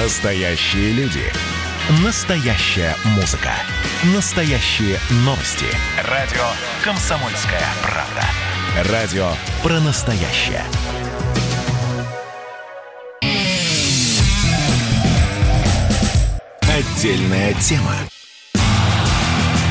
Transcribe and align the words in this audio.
Настоящие 0.00 0.92
люди. 0.92 1.24
Настоящая 2.04 2.94
музыка. 3.16 3.50
Настоящие 4.14 4.96
новости. 5.24 5.66
Радио 6.04 6.44
«Комсомольская 6.84 7.64
правда». 7.82 8.92
Радио 8.92 9.28
про 9.60 9.80
настоящее. 9.80 10.62
Отдельная 16.62 17.54
тема. 17.54 17.96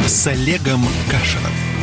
С 0.06 0.28
Олегом 0.28 0.86
Кашиным. 1.10 1.77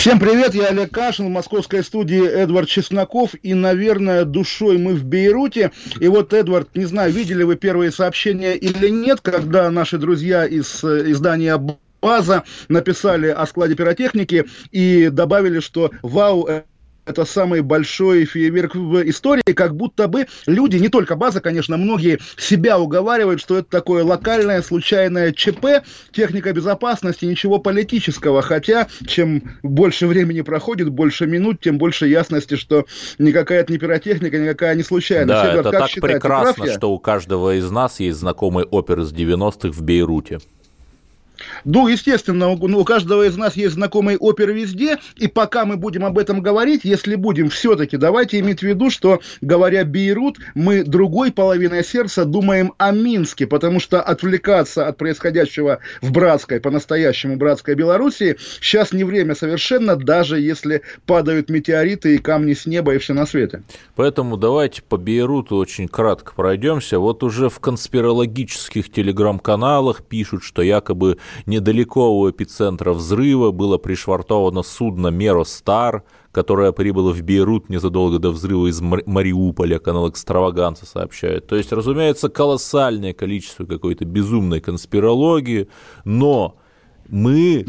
Всем 0.00 0.18
привет, 0.18 0.54
я 0.54 0.68
Олег 0.68 0.92
Кашин, 0.92 1.26
в 1.26 1.28
московской 1.28 1.84
студии 1.84 2.26
Эдвард 2.26 2.70
Чесноков, 2.70 3.34
и, 3.42 3.52
наверное, 3.52 4.24
душой 4.24 4.78
мы 4.78 4.94
в 4.94 5.04
Бейруте. 5.04 5.72
И 6.00 6.08
вот, 6.08 6.32
Эдвард, 6.32 6.74
не 6.74 6.86
знаю, 6.86 7.12
видели 7.12 7.42
вы 7.42 7.56
первые 7.56 7.92
сообщения 7.92 8.54
или 8.54 8.88
нет, 8.88 9.20
когда 9.20 9.70
наши 9.70 9.98
друзья 9.98 10.46
из 10.46 10.82
э, 10.82 11.10
издания 11.10 11.60
База 12.00 12.44
написали 12.68 13.26
о 13.26 13.44
складе 13.44 13.74
пиротехники 13.74 14.46
и 14.70 15.10
добавили, 15.10 15.60
что 15.60 15.90
вау, 16.00 16.48
это 17.06 17.24
самый 17.24 17.60
большой 17.62 18.24
фейерверк 18.24 18.74
в 18.74 19.08
истории, 19.08 19.52
как 19.52 19.76
будто 19.76 20.08
бы 20.08 20.26
люди, 20.46 20.76
не 20.76 20.88
только 20.88 21.16
база, 21.16 21.40
конечно, 21.40 21.76
многие 21.76 22.18
себя 22.36 22.78
уговаривают, 22.78 23.40
что 23.40 23.58
это 23.58 23.68
такое 23.68 24.04
локальное, 24.04 24.62
случайное 24.62 25.32
ЧП, 25.32 25.84
техника 26.12 26.52
безопасности, 26.52 27.24
ничего 27.24 27.58
политического, 27.58 28.42
хотя 28.42 28.88
чем 29.06 29.42
больше 29.62 30.06
времени 30.06 30.40
проходит, 30.42 30.88
больше 30.90 31.26
минут, 31.26 31.60
тем 31.60 31.78
больше 31.78 32.06
ясности, 32.06 32.56
что 32.56 32.86
никакая 33.18 33.60
это 33.60 33.72
не 33.72 33.78
пиротехника, 33.78 34.38
никакая 34.38 34.74
не 34.74 34.82
случайность. 34.82 35.28
Да, 35.28 35.52
Ребят, 35.52 35.66
это 35.66 35.70
так 35.78 35.88
считаете, 35.88 36.14
прекрасно, 36.14 36.72
что 36.72 36.90
у 36.90 36.98
каждого 36.98 37.56
из 37.56 37.70
нас 37.70 38.00
есть 38.00 38.18
знакомый 38.18 38.64
опер 38.64 39.00
из 39.00 39.12
90-х 39.12 39.70
в 39.70 39.82
Бейруте. 39.82 40.38
Ну, 41.64 41.88
естественно, 41.88 42.50
у, 42.50 42.54
у 42.54 42.84
каждого 42.84 43.26
из 43.26 43.36
нас 43.36 43.56
есть 43.56 43.74
знакомый 43.74 44.16
опер 44.16 44.52
везде, 44.52 44.98
и 45.16 45.26
пока 45.26 45.64
мы 45.64 45.76
будем 45.76 46.04
об 46.04 46.18
этом 46.18 46.40
говорить, 46.42 46.80
если 46.84 47.14
будем 47.14 47.50
все-таки, 47.50 47.96
давайте 47.96 48.38
иметь 48.40 48.60
в 48.60 48.62
виду, 48.64 48.90
что, 48.90 49.20
говоря 49.40 49.84
Бейрут, 49.84 50.38
мы 50.54 50.84
другой 50.84 51.32
половиной 51.32 51.84
сердца 51.84 52.24
думаем 52.24 52.72
о 52.78 52.92
Минске, 52.92 53.46
потому 53.46 53.80
что 53.80 54.00
отвлекаться 54.00 54.86
от 54.86 54.96
происходящего 54.96 55.80
в 56.00 56.12
братской, 56.12 56.60
по-настоящему 56.60 57.36
братской 57.36 57.74
Белоруссии, 57.74 58.36
сейчас 58.60 58.92
не 58.92 59.04
время 59.04 59.34
совершенно, 59.34 59.96
даже 59.96 60.40
если 60.40 60.82
падают 61.06 61.50
метеориты 61.50 62.14
и 62.14 62.18
камни 62.18 62.54
с 62.54 62.66
неба 62.66 62.94
и 62.94 62.98
все 62.98 63.14
на 63.14 63.26
свете. 63.26 63.62
Поэтому 63.96 64.36
давайте 64.36 64.82
по 64.82 64.96
Бейруту 64.96 65.56
очень 65.56 65.88
кратко 65.88 66.32
пройдемся. 66.34 66.98
Вот 66.98 67.22
уже 67.22 67.48
в 67.48 67.60
конспирологических 67.60 68.90
телеграм-каналах 68.90 70.04
пишут, 70.04 70.42
что 70.42 70.62
якобы 70.62 71.18
недалеко 71.46 72.18
у 72.18 72.30
эпицентра 72.30 72.92
взрыва 72.92 73.50
было 73.50 73.78
пришвартовано 73.78 74.62
судно 74.62 75.08
«Меростар», 75.08 76.04
которое 76.32 76.72
прибыло 76.72 77.12
в 77.12 77.22
Бейрут 77.22 77.68
незадолго 77.68 78.18
до 78.18 78.30
взрыва 78.30 78.68
из 78.68 78.80
Мариуполя, 78.80 79.78
канал 79.78 80.08
«Экстраваганца» 80.08 80.86
сообщает. 80.86 81.46
То 81.46 81.56
есть, 81.56 81.72
разумеется, 81.72 82.28
колоссальное 82.28 83.12
количество 83.12 83.64
какой-то 83.64 84.04
безумной 84.04 84.60
конспирологии, 84.60 85.68
но 86.04 86.56
мы 87.08 87.66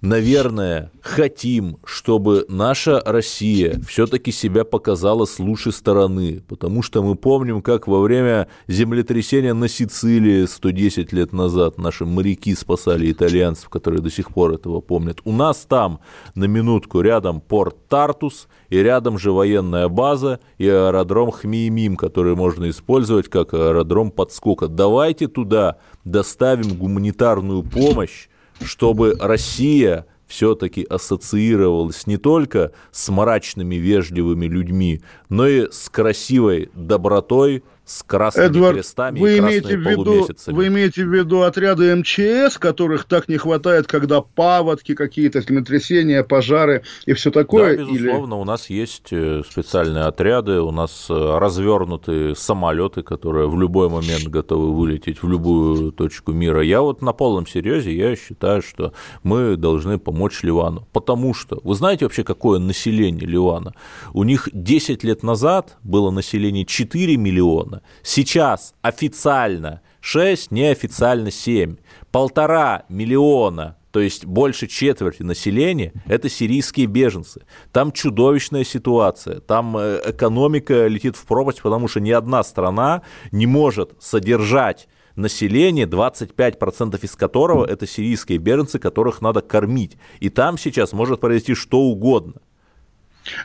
наверное, 0.00 0.90
хотим, 1.02 1.78
чтобы 1.84 2.44
наша 2.48 3.00
Россия 3.04 3.80
все-таки 3.86 4.32
себя 4.32 4.64
показала 4.64 5.24
с 5.24 5.38
лучшей 5.38 5.72
стороны, 5.72 6.42
потому 6.48 6.82
что 6.82 7.02
мы 7.02 7.14
помним, 7.14 7.62
как 7.62 7.86
во 7.86 8.00
время 8.00 8.48
землетрясения 8.68 9.54
на 9.54 9.68
Сицилии 9.68 10.46
110 10.46 11.12
лет 11.12 11.32
назад 11.32 11.78
наши 11.78 12.04
моряки 12.04 12.54
спасали 12.54 13.10
итальянцев, 13.10 13.68
которые 13.68 14.00
до 14.02 14.10
сих 14.10 14.32
пор 14.32 14.52
этого 14.54 14.80
помнят. 14.80 15.20
У 15.24 15.32
нас 15.32 15.66
там, 15.68 16.00
на 16.34 16.44
минутку, 16.44 17.00
рядом 17.00 17.40
порт 17.40 17.88
Тартус, 17.88 18.48
и 18.68 18.78
рядом 18.78 19.18
же 19.18 19.32
военная 19.32 19.88
база 19.88 20.40
и 20.58 20.68
аэродром 20.68 21.30
Хмеймим, 21.30 21.96
который 21.96 22.36
можно 22.36 22.70
использовать 22.70 23.28
как 23.28 23.52
аэродром 23.52 24.10
подскока. 24.10 24.68
Давайте 24.68 25.26
туда 25.26 25.76
доставим 26.04 26.76
гуманитарную 26.76 27.62
помощь, 27.62 28.28
чтобы 28.60 29.16
Россия 29.18 30.06
все-таки 30.26 30.84
ассоциировалась 30.84 32.06
не 32.06 32.16
только 32.16 32.72
с 32.92 33.08
мрачными 33.08 33.74
вежливыми 33.74 34.46
людьми, 34.46 35.02
но 35.28 35.46
и 35.46 35.70
с 35.70 35.88
красивой 35.88 36.70
добротой, 36.74 37.64
с 37.90 38.04
красными 38.04 38.46
Эдвард, 38.46 38.76
крестами 38.76 39.18
вы 39.18 39.34
и 39.34 39.38
имеете 39.38 39.76
в 39.76 39.80
виду, 39.80 40.28
Вы 40.46 40.68
имеете 40.68 41.04
в 41.04 41.12
виду 41.12 41.42
отряды 41.42 41.96
МЧС, 41.96 42.56
которых 42.56 43.04
так 43.04 43.28
не 43.28 43.36
хватает, 43.36 43.88
когда 43.88 44.20
паводки, 44.20 44.94
какие-то 44.94 45.40
землетрясения, 45.40 46.22
пожары 46.22 46.84
и 47.06 47.14
все 47.14 47.32
такое? 47.32 47.76
Да, 47.76 47.82
безусловно, 47.82 48.34
или... 48.34 48.40
у 48.40 48.44
нас 48.44 48.70
есть 48.70 49.08
э, 49.10 49.42
специальные 49.50 50.04
отряды, 50.04 50.60
у 50.60 50.70
нас 50.70 51.06
э, 51.10 51.38
развернуты 51.38 52.36
самолеты, 52.36 53.02
которые 53.02 53.48
в 53.48 53.58
любой 53.58 53.88
момент 53.88 54.28
готовы 54.28 54.72
вылететь 54.72 55.22
в 55.24 55.28
любую 55.28 55.90
точку 55.90 56.32
мира. 56.32 56.62
Я 56.62 56.82
вот 56.82 57.02
на 57.02 57.12
полном 57.12 57.48
серьезе, 57.48 57.92
я 57.92 58.14
считаю, 58.14 58.62
что 58.62 58.92
мы 59.24 59.56
должны 59.56 59.98
помочь 59.98 60.44
Ливану, 60.44 60.86
потому 60.92 61.34
что, 61.34 61.60
вы 61.64 61.74
знаете 61.74 62.04
вообще, 62.04 62.22
какое 62.22 62.60
население 62.60 63.26
Ливана? 63.26 63.74
У 64.12 64.22
них 64.22 64.48
10 64.52 65.02
лет 65.02 65.24
назад 65.24 65.76
было 65.82 66.12
население 66.12 66.64
4 66.64 67.16
миллиона, 67.16 67.79
Сейчас 68.02 68.74
официально 68.82 69.82
6, 70.00 70.50
неофициально 70.50 71.30
7. 71.30 71.76
Полтора 72.10 72.84
миллиона 72.88 73.76
то 73.90 74.00
есть 74.00 74.24
больше 74.24 74.66
четверти 74.66 75.22
населения– 75.22 75.92
это 76.06 76.28
сирийские 76.28 76.86
беженцы. 76.86 77.42
Там 77.72 77.92
чудовищная 77.92 78.64
ситуация, 78.64 79.40
там 79.40 79.76
э, 79.76 80.00
экономика 80.06 80.86
летит 80.86 81.16
в 81.16 81.26
пропасть, 81.26 81.60
потому 81.60 81.88
что 81.88 82.00
ни 82.00 82.10
одна 82.10 82.44
страна 82.44 83.02
не 83.32 83.46
может 83.46 83.94
содержать 84.00 84.88
население, 85.16 85.86
25% 85.86 86.98
из 87.02 87.16
которого 87.16 87.66
это 87.66 87.86
сирийские 87.86 88.38
беженцы, 88.38 88.78
которых 88.78 89.20
надо 89.20 89.40
кормить. 89.40 89.96
И 90.20 90.28
там 90.28 90.56
сейчас 90.56 90.92
может 90.92 91.20
произойти 91.20 91.54
что 91.54 91.80
угодно. 91.80 92.34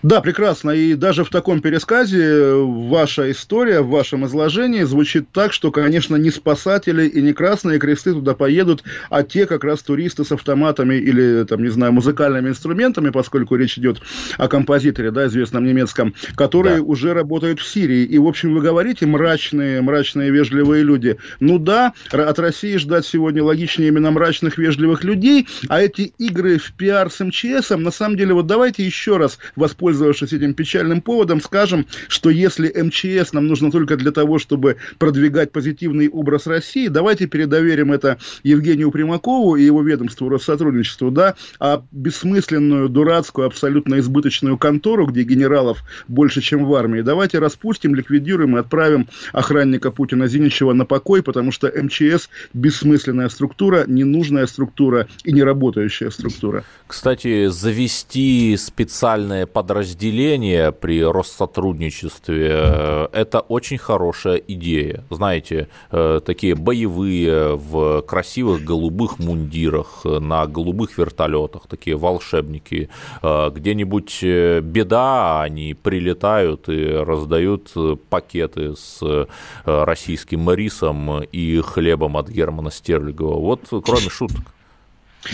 Да, 0.03 0.21
прекрасно. 0.21 0.71
И 0.71 0.95
даже 0.95 1.23
в 1.23 1.29
таком 1.29 1.61
пересказе 1.61 2.53
ваша 2.55 3.31
история 3.31 3.81
в 3.81 3.89
вашем 3.89 4.25
изложении 4.25 4.83
звучит 4.83 5.31
так, 5.31 5.53
что, 5.53 5.71
конечно, 5.71 6.15
не 6.15 6.31
спасатели 6.31 7.07
и 7.07 7.21
не 7.21 7.33
красные 7.33 7.79
кресты 7.79 8.13
туда 8.13 8.33
поедут, 8.33 8.83
а 9.09 9.23
те 9.23 9.45
как 9.45 9.63
раз 9.63 9.81
туристы 9.83 10.23
с 10.23 10.31
автоматами 10.31 10.95
или, 10.95 11.43
там, 11.43 11.61
не 11.63 11.69
знаю, 11.69 11.93
музыкальными 11.93 12.49
инструментами, 12.49 13.09
поскольку 13.09 13.55
речь 13.55 13.77
идет 13.77 14.01
о 14.37 14.47
композиторе, 14.47 15.11
да, 15.11 15.27
известном 15.27 15.65
немецком, 15.65 16.13
которые 16.35 16.77
да. 16.77 16.83
уже 16.83 17.13
работают 17.13 17.59
в 17.59 17.67
Сирии. 17.67 18.03
И, 18.03 18.17
в 18.17 18.27
общем, 18.27 18.53
вы 18.53 18.61
говорите, 18.61 19.05
мрачные, 19.05 19.81
мрачные, 19.81 20.31
вежливые 20.31 20.83
люди. 20.83 21.17
Ну 21.39 21.59
да, 21.59 21.93
от 22.11 22.39
России 22.39 22.77
ждать 22.77 23.05
сегодня 23.05 23.43
логичнее 23.43 23.89
именно 23.89 24.11
мрачных, 24.11 24.57
вежливых 24.57 25.03
людей, 25.03 25.47
а 25.67 25.81
эти 25.81 26.13
игры 26.17 26.57
в 26.57 26.73
пиар 26.73 27.11
с 27.11 27.23
МЧСом, 27.23 27.83
на 27.83 27.91
самом 27.91 28.17
деле, 28.17 28.33
вот 28.33 28.47
давайте 28.47 28.85
еще 28.85 29.17
раз 29.17 29.37
воспользовавшись 29.65 30.31
этим 30.31 30.53
печальным 30.53 31.01
поводом, 31.01 31.41
скажем, 31.41 31.87
что 32.07 32.29
если 32.29 32.69
МЧС 32.69 33.33
нам 33.33 33.47
нужно 33.47 33.71
только 33.71 33.97
для 33.97 34.11
того, 34.11 34.37
чтобы 34.37 34.75
продвигать 34.99 35.51
позитивный 35.51 36.07
образ 36.07 36.45
России, 36.45 36.87
давайте 36.87 37.25
передоверим 37.25 37.91
это 37.91 38.19
Евгению 38.43 38.91
Примакову 38.91 39.55
и 39.55 39.63
его 39.63 39.81
ведомству 39.81 40.29
Россотрудничеству, 40.29 41.09
да, 41.09 41.33
а 41.59 41.83
бессмысленную, 41.91 42.89
дурацкую, 42.89 43.47
абсолютно 43.47 43.97
избыточную 43.97 44.59
контору, 44.59 45.07
где 45.07 45.23
генералов 45.23 45.79
больше, 46.07 46.41
чем 46.41 46.65
в 46.65 46.75
армии, 46.75 47.01
давайте 47.01 47.39
распустим, 47.39 47.95
ликвидируем 47.95 48.57
и 48.57 48.59
отправим 48.59 49.07
охранника 49.33 49.89
Путина 49.89 50.27
Зиничева 50.27 50.73
на 50.73 50.85
покой, 50.85 51.23
потому 51.23 51.51
что 51.51 51.71
МЧС 51.75 52.29
бессмысленная 52.53 53.29
структура, 53.29 53.85
ненужная 53.87 54.45
структура 54.45 55.07
и 55.23 55.33
не 55.33 55.41
работающая 55.41 56.11
структура. 56.11 56.63
Кстати, 56.85 57.47
завести 57.47 58.55
специальное 58.57 59.47
подразделения 59.55 60.73
при 60.73 61.01
Россотрудничестве 61.01 62.49
э,– 62.51 63.07
это 63.13 63.39
очень 63.39 63.77
хорошая 63.77 64.35
идея. 64.35 65.05
Знаете, 65.09 65.69
э, 65.91 66.19
такие 66.25 66.55
боевые 66.55 67.55
в 67.55 68.01
красивых 68.01 68.65
голубых 68.65 69.17
мундирах, 69.17 70.03
на 70.03 70.45
голубых 70.45 70.97
вертолетах, 70.97 71.67
такие 71.69 71.95
волшебники. 71.95 72.89
Э, 73.23 73.49
где-нибудь 73.49 74.23
беда, 74.23 75.41
они 75.43 75.73
прилетают 75.73 76.67
и 76.67 76.87
раздают 76.87 77.71
пакеты 78.09 78.75
с 78.75 79.27
российским 79.63 80.51
рисом 80.51 81.23
и 81.23 81.61
хлебом 81.61 82.17
от 82.17 82.27
Германа 82.27 82.71
Стерлигова. 82.71 83.39
Вот 83.39 83.61
кроме 83.85 84.09
шуток. 84.09 84.41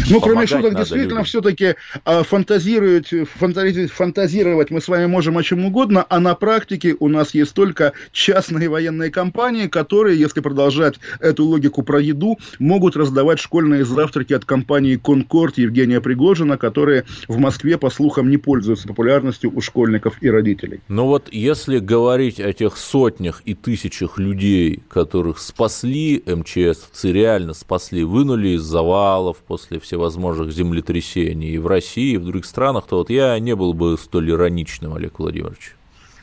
Ну, 0.10 0.22
кроме 0.22 0.48
шуток, 0.48 0.76
действительно, 0.76 1.24
все-таки 1.24 1.76
а, 2.06 2.24
фантазировать, 2.24 3.10
фантазировать 3.30 4.72
мы 4.72 4.82
с 4.82 4.88
вами 4.88 5.06
можем 5.06 5.38
о 5.38 5.44
чем 5.44 5.66
угодно, 5.66 6.06
а 6.10 6.20
на 6.20 6.36
практике 6.36 6.96
у 7.00 7.08
нас 7.08 7.34
есть 7.34 7.54
только 7.54 7.94
частные 8.12 8.70
военные 8.70 9.12
компании, 9.12 9.68
которые, 9.68 10.20
если 10.20 10.40
продолжать 10.40 10.96
эту 11.20 11.46
логику 11.46 11.84
про 11.84 12.00
еду, 12.00 12.38
могут 12.60 12.96
раздавать 12.96 13.40
школьные 13.40 13.86
завтраки 13.86 14.34
от 14.34 14.46
компании 14.46 14.96
«Конкорд» 14.96 15.58
Евгения 15.58 16.02
Пригожина, 16.02 16.58
которые 16.58 17.06
в 17.28 17.38
Москве, 17.38 17.78
по 17.78 17.90
слухам, 17.90 18.30
не 18.30 18.38
пользуются 18.38 18.88
популярностью 18.88 19.52
у 19.54 19.62
школьников 19.62 20.16
и 20.22 20.30
родителей. 20.30 20.80
Ну 20.88 21.08
вот 21.08 21.28
если 21.32 21.80
говорить 21.80 22.40
о 22.40 22.54
тех 22.54 22.78
сотнях 22.78 23.42
и 23.46 23.54
тысячах 23.54 24.18
людей, 24.18 24.84
которых 24.90 25.40
спасли 25.40 26.24
МЧСовцы, 26.26 27.12
реально 27.12 27.54
спасли, 27.54 28.04
вынули 28.04 28.50
из 28.50 28.62
завалов 28.62 29.38
после 29.48 29.81
всевозможных 29.82 30.52
землетрясений 30.52 31.52
и 31.52 31.58
в 31.58 31.68
России, 31.68 32.14
и 32.14 32.18
в 32.18 32.26
других 32.26 32.46
странах, 32.46 32.86
то 32.88 32.98
вот 32.98 33.10
я 33.10 33.38
не 33.40 33.56
был 33.56 33.74
бы 33.74 33.98
столь 33.98 34.32
ироничным, 34.32 34.94
Олег 34.94 35.20
Владимирович. 35.20 35.76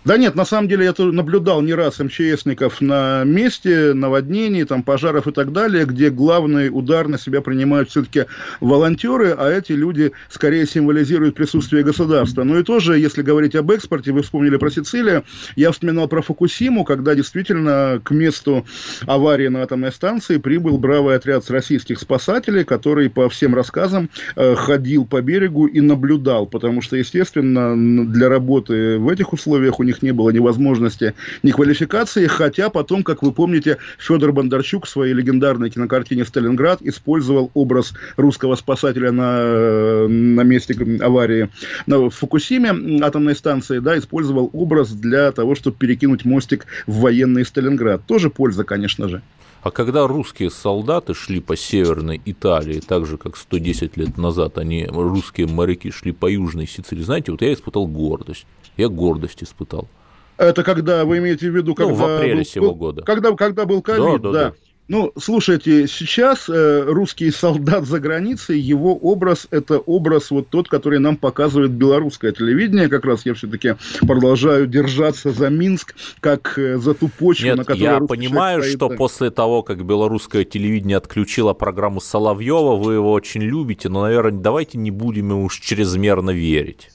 Да 0.04 0.16
нет, 0.16 0.34
на 0.34 0.44
самом 0.44 0.68
деле 0.68 0.84
я 0.84 0.92
тут 0.92 1.12
наблюдал 1.12 1.60
не 1.60 1.74
раз 1.74 1.98
МЧСников 1.98 2.80
на 2.80 3.24
месте 3.24 3.92
наводнений, 3.94 4.64
там, 4.64 4.82
пожаров 4.82 5.26
и 5.26 5.32
так 5.32 5.52
далее, 5.52 5.84
где 5.84 6.10
главный 6.10 6.70
удар 6.72 7.08
на 7.08 7.18
себя 7.18 7.40
принимают 7.40 7.90
все-таки 7.90 8.26
волонтеры, 8.60 9.34
а 9.36 9.50
эти 9.50 9.72
люди 9.72 10.12
скорее 10.30 10.66
символизируют 10.66 11.34
присутствие 11.34 11.82
государства. 11.82 12.44
Ну 12.44 12.58
и 12.58 12.62
тоже, 12.62 12.98
если 12.98 13.22
говорить 13.22 13.54
об 13.54 13.70
экспорте, 13.70 14.12
вы 14.12 14.22
вспомнили 14.22 14.56
про 14.56 14.70
Сицилию, 14.70 15.24
я 15.56 15.72
вспоминал 15.72 16.08
про 16.08 16.22
Фукусиму, 16.22 16.84
когда 16.84 17.14
действительно 17.14 18.00
к 18.02 18.10
месту 18.12 18.66
аварии 19.06 19.48
на 19.48 19.62
атомной 19.62 19.92
станции 19.92 20.38
прибыл 20.38 20.78
бравый 20.78 21.16
отряд 21.16 21.48
российских 21.50 21.98
спасателей, 21.98 22.64
который 22.64 23.10
по 23.10 23.28
всем 23.28 23.54
рассказам 23.54 24.10
э, 24.36 24.54
ходил 24.54 25.04
по 25.04 25.20
берегу 25.20 25.66
и 25.66 25.80
наблюдал, 25.80 26.46
потому 26.46 26.82
что, 26.82 26.96
естественно, 26.96 27.74
для 28.06 28.28
работы 28.28 28.98
в 28.98 29.08
этих 29.08 29.32
условиях 29.32 29.80
у 29.80 29.82
них 29.82 29.97
них 29.98 30.02
не 30.02 30.12
было 30.12 30.30
ни 30.30 30.38
возможности, 30.38 31.14
ни 31.42 31.50
квалификации, 31.50 32.26
хотя 32.26 32.70
потом, 32.70 33.02
как 33.02 33.22
вы 33.22 33.32
помните, 33.32 33.78
Федор 33.98 34.32
Бондарчук 34.32 34.86
в 34.86 34.88
своей 34.88 35.12
легендарной 35.14 35.70
кинокартине 35.70 36.24
«Сталинград» 36.24 36.80
использовал 36.82 37.50
образ 37.54 37.92
русского 38.16 38.54
спасателя 38.56 39.12
на, 39.12 40.08
на 40.08 40.42
месте 40.42 40.76
аварии 41.00 41.48
на 41.86 42.10
Фукусиме 42.10 43.02
атомной 43.02 43.34
станции, 43.34 43.78
да, 43.78 43.98
использовал 43.98 44.50
образ 44.52 44.90
для 44.92 45.32
того, 45.32 45.54
чтобы 45.54 45.76
перекинуть 45.76 46.24
мостик 46.24 46.66
в 46.86 47.00
военный 47.00 47.44
Сталинград. 47.44 48.02
Тоже 48.06 48.30
польза, 48.30 48.64
конечно 48.64 49.08
же. 49.08 49.22
А 49.62 49.70
когда 49.70 50.06
русские 50.06 50.50
солдаты 50.50 51.14
шли 51.14 51.40
по 51.40 51.56
северной 51.56 52.20
Италии, 52.24 52.80
так 52.80 53.06
же, 53.06 53.18
как 53.18 53.36
110 53.36 53.96
лет 53.96 54.16
назад 54.16 54.58
они, 54.58 54.86
русские 54.86 55.48
моряки, 55.48 55.90
шли 55.90 56.12
по 56.12 56.26
южной 56.30 56.66
Сицилии, 56.66 57.02
знаете, 57.02 57.32
вот 57.32 57.42
я 57.42 57.52
испытал 57.52 57.86
гордость. 57.86 58.46
Я 58.76 58.88
гордость 58.88 59.42
испытал. 59.42 59.88
Это 60.36 60.62
когда, 60.62 61.04
вы 61.04 61.18
имеете 61.18 61.50
в 61.50 61.56
виду, 61.56 61.74
когда... 61.74 61.92
Ну, 61.92 61.98
в 61.98 62.04
апреле 62.04 62.36
был, 62.36 62.44
сего 62.44 62.74
года. 62.74 63.02
Когда, 63.02 63.34
когда 63.34 63.64
был 63.66 63.82
ковид, 63.82 64.22
да. 64.22 64.30
да, 64.30 64.50
да. 64.50 64.54
Ну, 64.88 65.12
слушайте, 65.18 65.86
сейчас 65.86 66.48
э, 66.48 66.84
русский 66.86 67.30
солдат 67.30 67.84
за 67.84 68.00
границей, 68.00 68.58
его 68.58 68.96
образ– 68.96 69.46
это 69.50 69.78
образ 69.78 70.30
вот 70.30 70.48
тот, 70.48 70.68
который 70.68 70.98
нам 70.98 71.18
показывает 71.18 71.72
белорусское 71.72 72.32
телевидение. 72.32 72.88
Как 72.88 73.04
раз 73.04 73.26
я 73.26 73.34
все-таки 73.34 73.74
продолжаю 74.00 74.66
держаться 74.66 75.30
за 75.30 75.50
Минск, 75.50 75.94
как 76.20 76.58
э, 76.58 76.78
за 76.78 76.94
ту 76.94 77.08
почву, 77.08 77.44
Нет, 77.44 77.58
на 77.58 77.64
которой 77.64 77.82
я 77.82 78.00
понимаю, 78.00 78.62
стоит. 78.62 78.76
что 78.76 78.88
после 78.88 79.30
того, 79.30 79.62
как 79.62 79.84
белорусское 79.84 80.44
телевидение 80.44 80.96
отключило 80.96 81.52
программу 81.52 82.00
Соловьева, 82.00 82.76
вы 82.76 82.94
его 82.94 83.12
очень 83.12 83.42
любите, 83.42 83.90
но, 83.90 84.00
наверное, 84.02 84.40
давайте 84.40 84.78
не 84.78 84.90
будем 84.90 85.28
ему 85.28 85.44
уж 85.44 85.60
чрезмерно 85.60 86.30
верить. 86.30 86.88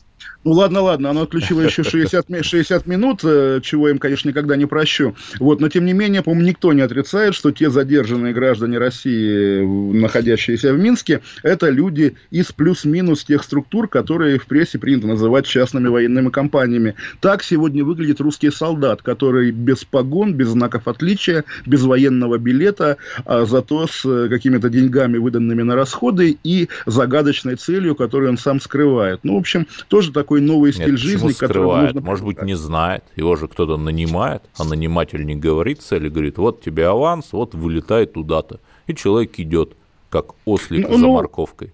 Ну 0.43 0.51
ладно, 0.51 0.81
ладно, 0.81 1.09
оно 1.09 1.21
отключило 1.21 1.61
еще 1.61 1.83
60, 1.83 2.27
60 2.41 2.85
минут, 2.85 3.21
э, 3.23 3.61
чего 3.63 3.89
им, 3.89 3.97
конечно, 3.97 4.27
никогда 4.27 4.57
не 4.57 4.65
прощу. 4.65 5.15
Вот, 5.39 5.61
но 5.61 5.69
тем 5.69 5.85
не 5.85 5.93
менее, 5.93 6.21
по-моему, 6.21 6.47
никто 6.47 6.73
не 6.73 6.81
отрицает, 6.81 7.33
что 7.33 7.51
те 7.51 7.69
задержанные 7.69 8.33
граждане 8.33 8.77
России, 8.77 9.61
находящиеся 9.93 10.73
в 10.73 10.79
Минске, 10.79 11.21
это 11.43 11.69
люди 11.69 12.17
из 12.29 12.51
плюс-минус 12.51 13.23
тех 13.23 13.43
структур, 13.43 13.87
которые 13.87 14.37
в 14.37 14.45
прессе 14.45 14.79
принято 14.79 15.07
называть 15.07 15.45
частными 15.45 15.87
военными 15.87 16.29
компаниями. 16.29 16.95
Так 17.21 17.41
сегодня 17.41 17.85
выглядит 17.85 18.19
русский 18.19 18.51
солдат, 18.51 19.01
который 19.01 19.51
без 19.51 19.85
погон, 19.85 20.33
без 20.33 20.49
знаков 20.49 20.89
отличия, 20.89 21.45
без 21.65 21.83
военного 21.83 22.37
билета, 22.37 22.97
а 23.25 23.45
зато 23.45 23.87
с 23.87 24.03
э, 24.05 24.27
какими-то 24.27 24.69
деньгами, 24.69 25.17
выданными 25.19 25.61
на 25.63 25.75
расходы 25.75 26.37
и 26.43 26.67
загадочной 26.85 27.55
целью, 27.55 27.95
которую 27.95 28.31
он 28.31 28.37
сам 28.37 28.59
скрывает. 28.59 29.21
Ну, 29.23 29.35
в 29.35 29.39
общем, 29.39 29.67
тоже 29.87 30.11
такой 30.11 30.32
такой 30.33 30.41
новый 30.41 30.73
стиль 30.73 30.91
Нет, 30.91 30.99
жизни, 30.99 31.33
который 31.33 31.81
нужно... 31.83 32.01
Может 32.01 32.25
быть, 32.25 32.41
не 32.41 32.55
знает, 32.55 33.03
его 33.15 33.35
же 33.35 33.47
кто-то 33.47 33.77
нанимает, 33.77 34.43
а 34.57 34.63
наниматель 34.63 35.25
не 35.25 35.35
говорит 35.35 35.81
цели, 35.81 36.09
говорит, 36.09 36.37
вот 36.37 36.61
тебе 36.61 36.87
аванс, 36.87 37.33
вот 37.33 37.55
вылетай 37.55 38.05
туда-то. 38.05 38.59
И 38.87 38.95
человек 38.95 39.39
идет, 39.39 39.75
как 40.09 40.33
ослик 40.45 40.89
ну, 40.89 40.95
за 40.95 41.01
ну, 41.01 41.13
морковкой. 41.13 41.73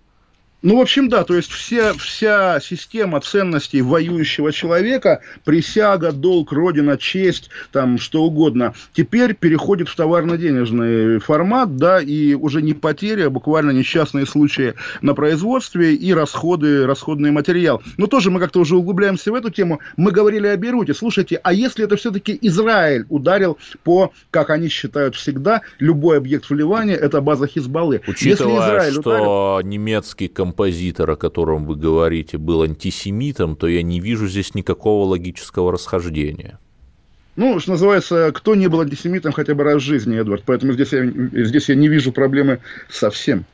Ну, 0.61 0.77
в 0.77 0.81
общем, 0.81 1.07
да, 1.07 1.23
то 1.23 1.35
есть 1.35 1.51
вся, 1.51 1.93
вся 1.93 2.59
система 2.59 3.21
ценностей 3.21 3.81
воюющего 3.81 4.51
человека, 4.51 5.21
присяга, 5.45 6.11
долг, 6.11 6.51
родина, 6.51 6.97
честь, 6.97 7.49
там, 7.71 7.97
что 7.97 8.23
угодно, 8.23 8.73
теперь 8.91 9.35
переходит 9.35 9.87
в 9.87 9.95
товарно-денежный 9.95 11.19
формат, 11.19 11.77
да, 11.77 12.01
и 12.01 12.33
уже 12.33 12.61
не 12.61 12.73
потеря, 12.73 13.27
а 13.27 13.29
буквально 13.29 13.71
несчастные 13.71 14.25
случаи 14.25 14.73
на 15.01 15.13
производстве 15.13 15.95
и 15.95 16.13
расходы, 16.13 16.85
расходный 16.85 17.31
материал. 17.31 17.81
Но 17.95 18.07
тоже 18.07 18.29
мы 18.29 18.41
как-то 18.41 18.59
уже 18.59 18.75
углубляемся 18.75 19.31
в 19.31 19.35
эту 19.35 19.51
тему. 19.51 19.79
Мы 19.95 20.11
говорили 20.11 20.47
о 20.47 20.57
Беруте. 20.57 20.93
Слушайте, 20.93 21.39
а 21.41 21.53
если 21.53 21.85
это 21.85 21.95
все-таки 21.95 22.37
Израиль 22.41 23.05
ударил 23.07 23.57
по, 23.83 24.11
как 24.29 24.49
они 24.49 24.67
считают 24.67 25.15
всегда, 25.15 25.61
любой 25.79 26.17
объект 26.17 26.49
вливания, 26.49 26.95
это 26.95 27.21
база 27.21 27.47
Хизбаллы. 27.47 28.01
Учитывая, 28.07 28.55
если 28.55 28.65
Израиль 28.65 28.91
что 28.91 28.99
ударил... 29.01 29.69
немецкий 29.69 30.27
композитор, 30.49 31.11
о 31.11 31.15
котором 31.15 31.65
вы 31.65 31.75
говорите, 31.75 32.37
был 32.37 32.63
антисемитом, 32.63 33.55
то 33.55 33.67
я 33.67 33.83
не 33.83 33.99
вижу 33.99 34.27
здесь 34.27 34.55
никакого 34.55 35.05
логического 35.05 35.71
расхождения. 35.71 36.57
Ну, 37.35 37.59
что 37.59 37.71
называется, 37.71 38.31
кто 38.33 38.55
не 38.55 38.67
был 38.67 38.81
антисемитом 38.81 39.31
хотя 39.31 39.53
бы 39.53 39.63
раз 39.63 39.77
в 39.77 39.85
жизни, 39.85 40.19
Эдвард. 40.19 40.43
Поэтому 40.45 40.73
здесь 40.73 40.91
я, 40.91 41.05
здесь 41.45 41.69
я 41.69 41.75
не 41.75 41.87
вижу 41.87 42.11
проблемы 42.11 42.59
совсем. 42.89 43.45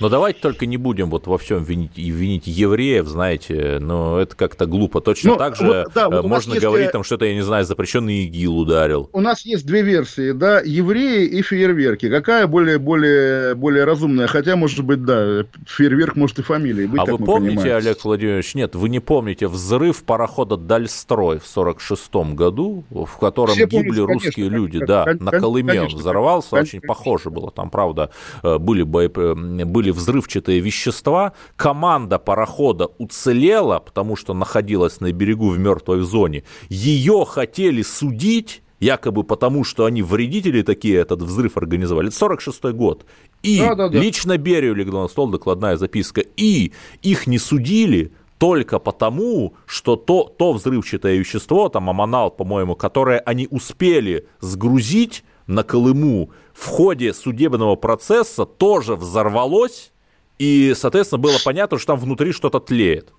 Но 0.00 0.08
давайте 0.08 0.40
только 0.40 0.66
не 0.66 0.78
будем 0.78 1.10
вот 1.10 1.26
во 1.26 1.36
всем 1.36 1.62
винить, 1.62 1.96
винить 1.96 2.46
евреев, 2.46 3.06
знаете, 3.06 3.78
но 3.80 4.18
это 4.18 4.34
как-то 4.34 4.66
глупо. 4.66 5.00
Точно 5.00 5.32
ну, 5.32 5.36
так 5.36 5.56
же 5.56 5.66
вот, 5.66 5.92
да, 5.94 6.08
вот 6.08 6.24
можно 6.24 6.54
есть... 6.54 6.64
говорить, 6.64 6.90
там, 6.90 7.04
что 7.04 7.16
это, 7.16 7.26
я 7.26 7.34
не 7.34 7.42
знаю, 7.42 7.64
запрещенный 7.64 8.24
ИГИЛ 8.24 8.58
ударил. 8.60 9.10
У 9.12 9.20
нас 9.20 9.44
есть 9.44 9.66
две 9.66 9.82
версии, 9.82 10.32
да, 10.32 10.60
евреи 10.60 11.26
и 11.26 11.42
фейерверки. 11.42 12.08
Какая 12.08 12.46
более, 12.46 12.78
более, 12.78 13.54
более 13.54 13.84
разумная? 13.84 14.26
Хотя, 14.26 14.56
может 14.56 14.84
быть, 14.84 15.04
да, 15.04 15.44
фейерверк 15.66 16.16
может 16.16 16.38
и 16.38 16.42
фамилией 16.42 16.86
быть, 16.86 17.00
А 17.00 17.04
вы 17.04 17.18
помните, 17.18 17.56
понимаем. 17.56 17.76
Олег 17.76 18.04
Владимирович, 18.04 18.54
нет, 18.54 18.74
вы 18.74 18.88
не 18.88 19.00
помните 19.00 19.48
взрыв 19.48 20.02
парохода 20.04 20.56
«Дальстрой» 20.56 21.38
в 21.38 21.46
46 21.46 22.14
году, 22.34 22.84
в 22.90 23.18
котором 23.18 23.54
Все 23.54 23.66
гибли 23.66 24.00
помните, 24.00 24.12
русские 24.12 24.32
конечно, 24.48 24.56
люди, 24.56 24.78
конечно, 24.78 24.86
да, 24.86 25.04
конечно, 25.04 25.24
на 25.24 25.30
Колыме 25.32 25.82
он 25.82 25.88
взорвался, 25.88 26.50
конечно, 26.50 26.78
очень 26.78 26.86
похоже 26.86 27.30
было. 27.30 27.50
Там, 27.50 27.70
правда, 27.70 28.10
э, 28.42 28.58
были, 28.58 28.82
боеп... 28.82 29.18
были 29.18 29.89
были 29.90 30.00
взрывчатые 30.00 30.60
вещества, 30.60 31.32
команда 31.56 32.18
парохода 32.18 32.88
уцелела, 32.98 33.80
потому 33.80 34.16
что 34.16 34.34
находилась 34.34 35.00
на 35.00 35.12
берегу 35.12 35.50
в 35.50 35.58
мертвой 35.58 36.02
зоне, 36.02 36.42
ее 36.70 37.24
хотели 37.28 37.82
судить, 37.82 38.62
якобы 38.80 39.24
потому, 39.24 39.64
что 39.64 39.84
они 39.84 40.02
вредители 40.02 40.62
такие 40.62 40.96
этот 40.96 41.22
взрыв 41.22 41.56
организовали. 41.56 42.08
Это 42.08 42.16
46 42.16 42.64
год. 42.72 43.04
И 43.42 43.58
да, 43.58 43.74
да, 43.74 43.88
да. 43.88 43.98
лично 43.98 44.38
Берию 44.38 44.74
легла 44.74 45.02
на 45.02 45.08
стол 45.08 45.28
докладная 45.28 45.76
записка. 45.76 46.22
И 46.36 46.72
их 47.02 47.26
не 47.26 47.38
судили 47.38 48.12
только 48.38 48.78
потому, 48.78 49.52
что 49.66 49.96
то, 49.96 50.34
то 50.38 50.52
взрывчатое 50.52 51.18
вещество, 51.18 51.68
там 51.68 51.90
амонал, 51.90 52.30
по-моему, 52.30 52.74
которое 52.74 53.18
они 53.18 53.46
успели 53.50 54.24
сгрузить 54.40 55.24
на 55.46 55.62
Колыму 55.62 56.30
в 56.60 56.66
ходе 56.66 57.14
судебного 57.14 57.74
процесса 57.74 58.44
тоже 58.44 58.94
взорвалось, 58.94 59.92
и, 60.38 60.74
соответственно, 60.76 61.18
было 61.18 61.38
понятно, 61.42 61.78
что 61.78 61.94
там 61.94 61.98
внутри 61.98 62.32
что-то 62.32 62.60
тлеет. 62.60 63.14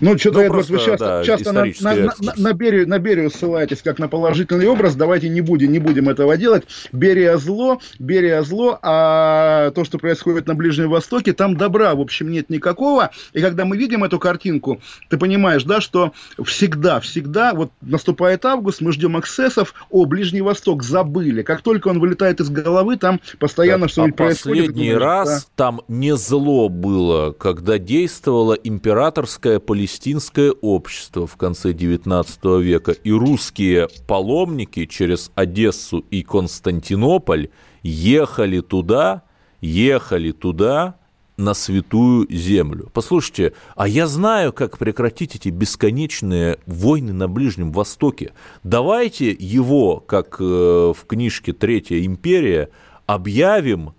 Ну, 0.00 0.16
что-то, 0.18 0.38
ну, 0.38 0.44
Эдвард, 0.44 0.68
вы 0.68 0.78
часто, 0.78 0.98
да, 0.98 1.24
часто 1.24 1.52
на, 1.52 1.64
на, 1.64 1.94
на, 1.94 2.32
на, 2.36 2.52
Берию, 2.52 2.88
на 2.88 2.98
Берию 2.98 3.30
ссылаетесь 3.30 3.82
как 3.82 3.98
на 3.98 4.08
положительный 4.08 4.66
образ. 4.66 4.96
Давайте 4.96 5.28
не 5.28 5.40
будем, 5.40 5.72
не 5.72 5.78
будем 5.78 6.08
этого 6.08 6.36
делать. 6.36 6.64
Берия 6.92 7.36
зло, 7.36 7.80
Берия 7.98 8.42
зло, 8.42 8.78
а 8.82 9.70
то, 9.72 9.84
что 9.84 9.98
происходит 9.98 10.46
на 10.46 10.54
Ближнем 10.54 10.88
Востоке, 10.88 11.32
там 11.32 11.56
добра, 11.56 11.94
в 11.94 12.00
общем, 12.00 12.30
нет 12.30 12.50
никакого. 12.50 13.10
И 13.32 13.40
когда 13.40 13.64
мы 13.64 13.76
видим 13.76 14.04
эту 14.04 14.18
картинку, 14.18 14.80
ты 15.08 15.18
понимаешь, 15.18 15.64
да, 15.64 15.80
что 15.80 16.12
всегда, 16.42 17.00
всегда, 17.00 17.52
вот 17.54 17.70
наступает 17.80 18.44
август, 18.44 18.80
мы 18.80 18.92
ждем 18.92 19.18
эксцессов, 19.18 19.74
о, 19.90 20.06
Ближний 20.06 20.40
Восток 20.40 20.82
забыли. 20.82 21.42
Как 21.42 21.62
только 21.62 21.88
он 21.88 22.00
вылетает 22.00 22.40
из 22.40 22.48
головы, 22.48 22.96
там 22.96 23.20
постоянно 23.38 23.88
что-нибудь 23.88 24.14
а 24.14 24.16
происходит. 24.16 24.66
Последний 24.66 24.94
раз 24.94 25.44
да. 25.44 25.50
там 25.56 25.80
не 25.88 26.16
зло 26.16 26.68
было, 26.68 27.32
когда 27.32 27.78
действовало 27.78 28.54
императорское 28.54 29.58
палестинское 29.90 30.52
общество 30.60 31.26
в 31.26 31.36
конце 31.36 31.72
XIX 31.72 32.62
века, 32.62 32.92
и 32.92 33.10
русские 33.10 33.88
паломники 34.06 34.86
через 34.86 35.32
Одессу 35.34 36.04
и 36.10 36.22
Константинополь 36.22 37.48
ехали 37.82 38.60
туда, 38.60 39.22
ехали 39.60 40.30
туда, 40.30 40.94
на 41.36 41.54
святую 41.54 42.26
землю. 42.30 42.90
Послушайте, 42.92 43.54
а 43.74 43.88
я 43.88 44.06
знаю, 44.06 44.52
как 44.52 44.76
прекратить 44.76 45.34
эти 45.36 45.48
бесконечные 45.48 46.58
войны 46.66 47.14
на 47.14 47.28
Ближнем 47.28 47.72
Востоке. 47.72 48.32
Давайте 48.62 49.30
его, 49.30 50.00
как 50.00 50.36
э, 50.38 50.44
в 50.44 51.06
книжке 51.06 51.54
«Третья 51.54 52.04
империя», 52.04 52.68
объявим 53.06 53.94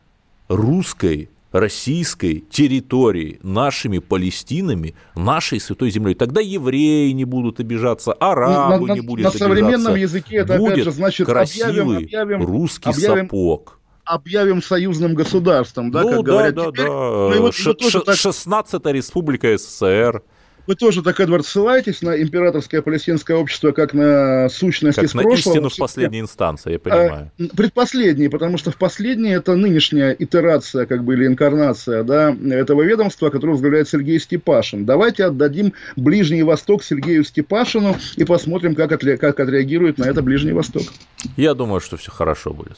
русской 0.50 1.32
российской 1.52 2.44
территории, 2.50 3.40
нашими 3.44 4.00
Палестинами, 4.00 4.96
нашей 5.16 5.60
Святой 5.60 5.92
Землей. 5.92 6.16
Тогда 6.16 6.42
евреи 6.42 7.12
не 7.12 7.26
будут 7.26 7.60
обижаться, 7.60 8.14
арабы 8.14 8.88
на, 8.88 8.94
не 8.94 9.02
будут 9.02 9.24
на 9.24 9.30
обижаться. 9.30 9.48
На 9.48 9.56
современном 9.56 9.96
языке 9.96 10.38
это, 10.38 10.58
Будет 10.58 10.74
опять 10.74 10.84
же, 10.86 10.92
значит, 10.92 11.28
красивый 11.28 11.70
объявим, 11.70 11.98
объявим, 11.98 12.46
русский 12.46 12.90
объявим, 12.90 13.26
сапог 13.26 13.78
объявим 14.04 14.62
союзным 14.62 15.14
государством, 15.14 15.92
да, 15.92 16.02
ну, 16.02 16.10
как 16.10 16.26
да, 16.26 16.32
говорят. 16.32 16.56
Да, 16.56 16.66
Теперь, 16.66 16.88
да, 16.88 16.92
ну, 16.92 17.42
вот, 17.42 17.56
Ш- 17.56 17.76
Ш- 17.80 18.00
так... 18.02 18.16
16-я 18.16 18.92
республика 18.92 19.58
СССР. 19.58 20.24
Вы 20.68 20.76
тоже 20.76 21.02
так, 21.02 21.20
Эдвард, 21.20 21.46
ссылаетесь 21.46 22.02
на 22.02 22.22
императорское 22.22 22.82
палестинское 22.82 23.36
общество 23.36 23.72
как 23.72 23.94
на 23.94 24.48
сущность 24.50 24.96
как 24.96 25.06
из 25.06 25.14
на 25.14 25.24
прошлого. 25.24 25.56
истину 25.56 25.70
в 25.70 25.78
последней 25.78 26.20
инстанции, 26.20 26.74
я 26.74 26.80
понимаю. 26.80 27.32
А, 27.40 27.44
предпоследней, 27.56 28.30
потому 28.30 28.58
что 28.58 28.72
в 28.72 28.78
последней 28.78 29.32
это 29.32 29.56
нынешняя 29.56 30.16
итерация, 30.18 30.86
как 30.86 31.04
бы, 31.04 31.16
или 31.16 31.26
инкарнация, 31.26 32.04
да, 32.04 32.36
этого 32.50 32.84
ведомства, 32.84 33.30
которое 33.30 33.54
возглавляет 33.54 33.90
Сергей 33.90 34.20
Степашин. 34.20 34.86
Давайте 34.86 35.26
отдадим 35.26 35.74
Ближний 35.96 36.44
Восток 36.44 36.84
Сергею 36.84 37.24
Степашину 37.24 37.96
и 38.16 38.24
посмотрим, 38.24 38.76
как, 38.76 38.92
отре- 38.92 39.18
как 39.18 39.40
отреагирует 39.40 39.98
на 39.98 40.06
это 40.06 40.22
Ближний 40.22 40.54
Восток. 40.54 40.84
Я 41.38 41.54
думаю, 41.54 41.82
что 41.82 41.98
все 41.98 42.12
хорошо 42.12 42.54
будет. 42.54 42.78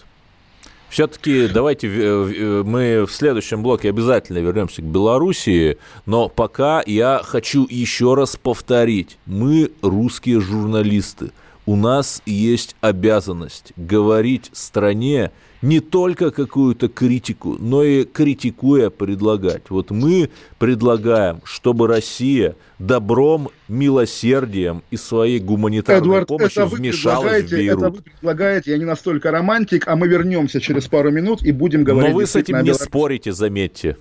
Все-таки 0.93 1.47
давайте 1.47 1.89
мы 1.89 3.05
в 3.07 3.11
следующем 3.11 3.63
блоке 3.63 3.89
обязательно 3.89 4.37
вернемся 4.37 4.83
к 4.83 4.85
Белоруссии, 4.85 5.79
но 6.05 6.29
пока 6.29 6.83
я 6.85 7.19
хочу 7.23 7.65
еще 7.67 8.13
раз 8.13 8.35
повторить. 8.35 9.17
Мы 9.25 9.71
русские 9.81 10.39
журналисты. 10.39 11.31
У 11.65 11.75
нас 11.75 12.21
есть 12.27 12.75
обязанность 12.79 13.73
говорить 13.75 14.51
стране 14.53 15.31
не 15.63 15.79
только 15.79 16.29
какую-то 16.29 16.89
критику, 16.89 17.57
но 17.57 17.83
и 17.83 18.03
критикуя 18.03 18.89
предлагать. 18.89 19.63
Вот 19.69 19.91
мы 19.91 20.29
предлагаем, 20.59 21.41
чтобы 21.45 21.87
Россия 21.87 22.55
добром, 22.79 23.49
милосердием 23.69 24.83
и 24.91 24.97
своей 24.97 25.39
гуманитарной 25.39 26.01
Эдуард, 26.01 26.27
помощью 26.27 26.67
вмешалась 26.67 27.45
в 27.45 27.51
Бейрут. 27.51 27.79
Это 27.79 27.89
вы 27.91 28.01
предлагаете, 28.01 28.71
я 28.71 28.77
не 28.77 28.83
настолько 28.83 29.31
романтик, 29.31 29.87
а 29.87 29.95
мы 29.95 30.09
вернемся 30.09 30.59
через 30.59 30.87
пару 30.87 31.11
минут 31.11 31.41
и 31.43 31.53
будем 31.53 31.85
говорить... 31.85 32.11
Но 32.11 32.17
вы 32.17 32.27
с 32.27 32.35
этим 32.35 32.61
не 32.61 32.73
спорите, 32.73 33.31
заметьте. 33.31 33.95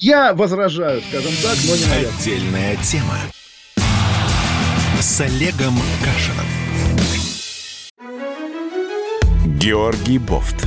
Я 0.00 0.34
возражаю, 0.34 1.00
скажем 1.08 1.32
так, 1.42 1.56
но 1.68 1.76
не 1.76 1.84
наверное. 1.86 2.18
Отдельная 2.18 2.76
тема 2.82 3.18
с 5.00 5.20
Олегом 5.20 5.74
Кашиным. 6.04 6.46
Георгий 9.58 10.18
Бофт 10.18 10.66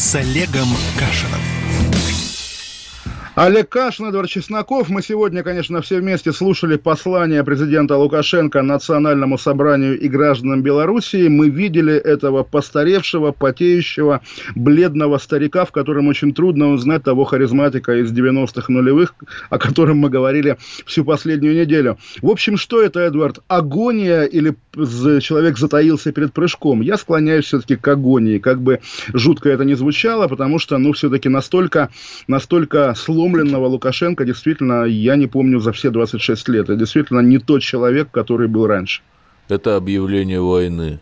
с 0.00 0.14
Олегом 0.14 0.74
Кашиным. 0.98 2.19
Олег 3.36 3.68
Кашин, 3.68 4.06
Эдвард 4.06 4.28
Чесноков. 4.28 4.88
Мы 4.88 5.02
сегодня, 5.02 5.44
конечно, 5.44 5.80
все 5.82 6.00
вместе 6.00 6.32
слушали 6.32 6.76
послание 6.76 7.44
президента 7.44 7.96
Лукашенко 7.96 8.60
Национальному 8.60 9.38
собранию 9.38 9.98
и 9.98 10.08
гражданам 10.08 10.62
Белоруссии. 10.62 11.28
Мы 11.28 11.48
видели 11.48 11.94
этого 11.94 12.42
постаревшего, 12.42 13.30
потеющего, 13.30 14.20
бледного 14.56 15.18
старика, 15.18 15.64
в 15.64 15.70
котором 15.70 16.08
очень 16.08 16.34
трудно 16.34 16.72
узнать 16.72 17.04
того 17.04 17.24
харизматика 17.24 18.00
из 18.00 18.12
90-х 18.12 18.64
нулевых, 18.70 19.14
о 19.48 19.58
котором 19.58 19.98
мы 19.98 20.10
говорили 20.10 20.58
всю 20.84 21.04
последнюю 21.04 21.54
неделю. 21.54 21.98
В 22.20 22.30
общем, 22.30 22.56
что 22.56 22.82
это, 22.82 22.98
Эдвард? 22.98 23.38
Агония 23.46 24.24
или 24.24 24.56
человек 25.20 25.56
затаился 25.56 26.10
перед 26.10 26.32
прыжком? 26.32 26.80
Я 26.80 26.96
склоняюсь 26.96 27.44
все-таки 27.44 27.76
к 27.76 27.86
агонии. 27.86 28.38
Как 28.38 28.60
бы 28.60 28.80
жутко 29.14 29.50
это 29.50 29.64
не 29.64 29.76
звучало, 29.76 30.26
потому 30.26 30.58
что, 30.58 30.78
ну, 30.78 30.92
все-таки 30.92 31.28
настолько, 31.28 31.90
настолько 32.26 32.92
слом 32.96 33.19
сломленного 33.20 33.66
Лукашенко 33.66 34.24
действительно 34.24 34.84
я 34.84 35.16
не 35.16 35.26
помню 35.26 35.60
за 35.60 35.72
все 35.72 35.90
26 35.90 36.48
лет. 36.48 36.64
Это 36.64 36.76
действительно 36.76 37.20
не 37.20 37.38
тот 37.38 37.62
человек, 37.62 38.08
который 38.10 38.48
был 38.48 38.66
раньше. 38.66 39.02
Это 39.48 39.76
объявление 39.76 40.40
войны. 40.40 41.00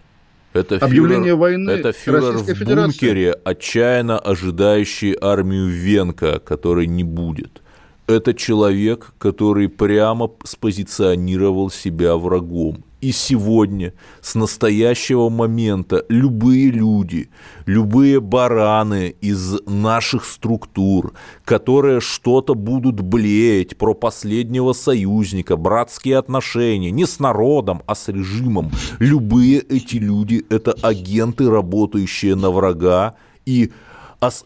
Это 0.52 0.76
объявление 0.76 1.34
фюрер, 1.34 1.36
войны. 1.36 1.70
Это 1.70 1.92
фюрер 1.92 2.38
в 2.38 2.44
Федерация. 2.44 2.86
бункере, 2.86 3.32
отчаянно 3.44 4.18
ожидающий 4.18 5.16
армию 5.20 5.68
Венка, 5.68 6.40
которой 6.40 6.86
не 6.86 7.04
будет. 7.04 7.62
Это 8.08 8.34
человек, 8.34 9.12
который 9.18 9.68
прямо 9.68 10.30
спозиционировал 10.44 11.70
себя 11.70 12.16
врагом. 12.16 12.82
И 13.00 13.12
сегодня, 13.12 13.94
с 14.20 14.34
настоящего 14.34 15.28
момента, 15.28 16.04
любые 16.08 16.72
люди, 16.72 17.30
любые 17.64 18.20
бараны 18.20 19.14
из 19.20 19.56
наших 19.66 20.24
структур, 20.24 21.12
которые 21.44 22.00
что-то 22.00 22.54
будут 22.54 23.00
блеять 23.00 23.76
про 23.76 23.94
последнего 23.94 24.72
союзника, 24.72 25.56
братские 25.56 26.18
отношения, 26.18 26.90
не 26.90 27.06
с 27.06 27.20
народом, 27.20 27.82
а 27.86 27.94
с 27.94 28.08
режимом, 28.08 28.72
любые 28.98 29.60
эти 29.60 29.96
люди– 29.96 30.44
это 30.50 30.72
агенты, 30.82 31.48
работающие 31.48 32.34
на 32.34 32.50
врага, 32.50 33.14
и 33.46 33.70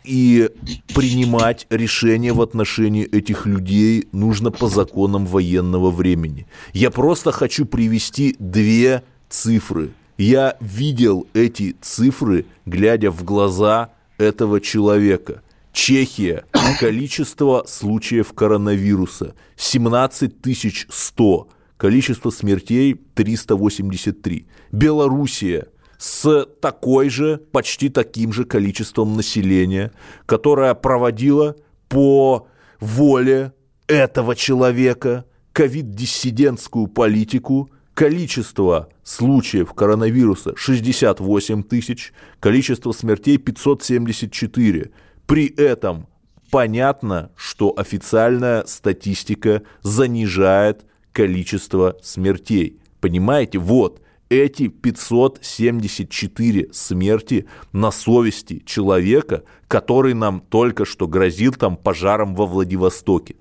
и 0.05 0.51
принимать 0.95 1.67
решения 1.71 2.33
в 2.33 2.43
отношении 2.43 3.05
этих 3.05 3.47
людей 3.47 4.07
нужно 4.13 4.51
по 4.51 4.69
законам 4.69 5.27
военного 5.27 5.91
времени. 5.91 6.47
Я 6.73 6.91
просто 6.91 7.33
хочу 7.33 7.65
привести 7.65 8.37
две 8.39 9.03
цифры. 9.31 9.91
Я 10.19 10.57
видел 10.61 11.27
эти 11.33 11.75
цифры, 11.81 12.45
глядя 12.67 13.11
в 13.11 13.25
глаза 13.25 13.91
этого 14.19 14.61
человека. 14.61 15.43
Чехия. 15.73 16.45
Количество 16.79 17.65
случаев 17.67 18.35
коронавируса 18.35 19.35
17 19.57 20.87
100. 20.91 21.49
Количество 21.79 22.31
смертей 22.31 22.95
383. 23.15 24.47
Белоруссия 24.71 25.69
с 26.03 26.49
такой 26.61 27.11
же, 27.11 27.41
почти 27.53 27.89
таким 27.89 28.33
же 28.33 28.45
количеством 28.45 29.15
населения, 29.17 29.93
которое 30.27 30.75
проводило 30.75 31.55
по 31.89 32.49
воле 32.81 33.53
этого 33.87 34.35
человека 34.35 35.27
ковид-диссидентскую 35.53 36.89
политику, 36.89 37.71
количество 37.95 38.89
случаев 39.05 39.75
коронавируса 39.75 40.55
68 40.57 41.63
тысяч, 41.63 42.13
количество 42.41 42.91
смертей 42.91 43.37
574. 43.37 44.91
При 45.27 45.47
этом 45.47 46.09
понятно, 46.51 47.31
что 47.37 47.73
официальная 47.77 48.65
статистика 48.67 49.63
занижает 49.83 50.85
количество 51.13 51.97
смертей. 52.03 52.81
Понимаете, 53.01 53.59
вот 53.59 54.02
эти 54.33 54.69
574 54.69 56.69
смерти 56.73 57.47
на 57.73 57.91
совести 57.91 58.63
человека, 58.65 59.43
который 59.69 60.15
нам 60.15 60.41
только 60.41 60.87
что 60.87 61.07
грозил 61.07 61.53
там 61.53 61.77
пожаром 61.77 62.35
во 62.35 62.47
Владивостоке. 62.47 63.37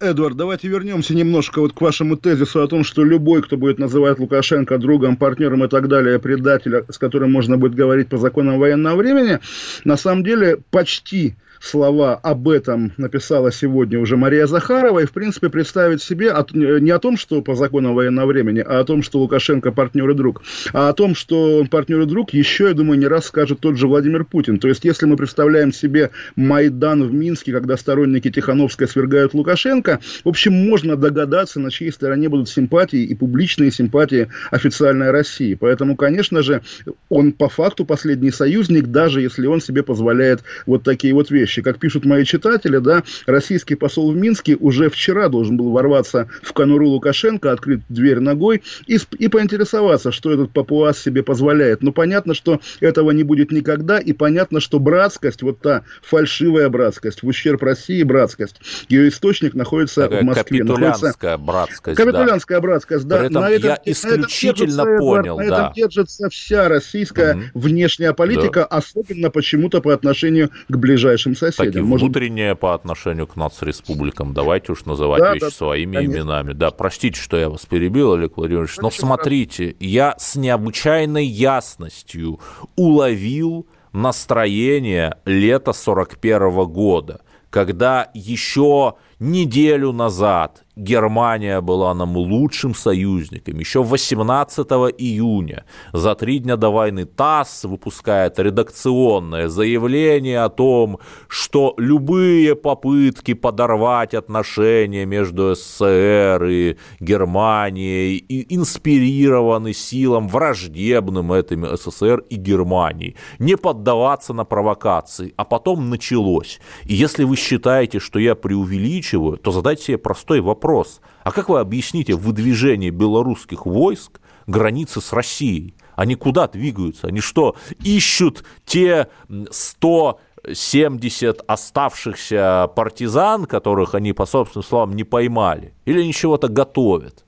Эдвард, 0.00 0.36
давайте 0.36 0.68
вернемся 0.68 1.14
немножко 1.14 1.60
вот 1.60 1.72
к 1.72 1.80
вашему 1.80 2.16
тезису 2.16 2.62
о 2.62 2.68
том, 2.68 2.84
что 2.84 3.02
любой, 3.04 3.42
кто 3.42 3.56
будет 3.56 3.80
называть 3.80 4.20
Лукашенко 4.20 4.78
другом, 4.78 5.16
партнером 5.16 5.64
и 5.64 5.68
так 5.68 5.88
далее, 5.88 6.20
предателя, 6.20 6.84
с 6.88 6.98
которым 6.98 7.32
можно 7.32 7.56
будет 7.56 7.74
говорить 7.74 8.08
по 8.08 8.16
законам 8.16 8.60
военного 8.60 8.94
времени, 8.96 9.40
на 9.84 9.96
самом 9.96 10.22
деле 10.22 10.58
почти 10.70 11.34
слова 11.60 12.14
об 12.14 12.48
этом 12.48 12.92
написала 12.96 13.52
сегодня 13.52 13.98
уже 13.98 14.16
Мария 14.16 14.46
Захарова, 14.46 15.00
и, 15.00 15.06
в 15.06 15.12
принципе, 15.12 15.48
представить 15.48 16.02
себе 16.02 16.30
от, 16.30 16.52
не 16.54 16.90
о 16.90 16.98
том, 16.98 17.16
что 17.16 17.42
по 17.42 17.54
законам 17.54 17.94
военного 17.94 18.26
времени, 18.26 18.60
а 18.60 18.80
о 18.80 18.84
том, 18.84 19.02
что 19.02 19.18
Лукашенко 19.18 19.72
партнер 19.72 20.10
и 20.10 20.14
друг, 20.14 20.42
а 20.72 20.88
о 20.88 20.92
том, 20.92 21.14
что 21.14 21.58
он 21.58 21.68
партнер 21.68 22.00
и 22.02 22.06
друг, 22.06 22.32
еще, 22.32 22.68
я 22.68 22.74
думаю, 22.74 22.98
не 22.98 23.06
раз 23.06 23.26
скажет 23.26 23.60
тот 23.60 23.76
же 23.76 23.86
Владимир 23.88 24.24
Путин. 24.24 24.58
То 24.58 24.68
есть, 24.68 24.84
если 24.84 25.06
мы 25.06 25.16
представляем 25.16 25.72
себе 25.72 26.10
Майдан 26.36 27.04
в 27.04 27.12
Минске, 27.12 27.52
когда 27.52 27.76
сторонники 27.76 28.30
Тихановской 28.30 28.88
свергают 28.88 29.34
Лукашенко, 29.34 30.00
в 30.24 30.28
общем, 30.28 30.52
можно 30.52 30.96
догадаться, 30.96 31.60
на 31.60 31.70
чьей 31.70 31.92
стороне 31.92 32.28
будут 32.28 32.48
симпатии 32.48 33.02
и 33.02 33.14
публичные 33.14 33.70
симпатии 33.70 34.28
официальной 34.50 35.10
России. 35.10 35.54
Поэтому, 35.54 35.96
конечно 35.96 36.42
же, 36.42 36.62
он 37.08 37.32
по 37.32 37.48
факту 37.48 37.84
последний 37.84 38.30
союзник, 38.30 38.86
даже 38.86 39.20
если 39.20 39.46
он 39.46 39.60
себе 39.60 39.82
позволяет 39.82 40.42
вот 40.66 40.82
такие 40.82 41.14
вот 41.14 41.30
вещи 41.30 41.47
вещи. 41.48 41.62
Как 41.62 41.78
пишут 41.78 42.04
мои 42.04 42.24
читатели, 42.24 42.78
да, 42.78 43.02
российский 43.26 43.74
посол 43.74 44.12
в 44.12 44.16
Минске 44.16 44.56
уже 44.56 44.90
вчера 44.90 45.28
должен 45.28 45.56
был 45.56 45.70
ворваться 45.70 46.28
в 46.42 46.52
конуру 46.52 46.88
Лукашенко, 46.88 47.52
открыть 47.52 47.80
дверь 47.88 48.20
ногой 48.20 48.62
и, 48.86 48.98
и 49.18 49.28
поинтересоваться, 49.28 50.12
что 50.12 50.32
этот 50.32 50.50
папуас 50.50 50.98
себе 50.98 51.22
позволяет. 51.22 51.82
Но 51.82 51.92
понятно, 51.92 52.34
что 52.34 52.60
этого 52.80 53.10
не 53.12 53.22
будет 53.22 53.50
никогда, 53.50 53.98
и 53.98 54.12
понятно, 54.12 54.60
что 54.60 54.78
братскость, 54.78 55.42
вот 55.42 55.60
та 55.60 55.82
фальшивая 56.02 56.68
братскость, 56.68 57.22
в 57.22 57.26
ущерб 57.26 57.62
России 57.62 58.02
братскость, 58.02 58.56
ее 58.88 59.08
источник 59.08 59.54
находится 59.54 60.02
Такая 60.02 60.20
в 60.20 60.24
Москве. 60.24 60.60
Капитулянская 60.60 61.32
находится... 61.32 61.38
братскость. 61.38 61.96
Капитулянская 61.96 62.58
да. 62.58 62.62
братскость, 62.62 63.08
да. 63.08 63.18
При 63.18 63.26
этом 63.26 63.42
на 63.42 63.50
этом, 63.50 63.70
я 63.70 63.78
исключительно 63.84 64.84
на 64.84 64.90
этом 64.90 64.98
понял, 64.98 65.38
на 65.38 65.48
да. 65.48 65.56
этом 65.56 65.72
держится 65.74 66.28
вся 66.28 66.68
российская 66.68 67.34
угу. 67.34 67.42
внешняя 67.54 68.12
политика, 68.12 68.60
да. 68.60 68.66
особенно 68.66 69.30
почему-то 69.30 69.80
по 69.80 69.94
отношению 69.94 70.50
к 70.68 70.76
ближайшим 70.76 71.34
соседям. 71.38 71.72
Так 71.72 71.76
и 71.76 71.84
Может... 71.84 72.04
внутренняя 72.04 72.54
по 72.54 72.74
отношению 72.74 73.26
к 73.26 73.36
нацреспубликам. 73.36 74.34
Давайте 74.34 74.72
уж 74.72 74.84
называть 74.84 75.20
Да, 75.20 75.32
вещи 75.34 75.46
да, 75.46 75.50
своими 75.50 75.96
конечно. 75.96 76.16
именами. 76.16 76.52
Да, 76.52 76.70
простите, 76.70 77.20
что 77.20 77.36
я 77.36 77.48
вас 77.48 77.66
перебил, 77.66 78.12
Олег 78.12 78.36
Владимирович, 78.36 78.76
но 78.78 78.90
смотрите, 78.90 79.76
я 79.80 80.14
с 80.18 80.36
необычайной 80.36 81.26
ясностью 81.26 82.40
уловил 82.76 83.66
настроение 83.92 85.16
лета 85.24 85.72
41 85.72 86.64
года, 86.66 87.20
когда 87.50 88.10
еще 88.14 88.94
неделю 89.18 89.92
назад 89.92 90.64
Германия 90.78 91.60
была 91.60 91.92
нам 91.92 92.16
лучшим 92.16 92.72
союзником. 92.72 93.58
Еще 93.58 93.82
18 93.82 94.66
июня, 94.96 95.64
за 95.92 96.14
три 96.14 96.38
дня 96.38 96.56
до 96.56 96.70
войны, 96.70 97.04
ТАСС 97.04 97.64
выпускает 97.64 98.38
редакционное 98.38 99.48
заявление 99.48 100.42
о 100.44 100.48
том, 100.48 101.00
что 101.26 101.74
любые 101.78 102.54
попытки 102.54 103.34
подорвать 103.34 104.14
отношения 104.14 105.04
между 105.04 105.56
СССР 105.56 106.44
и 106.44 106.76
Германией 107.00 108.16
и 108.16 108.54
инспирированы 108.54 109.72
силам 109.72 110.28
враждебным 110.28 111.32
этим 111.32 111.66
СССР 111.76 112.22
и 112.30 112.36
Германии. 112.36 113.16
Не 113.40 113.56
поддаваться 113.56 114.32
на 114.32 114.44
провокации. 114.44 115.34
А 115.36 115.44
потом 115.44 115.90
началось. 115.90 116.60
И 116.84 116.94
если 116.94 117.24
вы 117.24 117.34
считаете, 117.34 117.98
что 117.98 118.20
я 118.20 118.36
преувеличиваю, 118.36 119.38
то 119.38 119.50
задайте 119.50 119.82
себе 119.82 119.98
простой 119.98 120.40
вопрос 120.40 120.67
вопрос. 120.68 121.00
А 121.24 121.32
как 121.32 121.48
вы 121.48 121.60
объясните 121.60 122.14
выдвижение 122.14 122.90
белорусских 122.90 123.66
войск 123.66 124.20
границы 124.46 125.00
с 125.00 125.12
Россией? 125.12 125.74
Они 125.96 126.14
куда 126.14 126.46
двигаются? 126.46 127.08
Они 127.08 127.20
что, 127.20 127.56
ищут 127.82 128.44
те 128.64 129.08
170 129.50 131.40
оставшихся 131.46 132.70
партизан, 132.76 133.46
которых 133.46 133.94
они, 133.94 134.12
по 134.12 134.26
собственным 134.26 134.64
словам, 134.64 134.94
не 134.94 135.04
поймали? 135.04 135.74
Или 135.86 136.00
они 136.00 136.12
чего-то 136.12 136.48
готовят? 136.48 137.24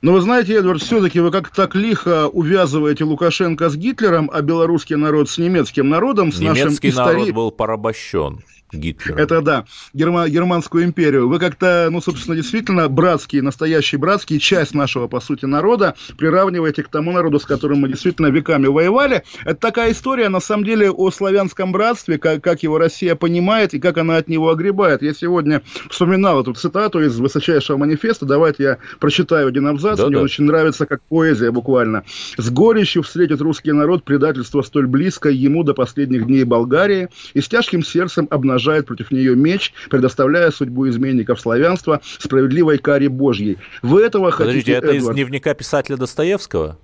Но 0.00 0.12
вы 0.12 0.20
знаете, 0.20 0.56
Эдвард, 0.56 0.82
все-таки 0.82 1.20
вы 1.20 1.30
как 1.30 1.50
так 1.50 1.76
лихо 1.76 2.26
увязываете 2.26 3.04
Лукашенко 3.04 3.70
с 3.70 3.76
Гитлером, 3.76 4.30
а 4.32 4.42
белорусский 4.42 4.96
народ 4.96 5.30
с 5.30 5.38
немецким 5.38 5.88
народом, 5.90 6.32
с 6.32 6.40
Немецкий 6.40 6.88
нашим 6.88 6.90
истори... 6.90 7.18
народ 7.20 7.34
был 7.34 7.50
порабощен. 7.52 8.40
Гитлером. 8.72 9.18
Это 9.18 9.40
да, 9.40 9.64
Герма, 9.92 10.28
Германскую 10.28 10.84
империю. 10.84 11.28
Вы 11.28 11.38
как-то, 11.38 11.88
ну, 11.90 12.00
собственно, 12.00 12.36
действительно 12.36 12.88
братские, 12.88 13.42
настоящие 13.42 13.98
братские, 13.98 14.38
часть 14.38 14.74
нашего, 14.74 15.08
по 15.08 15.20
сути, 15.20 15.44
народа, 15.44 15.94
приравниваете 16.16 16.82
к 16.82 16.88
тому 16.88 17.12
народу, 17.12 17.38
с 17.38 17.44
которым 17.44 17.80
мы 17.80 17.88
действительно 17.88 18.28
веками 18.28 18.66
воевали. 18.66 19.22
Это 19.44 19.56
такая 19.56 19.92
история, 19.92 20.28
на 20.28 20.40
самом 20.40 20.64
деле, 20.64 20.90
о 20.90 21.10
славянском 21.10 21.72
братстве, 21.72 22.18
как, 22.18 22.42
как 22.42 22.62
его 22.62 22.78
Россия 22.78 23.14
понимает 23.14 23.74
и 23.74 23.78
как 23.78 23.98
она 23.98 24.16
от 24.16 24.28
него 24.28 24.50
огребает. 24.50 25.02
Я 25.02 25.14
сегодня 25.14 25.62
вспоминал 25.90 26.40
эту 26.40 26.54
цитату 26.54 27.00
из 27.00 27.18
высочайшего 27.18 27.76
манифеста. 27.76 28.26
Давайте 28.26 28.62
я 28.62 28.78
прочитаю 28.98 29.48
один 29.48 29.66
абзац. 29.66 29.98
Да, 29.98 30.06
Мне 30.06 30.16
да. 30.16 30.22
очень 30.22 30.44
нравится, 30.44 30.86
как 30.86 31.02
поэзия 31.02 31.50
буквально. 31.50 32.04
«С 32.36 32.50
горечью 32.50 33.02
встретит 33.02 33.40
русский 33.40 33.72
народ 33.72 34.04
предательство 34.04 34.62
столь 34.62 34.86
близкое 34.86 35.32
ему 35.32 35.62
до 35.62 35.74
последних 35.74 36.26
дней 36.26 36.44
Болгарии 36.44 37.08
и 37.34 37.40
с 37.40 37.48
тяжким 37.48 37.82
сердцем 37.82 38.28
обнажает 38.62 38.86
против 38.86 39.10
нее 39.10 39.34
меч, 39.34 39.72
предоставляя 39.90 40.50
судьбу 40.50 40.88
изменников 40.88 41.40
славянства 41.40 42.00
справедливой 42.18 42.78
каре 42.78 43.08
Божьей. 43.08 43.58
Вы 43.82 44.02
этого 44.02 44.30
Подождите, 44.30 44.72
хотите, 44.72 44.72
это 44.72 44.92
из 44.96 45.02
Эдвард? 45.02 45.16
дневника 45.16 45.54
писателя 45.54 45.96
Достоевского? 45.96 46.78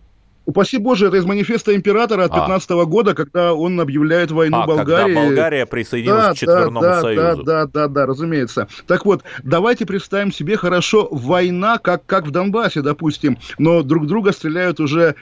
Упаси 0.45 0.79
Боже, 0.79 1.09
это 1.09 1.19
из 1.19 1.27
манифеста 1.27 1.77
императора 1.77 2.25
от 2.25 2.33
А. 2.33 2.41
15 2.41 2.71
года, 2.87 3.15
когда 3.15 3.53
он 3.53 3.79
объявляет 3.79 4.31
войну 4.31 4.57
а, 4.63 4.67
Болгарии. 4.67 5.13
когда 5.13 5.27
Болгария 5.27 5.67
присоединилась 5.67 6.25
Да, 6.25 6.33
к 6.33 6.37
Четверному 6.37 6.81
да, 6.81 6.95
да, 6.95 7.01
Союзу. 7.03 7.43
Да, 7.45 7.67
да, 7.67 7.67
да, 7.67 7.89
да, 7.89 8.07
разумеется. 8.07 8.67
Так 8.87 9.05
вот, 9.05 9.23
давайте 9.43 9.85
представим 9.85 10.33
себе 10.33 10.57
хорошо 10.57 11.07
война, 11.11 11.77
как, 11.77 12.07
как 12.07 12.27
в 12.27 12.31
Донбассе, 12.31 12.81
допустим, 12.81 13.37
но 13.59 13.83
друг 13.83 14.07
друга 14.07 14.33
стреляют 14.33 14.81
уже 14.81 15.17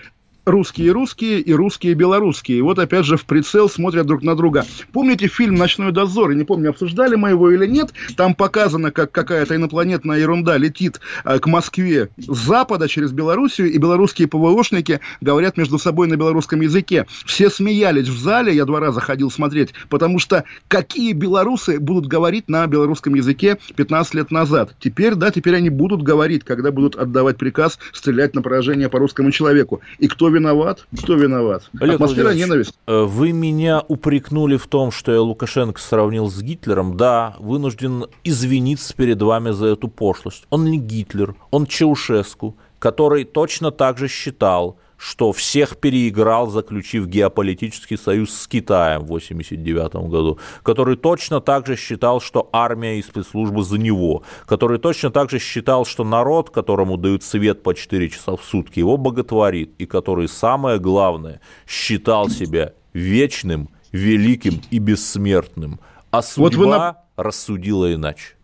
русские 0.47 0.93
русские 0.93 1.41
и 1.41 1.53
русские 1.53 1.95
белорусские. 1.95 2.59
И 2.59 2.63
вот 2.63 2.79
опять 2.79 3.05
же 3.05 3.17
в 3.17 3.25
прицел 3.27 3.69
смотрят 3.69 4.07
друг 4.07 4.23
на 4.23 4.37
друга. 4.37 4.65
Помните 4.93 5.27
фильм 5.27 5.57
«Ночной 5.57 5.91
дозор»? 5.91 6.31
Я 6.31 6.37
не 6.37 6.45
помню, 6.45 6.71
обсуждали 6.71 7.17
мы 7.17 7.31
его 7.31 7.51
или 7.51 7.67
нет. 7.67 7.93
Там 8.17 8.35
показано, 8.35 8.93
как 8.93 9.11
какая-то 9.11 9.57
инопланетная 9.57 10.21
ерунда 10.21 10.57
летит 10.57 11.01
э, 11.25 11.41
к 11.41 11.47
Москве 11.47 12.11
с 12.17 12.47
запада 12.47 12.89
через 12.89 13.11
Белоруссию, 13.11 13.73
и 13.73 13.79
белорусские 13.79 14.29
ПВОшники 14.29 15.01
говорят 15.21 15.57
между 15.57 15.79
собой 15.79 16.07
на 16.07 16.17
белорусском 16.17 16.61
языке. 16.61 17.07
Все 17.25 17.51
смеялись 17.51 18.09
в 18.09 18.17
зале, 18.17 18.55
я 18.55 18.65
два 18.65 18.79
раза 18.79 19.01
ходил 19.01 19.33
смотреть, 19.33 19.75
потому 19.89 20.21
что 20.21 20.45
какие 20.69 21.13
белорусы 21.13 21.81
будут 21.81 22.07
говорить 22.07 22.49
на 22.49 22.65
белорусском 22.69 23.15
языке 23.17 23.59
15 23.75 24.15
лет 24.15 24.31
назад? 24.31 24.77
Теперь, 24.79 25.17
да, 25.17 25.33
теперь 25.33 25.57
они 25.57 25.71
будут 25.71 26.03
говорить, 26.03 26.45
когда 26.45 26.71
будут 26.71 26.95
отдавать 26.95 27.37
приказ 27.37 27.81
стрелять 27.93 28.37
на 28.37 28.43
поражение 28.43 28.89
по 28.89 29.01
русскому 29.01 29.33
человеку. 29.33 29.81
И 29.99 30.07
кто 30.07 30.36
виноват? 30.37 30.87
Кто 31.03 31.15
виноват? 31.15 31.71
Олег 31.81 31.95
Атмосфера 31.97 32.33
ненависти. 32.35 32.75
э, 32.87 33.03
Вы 33.03 33.33
меня 33.33 33.83
упрекнули 33.89 34.57
в 34.57 34.67
том, 34.67 34.91
что 34.91 35.13
я 35.13 35.21
Лукашенко 35.21 35.81
сравнил 35.81 36.29
с 36.31 36.41
Гитлером. 36.41 36.97
Да, 36.97 37.35
вынужден 37.39 38.05
извиниться 38.25 38.95
перед 38.95 39.21
вами 39.23 39.51
за 39.51 39.67
эту 39.67 39.89
пошлость. 39.89 40.47
Он 40.51 40.65
не 40.67 40.79
Гитлер, 40.79 41.35
он 41.51 41.67
Чаушеску, 41.67 42.57
который 42.79 43.25
точно 43.25 43.71
так 43.71 43.99
же 43.99 44.09
считал, 44.09 44.77
что 44.97 45.33
всех 45.33 45.77
переиграл, 45.79 46.47
заключив 46.49 47.07
геополитический 47.07 47.99
союз 47.99 48.31
с 48.35 48.47
Китаем 48.49 49.01
в 49.03 49.05
1989 49.15 50.09
году, 50.11 50.39
который 50.63 50.97
точно 50.97 51.41
так 51.41 51.67
же 51.67 51.77
считал, 51.77 52.21
что 52.21 52.49
армия 52.53 52.99
и 52.99 53.03
спецслужбы 53.03 53.63
за 53.63 53.79
него, 53.79 54.23
который 54.47 54.79
точно 54.79 55.11
так 55.11 55.31
же 55.31 55.39
считал, 55.39 55.85
что 55.85 56.05
народ, 56.05 56.51
которому 56.51 56.97
дают 56.97 57.23
свет 57.23 57.63
по 57.63 57.75
4 57.75 58.09
часа 58.09 58.37
в 58.37 58.43
сутки, 58.45 58.79
его 58.79 58.97
боготворит, 58.97 59.75
и 59.79 59.87
который, 59.87 60.29
самое 60.29 60.79
главное, 60.79 61.41
считал 61.67 62.29
себя 62.29 62.73
вечным, 62.93 63.69
великим 63.93 64.61
и 64.71 64.79
бессмертным. 64.79 65.81
А 66.11 66.19
Вот 66.19 66.25
судьба 66.27 66.59
вы 66.65 66.67
на- 66.67 66.97
рассудила 67.17 67.93
иначе. 67.93 68.36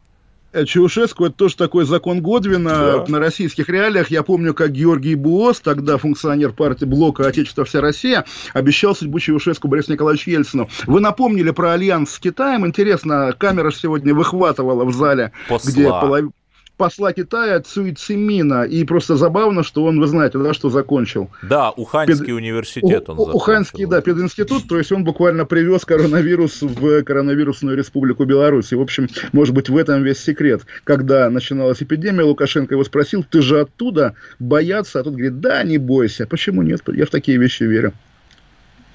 Чаушеску 0.66 1.24
это 1.26 1.34
тоже 1.34 1.56
такой 1.56 1.84
закон 1.84 2.20
Годвина 2.20 2.70
Да. 2.70 3.04
на 3.08 3.18
российских 3.18 3.68
реалиях. 3.68 4.10
Я 4.10 4.22
помню, 4.22 4.54
как 4.54 4.72
Георгий 4.72 5.14
Буос, 5.14 5.60
тогда 5.60 5.96
функционер 5.96 6.52
партии 6.52 6.84
Блока 6.84 7.26
Отечество 7.26 7.64
Вся 7.64 7.80
Россия, 7.80 8.24
обещал 8.52 8.94
судьбу 8.94 9.18
Чаушеску 9.18 9.68
Борису 9.68 9.92
Николаевичу 9.92 10.30
Ельцину. 10.30 10.68
Вы 10.86 11.00
напомнили 11.00 11.50
про 11.50 11.72
альянс 11.72 12.10
с 12.12 12.18
Китаем. 12.18 12.66
Интересно, 12.66 13.34
камера 13.36 13.70
сегодня 13.70 14.14
выхватывала 14.14 14.84
в 14.84 14.92
зале, 14.92 15.32
Посла. 15.48 15.70
где 15.70 15.88
половина 15.88 16.32
посла 16.76 17.12
Китая 17.12 17.60
Цуй 17.60 17.92
Цимина. 17.94 18.64
И 18.64 18.84
просто 18.84 19.16
забавно, 19.16 19.62
что 19.62 19.84
он, 19.84 20.00
вы 20.00 20.06
знаете, 20.06 20.38
да, 20.38 20.52
что 20.54 20.70
закончил. 20.70 21.30
Да, 21.42 21.70
Уханьский 21.70 22.26
Пед... 22.26 22.34
университет 22.34 23.08
он 23.08 23.16
закончил. 23.16 23.36
Уханьский, 23.36 23.86
да, 23.86 24.00
пединститут, 24.00 24.68
то 24.68 24.78
есть 24.78 24.92
он 24.92 25.04
буквально 25.04 25.44
привез 25.44 25.84
коронавирус 25.84 26.62
в 26.62 27.02
коронавирусную 27.02 27.76
республику 27.76 28.24
Беларусь. 28.24 28.72
И, 28.72 28.76
в 28.76 28.80
общем, 28.80 29.08
может 29.32 29.54
быть, 29.54 29.68
в 29.68 29.76
этом 29.76 30.02
весь 30.02 30.18
секрет. 30.18 30.62
Когда 30.84 31.30
начиналась 31.30 31.82
эпидемия, 31.82 32.24
Лукашенко 32.24 32.74
его 32.74 32.84
спросил, 32.84 33.24
ты 33.28 33.42
же 33.42 33.60
оттуда 33.60 34.14
боятся? 34.38 35.00
А 35.00 35.04
тот 35.04 35.12
говорит, 35.12 35.40
да, 35.40 35.62
не 35.62 35.78
бойся. 35.78 36.26
Почему 36.26 36.62
нет? 36.62 36.80
Я 36.88 37.06
в 37.06 37.10
такие 37.10 37.38
вещи 37.38 37.64
верю. 37.64 37.92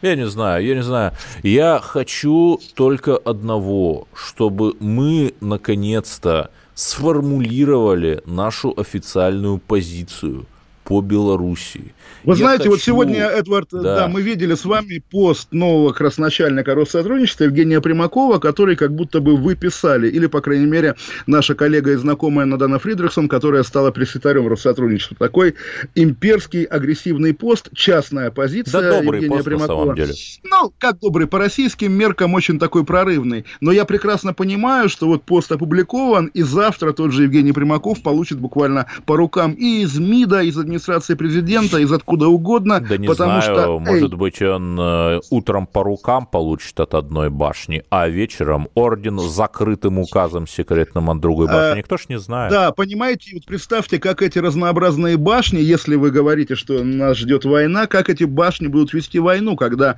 Я 0.02 0.16
не 0.16 0.28
знаю, 0.28 0.64
я 0.64 0.76
не 0.76 0.84
знаю. 0.84 1.14
Я 1.42 1.80
хочу 1.82 2.60
только 2.76 3.18
одного, 3.18 4.08
чтобы 4.14 4.76
мы 4.80 5.34
наконец-то 5.42 6.52
сформулировали 6.78 8.22
нашу 8.28 8.72
официальную 8.78 9.58
позицию 9.58 10.46
по 10.84 11.02
Белоруссии. 11.02 11.96
Вы 12.24 12.34
Я 12.34 12.38
знаете, 12.38 12.64
хочу... 12.64 12.72
вот 12.72 12.82
сегодня, 12.82 13.26
Эдвард, 13.28 13.70
да. 13.72 13.82
да, 13.82 14.08
мы 14.08 14.22
видели 14.22 14.56
с 14.56 14.66
вами 14.66 15.02
пост 15.10 15.50
нового 15.52 15.94
красначальника 15.94 16.76
Россотрудничества 16.76 17.46
Евгения 17.46 17.80
Примакова, 17.80 18.40
который 18.40 18.76
как 18.76 18.94
будто 18.94 19.20
бы 19.20 19.38
вы 19.38 19.56
писали, 19.56 20.10
или, 20.10 20.28
по 20.28 20.42
крайней 20.42 20.66
мере, 20.66 20.96
наша 21.26 21.56
коллега 21.56 21.92
и 21.92 21.96
знакомая 21.96 22.46
Надана 22.46 22.80
Фридрихсон, 22.80 23.30
которая 23.30 23.64
стала 23.64 23.92
пресс-секретарем 23.92 24.48
Россотрудничества. 24.48 25.16
Такой 25.18 25.56
имперский 25.96 26.64
агрессивный 26.64 27.34
пост, 27.34 27.70
частная 27.74 28.32
позиция 28.32 28.82
да, 28.82 29.02
добрый 29.02 29.22
Евгения 29.22 29.38
пост, 29.38 29.46
Примакова. 29.46 29.80
На 29.80 29.82
самом 29.82 29.96
деле. 29.96 30.14
Ну, 30.44 30.74
как 30.78 31.00
добрый, 31.00 31.28
по 31.28 31.38
российским 31.38 31.94
меркам 31.94 32.34
очень 32.34 32.60
такой 32.60 32.84
прорывный. 32.84 33.46
Но 33.62 33.72
я 33.72 33.86
прекрасно 33.86 34.34
понимаю, 34.34 34.90
что 34.90 35.08
вот 35.08 35.24
пост 35.24 35.52
опубликован, 35.52 36.28
и 36.28 36.42
завтра 36.42 36.94
тот 36.94 37.12
же 37.12 37.24
Евгений 37.24 37.52
Примаков 37.52 38.02
получит 38.02 38.40
буквально 38.40 38.88
по 39.06 39.16
рукам 39.16 39.54
и 39.54 39.82
из 39.84 39.98
МИДа, 39.98 40.42
из 40.42 40.58
администрации 40.58 41.16
президента, 41.16 41.78
из 41.78 41.92
откуда 41.98 42.28
угодно. 42.28 42.80
Да 42.80 42.98
не 42.98 43.08
потому 43.08 43.42
знаю, 43.42 43.42
что, 43.42 43.80
может 43.80 44.12
эй, 44.12 44.18
быть, 44.18 44.42
он 44.42 44.80
э, 44.80 45.20
утром 45.30 45.68
по 45.68 45.84
рукам 45.84 46.26
получит 46.26 46.80
от 46.80 46.94
одной 46.94 47.30
башни, 47.30 47.84
а 47.90 48.08
вечером 48.08 48.70
орден 48.74 49.20
с 49.20 49.26
закрытым 49.26 50.00
указом 50.00 50.48
секретным 50.48 51.10
от 51.10 51.20
другой 51.20 51.48
башни. 51.48 51.74
А, 51.74 51.76
Никто 51.76 51.98
ж 51.98 52.06
не 52.10 52.20
знает. 52.20 52.52
Да, 52.52 52.72
понимаете, 52.72 53.32
вот 53.34 53.46
представьте, 53.46 54.00
как 54.00 54.22
эти 54.22 54.40
разнообразные 54.40 55.18
башни, 55.18 55.60
если 55.60 55.96
вы 55.96 56.12
говорите, 56.12 56.56
что 56.56 56.84
нас 56.84 57.18
ждет 57.18 57.46
война, 57.46 57.88
как 57.88 58.10
эти 58.10 58.24
башни 58.24 58.68
будут 58.68 58.94
вести 58.94 59.20
войну, 59.20 59.56
когда 59.56 59.98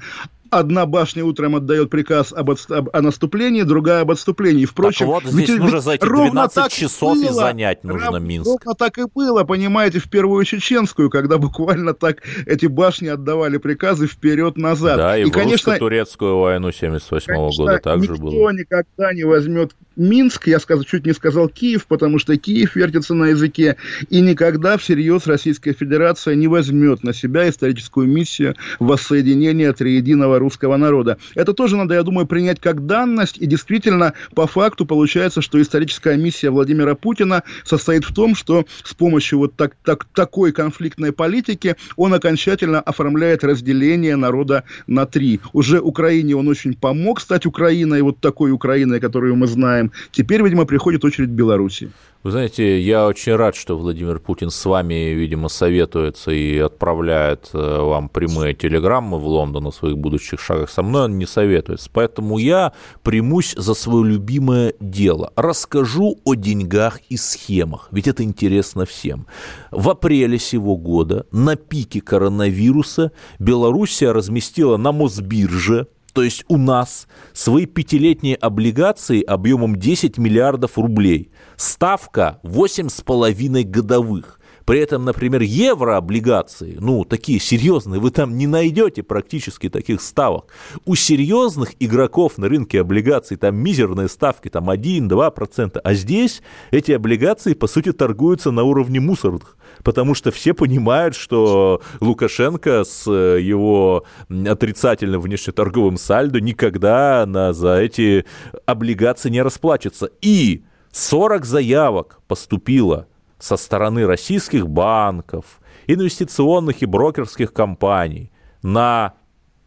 Одна 0.52 0.86
башня 0.86 1.24
утром 1.26 1.56
отдает 1.56 1.90
приказ 1.90 2.34
об, 2.34 2.50
отст... 2.50 2.72
об 2.72 2.90
о 2.92 3.02
наступлении, 3.02 3.62
другая 3.62 4.02
об 4.02 4.12
отступлении. 4.12 4.66
Впрочем, 4.66 5.08
так 5.08 5.24
вот, 5.24 5.32
здесь 5.32 5.50
ведь, 5.50 5.60
нужно 5.60 5.80
за 5.80 5.92
эти 5.94 6.06
12 6.06 6.72
часов 6.72 7.18
было, 7.18 7.30
и 7.30 7.34
занять 7.34 7.84
нужно 7.84 8.18
Минск. 8.18 8.48
Ровно 8.48 8.76
так 8.76 8.98
и 8.98 9.04
было, 9.14 9.44
понимаете, 9.44 10.00
в 10.00 10.10
первую 10.10 10.44
чеченскую, 10.46 11.10
когда 11.10 11.38
буквально 11.40 11.94
так 11.94 12.24
эти 12.46 12.66
башни 12.66 13.08
отдавали 13.08 13.58
приказы 13.58 14.08
вперед-назад. 14.08 14.98
Да, 14.98 15.18
и, 15.18 15.24
и 15.24 15.26
в 15.26 15.32
конечно, 15.32 15.78
турецкую 15.78 16.38
войну 16.38 16.72
78 16.72 17.34
-го 17.34 17.50
года 17.56 17.80
также 17.80 18.16
было. 18.16 18.32
никто 18.32 18.52
никогда 18.52 19.14
не 19.14 19.24
возьмет 19.24 19.76
Минск, 20.00 20.48
я 20.48 20.60
сказ... 20.60 20.86
чуть 20.86 21.06
не 21.06 21.14
сказал 21.14 21.50
Киев, 21.50 21.86
потому 21.86 22.20
что 22.20 22.38
Киев 22.38 22.76
вертится 22.76 23.14
на 23.14 23.26
языке, 23.26 23.76
и 24.10 24.22
никогда 24.22 24.78
всерьез 24.78 25.28
Российская 25.28 25.74
Федерация 25.74 26.36
не 26.36 26.48
возьмет 26.48 27.04
на 27.04 27.14
себя 27.14 27.50
историческую 27.50 28.08
миссию 28.08 28.56
воссоединения 28.80 29.74
триединого 29.74 30.40
русского 30.40 30.78
народа. 30.78 31.18
Это 31.36 31.54
тоже 31.54 31.76
надо, 31.76 31.96
я 31.96 32.04
думаю, 32.04 32.26
принять 32.28 32.62
как 32.62 32.86
данность, 32.86 33.38
и 33.40 33.46
действительно, 33.46 34.14
по 34.34 34.48
факту 34.48 34.86
получается, 34.86 35.42
что 35.42 35.62
историческая 35.62 36.16
миссия 36.16 36.50
Владимира 36.50 36.96
Путина 36.96 37.44
состоит 37.66 38.06
в 38.06 38.14
том, 38.14 38.36
что 38.36 38.66
с 38.84 38.94
помощью 38.94 39.40
вот 39.40 39.56
так, 39.58 39.76
так, 39.84 40.06
такой 40.16 40.54
конфликтной 40.54 41.12
политики 41.12 41.76
он 41.98 42.14
окончательно 42.14 42.80
оформляет 42.80 43.44
разделение 43.44 44.16
народа 44.16 44.64
на 44.88 45.06
три. 45.06 45.42
Уже 45.52 45.82
Украине 45.82 46.38
он 46.38 46.48
очень 46.48 46.74
помог 46.74 47.20
стать 47.20 47.46
Украиной, 47.46 48.02
вот 48.02 48.20
такой 48.22 48.52
Украиной, 48.52 49.02
которую 49.02 49.36
мы 49.36 49.48
знаем. 49.48 49.89
Теперь, 50.12 50.42
видимо, 50.44 50.66
приходит 50.66 51.04
очередь 51.06 51.30
Беларуси. 51.30 51.92
Вы 52.22 52.32
знаете, 52.32 52.82
я 52.82 53.08
очень 53.08 53.34
рад, 53.36 53.56
что 53.56 53.78
Владимир 53.78 54.20
Путин 54.20 54.50
с 54.50 54.66
вами, 54.66 55.14
видимо, 55.14 55.48
советуется 55.48 56.32
и 56.32 56.58
отправляет 56.58 57.50
э, 57.54 57.58
вам 57.58 58.10
прямые 58.10 58.54
телеграммы 58.54 59.18
в 59.18 59.26
Лондон 59.26 59.68
о 59.68 59.72
своих 59.72 59.98
будущих 59.98 60.42
шагах. 60.42 60.70
Со 60.70 60.84
мной 60.84 61.06
он 61.06 61.18
не 61.18 61.26
советуется. 61.26 61.90
Поэтому 61.94 62.38
я 62.38 62.74
примусь 63.04 63.56
за 63.56 63.74
свое 63.74 64.04
любимое 64.04 64.74
дело. 64.82 65.32
Расскажу 65.38 66.20
о 66.26 66.34
деньгах 66.34 67.00
и 67.08 67.16
схемах. 67.16 67.88
Ведь 67.92 68.10
это 68.10 68.22
интересно 68.22 68.86
всем. 68.86 69.26
В 69.72 69.90
апреле 69.90 70.40
сего 70.40 70.76
года 70.76 71.26
на 71.32 71.56
пике 71.56 72.02
коронавируса 72.02 73.14
Белоруссия 73.40 74.12
разместила 74.12 74.76
на 74.76 74.92
Мосбирже 74.92 75.88
то 76.14 76.24
есть 76.24 76.44
у 76.48 76.58
нас 76.58 77.08
свои 77.34 77.66
пятилетние 77.66 78.36
облигации 78.36 79.22
объемом 79.22 79.76
10 79.76 80.18
миллиардов 80.18 80.78
рублей. 80.78 81.32
Ставка 81.56 82.40
8,5 82.44 83.64
годовых. 83.64 84.39
При 84.70 84.82
этом, 84.82 85.04
например, 85.04 85.42
еврооблигации, 85.42 86.78
ну, 86.80 87.04
такие 87.04 87.40
серьезные, 87.40 88.00
вы 88.00 88.12
там 88.12 88.38
не 88.38 88.46
найдете 88.46 89.02
практически 89.02 89.68
таких 89.68 90.00
ставок. 90.00 90.54
У 90.86 90.94
серьезных 90.94 91.72
игроков 91.80 92.38
на 92.38 92.48
рынке 92.48 92.82
облигаций 92.82 93.36
там 93.36 93.56
мизерные 93.56 94.08
ставки, 94.08 94.48
там 94.48 94.70
1-2%, 94.70 95.82
а 95.84 95.94
здесь 95.96 96.44
эти 96.70 96.92
облигации, 96.92 97.56
по 97.56 97.66
сути, 97.66 97.94
торгуются 97.94 98.52
на 98.52 98.62
уровне 98.62 99.00
мусорных 99.00 99.58
потому 99.84 100.14
что 100.14 100.30
все 100.30 100.54
понимают, 100.54 101.16
что 101.16 101.82
Лукашенко 102.00 102.84
с 102.84 103.08
э, 103.08 103.40
его 103.42 104.04
отрицательным 104.30 105.22
внешнеторговым 105.22 105.98
сальдо 105.98 106.42
никогда 106.42 107.26
на, 107.26 107.54
за 107.54 107.78
эти 107.78 108.26
облигации 108.68 109.30
не 109.30 109.42
расплачется. 109.42 110.12
И 110.22 110.64
40 110.92 111.46
заявок 111.46 112.20
поступило 112.28 113.08
со 113.40 113.58
стороны 113.58 114.06
российских 114.06 114.68
банков, 114.68 115.62
инвестиционных 115.88 116.82
и 116.82 116.86
брокерских 116.86 117.54
компаний 117.54 118.32
на 118.62 119.14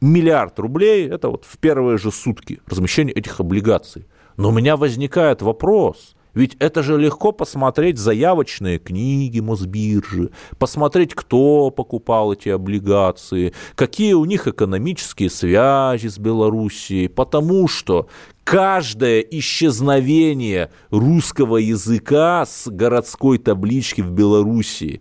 миллиард 0.00 0.58
рублей, 0.58 1.08
это 1.08 1.28
вот 1.30 1.44
в 1.44 1.58
первые 1.58 1.98
же 1.98 2.10
сутки 2.10 2.60
размещения 2.66 3.12
этих 3.12 3.40
облигаций. 3.40 4.06
Но 4.36 4.50
у 4.50 4.52
меня 4.52 4.76
возникает 4.76 5.42
вопрос– 5.42 6.14
ведь 6.34 6.56
это 6.58 6.82
же 6.82 6.96
легко 6.96 7.32
посмотреть 7.32 7.98
заявочные 7.98 8.78
книги 8.78 9.40
Мосбиржи, 9.40 10.30
посмотреть, 10.58 11.14
кто 11.14 11.70
покупал 11.70 12.32
эти 12.32 12.48
облигации, 12.48 13.52
какие 13.74 14.14
у 14.14 14.24
них 14.24 14.46
экономические 14.46 15.28
связи 15.28 16.08
с 16.08 16.18
Белоруссией, 16.18 17.08
потому 17.08 17.68
что 17.68 18.08
каждое 18.44 19.20
исчезновение 19.20 20.70
русского 20.90 21.56
языка 21.56 22.44
с 22.46 22.68
городской 22.68 23.38
таблички 23.38 24.00
в 24.00 24.10
Белоруссии, 24.10 25.00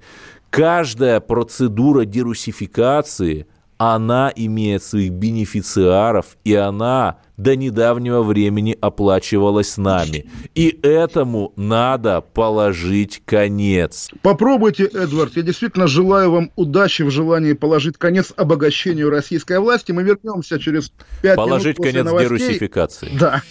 каждая 0.49 1.19
процедура 1.19 2.05
дерусификации– 2.05 3.47
она 3.81 4.31
имеет 4.35 4.83
своих 4.83 5.11
бенефициаров, 5.11 6.37
и 6.43 6.53
она 6.53 7.17
до 7.37 7.55
недавнего 7.55 8.21
времени 8.21 8.77
оплачивалась 8.79 9.75
нами. 9.75 10.29
И 10.53 10.79
этому 10.83 11.51
надо 11.55 12.21
положить 12.21 13.23
конец. 13.25 14.11
Попробуйте, 14.21 14.83
Эдвард. 14.83 15.35
Я 15.35 15.41
действительно 15.41 15.87
желаю 15.87 16.29
вам 16.29 16.51
удачи 16.55 17.01
в 17.01 17.09
желании 17.09 17.53
положить 17.53 17.97
конец 17.97 18.31
обогащению 18.37 19.09
российской 19.09 19.57
власти. 19.57 19.91
Мы 19.91 20.03
вернемся 20.03 20.59
через 20.59 20.91
пять 21.23 21.35
положить 21.35 21.79
минут 21.79 21.91
конец 21.91 22.05
новостей. 22.05 22.37
дерусификации. 22.37 23.09
Да, 23.19 23.41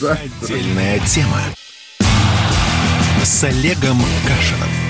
да. 0.00 0.16
Отдельная 0.44 1.00
тема 1.00 1.40
с 3.24 3.42
Олегом 3.42 3.98
Кашиным. 4.24 4.89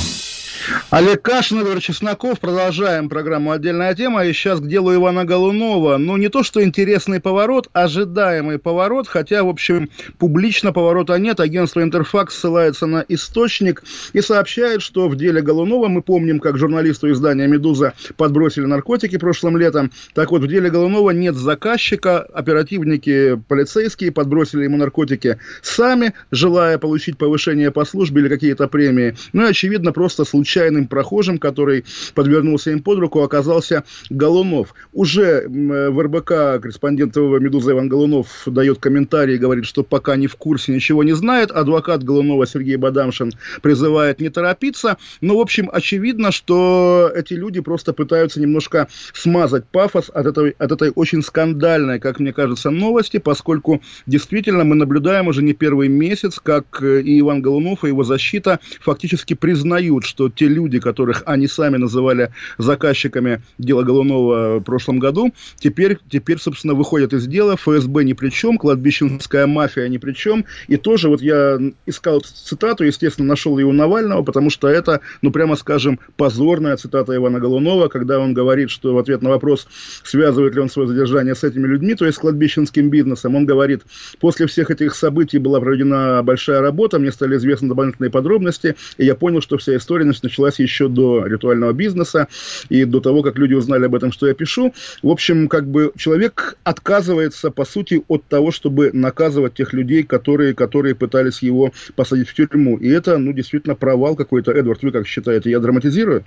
Олег 0.89 1.21
Кашин, 1.21 1.59
Эдвард 1.59 1.81
Чесноков. 1.81 2.39
Продолжаем 2.39 3.09
программу 3.09 3.51
«Отдельная 3.51 3.95
тема». 3.95 4.25
И 4.25 4.33
сейчас 4.33 4.59
к 4.59 4.67
делу 4.67 4.93
Ивана 4.93 5.25
Голунова. 5.25 5.97
Ну, 5.97 6.17
не 6.17 6.29
то, 6.29 6.43
что 6.43 6.63
интересный 6.63 7.19
поворот, 7.19 7.69
ожидаемый 7.73 8.59
поворот. 8.59 9.07
Хотя, 9.07 9.43
в 9.43 9.49
общем, 9.49 9.89
публично 10.19 10.71
поворота 10.71 11.17
нет. 11.17 11.39
Агентство 11.39 11.81
«Интерфакс» 11.81 12.37
ссылается 12.37 12.85
на 12.85 13.03
источник 13.07 13.83
и 14.13 14.21
сообщает, 14.21 14.81
что 14.81 15.09
в 15.09 15.15
деле 15.15 15.41
Голунова, 15.41 15.87
мы 15.87 16.01
помним, 16.01 16.39
как 16.39 16.57
журналисту 16.57 17.11
издания 17.11 17.47
«Медуза» 17.47 17.93
подбросили 18.17 18.65
наркотики 18.65 19.17
прошлым 19.17 19.57
летом. 19.57 19.91
Так 20.13 20.31
вот, 20.31 20.41
в 20.43 20.47
деле 20.47 20.69
Голунова 20.69 21.11
нет 21.11 21.35
заказчика. 21.35 22.19
Оперативники 22.19 23.41
полицейские 23.47 24.11
подбросили 24.11 24.63
ему 24.63 24.77
наркотики 24.77 25.39
сами, 25.61 26.13
желая 26.31 26.77
получить 26.77 27.17
повышение 27.17 27.71
по 27.71 27.85
службе 27.85 28.21
или 28.21 28.29
какие-то 28.29 28.67
премии. 28.67 29.15
Ну 29.33 29.45
и, 29.45 29.49
очевидно, 29.49 29.91
просто 29.91 30.25
случайно 30.25 30.50
случайным 30.51 30.87
прохожим, 30.87 31.37
который 31.37 31.85
подвернулся 32.13 32.71
им 32.71 32.81
под 32.81 32.99
руку, 32.99 33.21
оказался 33.21 33.83
Голунов. 34.09 34.73
Уже 34.91 35.45
в 35.47 36.01
РБК 36.01 36.61
корреспондент 36.61 37.13
ТВ 37.13 37.39
«Медуза» 37.39 37.71
Иван 37.71 37.87
Голунов 37.87 38.27
дает 38.45 38.79
комментарий 38.79 39.35
и 39.35 39.37
говорит, 39.37 39.65
что 39.65 39.83
пока 39.83 40.17
не 40.17 40.27
в 40.27 40.35
курсе, 40.35 40.73
ничего 40.73 41.03
не 41.03 41.13
знает. 41.13 41.51
Адвокат 41.51 42.03
Голунова 42.03 42.45
Сергей 42.45 42.75
Бадамшин 42.75 43.31
призывает 43.61 44.19
не 44.19 44.29
торопиться. 44.29 44.97
Но, 45.21 45.37
в 45.37 45.39
общем, 45.39 45.69
очевидно, 45.71 46.31
что 46.31 47.09
эти 47.15 47.33
люди 47.33 47.61
просто 47.61 47.93
пытаются 47.93 48.41
немножко 48.41 48.89
смазать 49.13 49.65
пафос 49.65 50.11
от 50.13 50.25
этой, 50.25 50.51
от 50.57 50.71
этой 50.71 50.91
очень 50.93 51.23
скандальной, 51.23 51.99
как 51.99 52.19
мне 52.19 52.33
кажется, 52.33 52.71
новости, 52.71 53.17
поскольку 53.17 53.81
действительно 54.05 54.65
мы 54.65 54.75
наблюдаем 54.75 55.27
уже 55.27 55.43
не 55.43 55.53
первый 55.53 55.87
месяц, 55.87 56.39
как 56.43 56.83
и 56.83 57.19
Иван 57.19 57.41
Голунов, 57.41 57.85
и 57.85 57.87
его 57.87 58.03
защита 58.03 58.59
фактически 58.81 59.33
признают, 59.33 60.03
что 60.03 60.29
те 60.41 60.47
люди, 60.47 60.79
которых 60.79 61.21
они 61.27 61.45
сами 61.45 61.77
называли 61.77 62.31
заказчиками 62.57 63.43
дела 63.59 63.83
Голунова 63.83 64.57
в 64.57 64.63
прошлом 64.63 64.97
году, 64.97 65.31
теперь, 65.59 65.99
теперь, 66.09 66.39
собственно, 66.39 66.73
выходят 66.73 67.13
из 67.13 67.27
дела, 67.27 67.55
ФСБ 67.57 68.03
ни 68.05 68.13
при 68.13 68.29
чем, 68.29 68.57
кладбищенская 68.57 69.45
мафия 69.45 69.87
ни 69.87 69.99
при 69.99 70.13
чем, 70.13 70.45
и 70.67 70.77
тоже 70.77 71.09
вот 71.09 71.21
я 71.21 71.59
искал 71.85 72.21
цитату, 72.21 72.85
естественно, 72.85 73.27
нашел 73.27 73.59
ее 73.59 73.67
у 73.67 73.71
Навального, 73.71 74.23
потому 74.23 74.49
что 74.49 74.67
это, 74.67 75.01
ну, 75.21 75.29
прямо 75.29 75.55
скажем, 75.55 75.99
позорная 76.17 76.75
цитата 76.75 77.15
Ивана 77.15 77.39
Голунова, 77.39 77.87
когда 77.87 78.19
он 78.19 78.33
говорит, 78.33 78.71
что 78.71 78.95
в 78.95 78.97
ответ 78.97 79.21
на 79.21 79.29
вопрос, 79.29 79.67
связывает 80.03 80.55
ли 80.55 80.61
он 80.61 80.71
свое 80.71 80.87
задержание 80.87 81.35
с 81.35 81.43
этими 81.43 81.67
людьми, 81.67 81.93
то 81.93 82.05
есть 82.07 82.17
с 82.17 82.19
кладбищенским 82.19 82.89
бизнесом, 82.89 83.35
он 83.35 83.45
говорит, 83.45 83.83
после 84.19 84.47
всех 84.47 84.71
этих 84.71 84.95
событий 84.95 85.37
была 85.37 85.59
проведена 85.59 86.23
большая 86.23 86.61
работа, 86.61 86.97
мне 86.97 87.11
стали 87.11 87.35
известны 87.35 87.67
дополнительные 87.67 88.09
подробности, 88.09 88.75
и 88.97 89.05
я 89.05 89.13
понял, 89.13 89.41
что 89.41 89.59
вся 89.59 89.75
история 89.75 90.05
началась 90.31 90.59
еще 90.59 90.87
до 90.87 91.25
ритуального 91.25 91.73
бизнеса 91.73 92.27
и 92.69 92.85
до 92.85 93.01
того, 93.01 93.21
как 93.21 93.37
люди 93.37 93.53
узнали 93.53 93.85
об 93.85 93.95
этом, 93.95 94.11
что 94.11 94.27
я 94.27 94.33
пишу. 94.33 94.73
В 95.03 95.09
общем, 95.09 95.47
как 95.47 95.67
бы 95.67 95.91
человек 95.97 96.57
отказывается, 96.63 97.51
по 97.51 97.65
сути, 97.65 98.01
от 98.07 98.23
того, 98.25 98.51
чтобы 98.51 98.91
наказывать 98.93 99.55
тех 99.55 99.73
людей, 99.73 100.03
которые, 100.03 100.53
которые 100.53 100.95
пытались 100.95 101.41
его 101.41 101.73
посадить 101.95 102.29
в 102.29 102.33
тюрьму. 102.33 102.77
И 102.77 102.89
это, 102.89 103.17
ну, 103.17 103.33
действительно 103.33 103.75
провал 103.75 104.15
какой-то. 104.15 104.51
Эдвард, 104.51 104.81
вы 104.83 104.91
как 104.91 105.05
считаете, 105.05 105.51
я 105.51 105.59
драматизирую? 105.59 106.23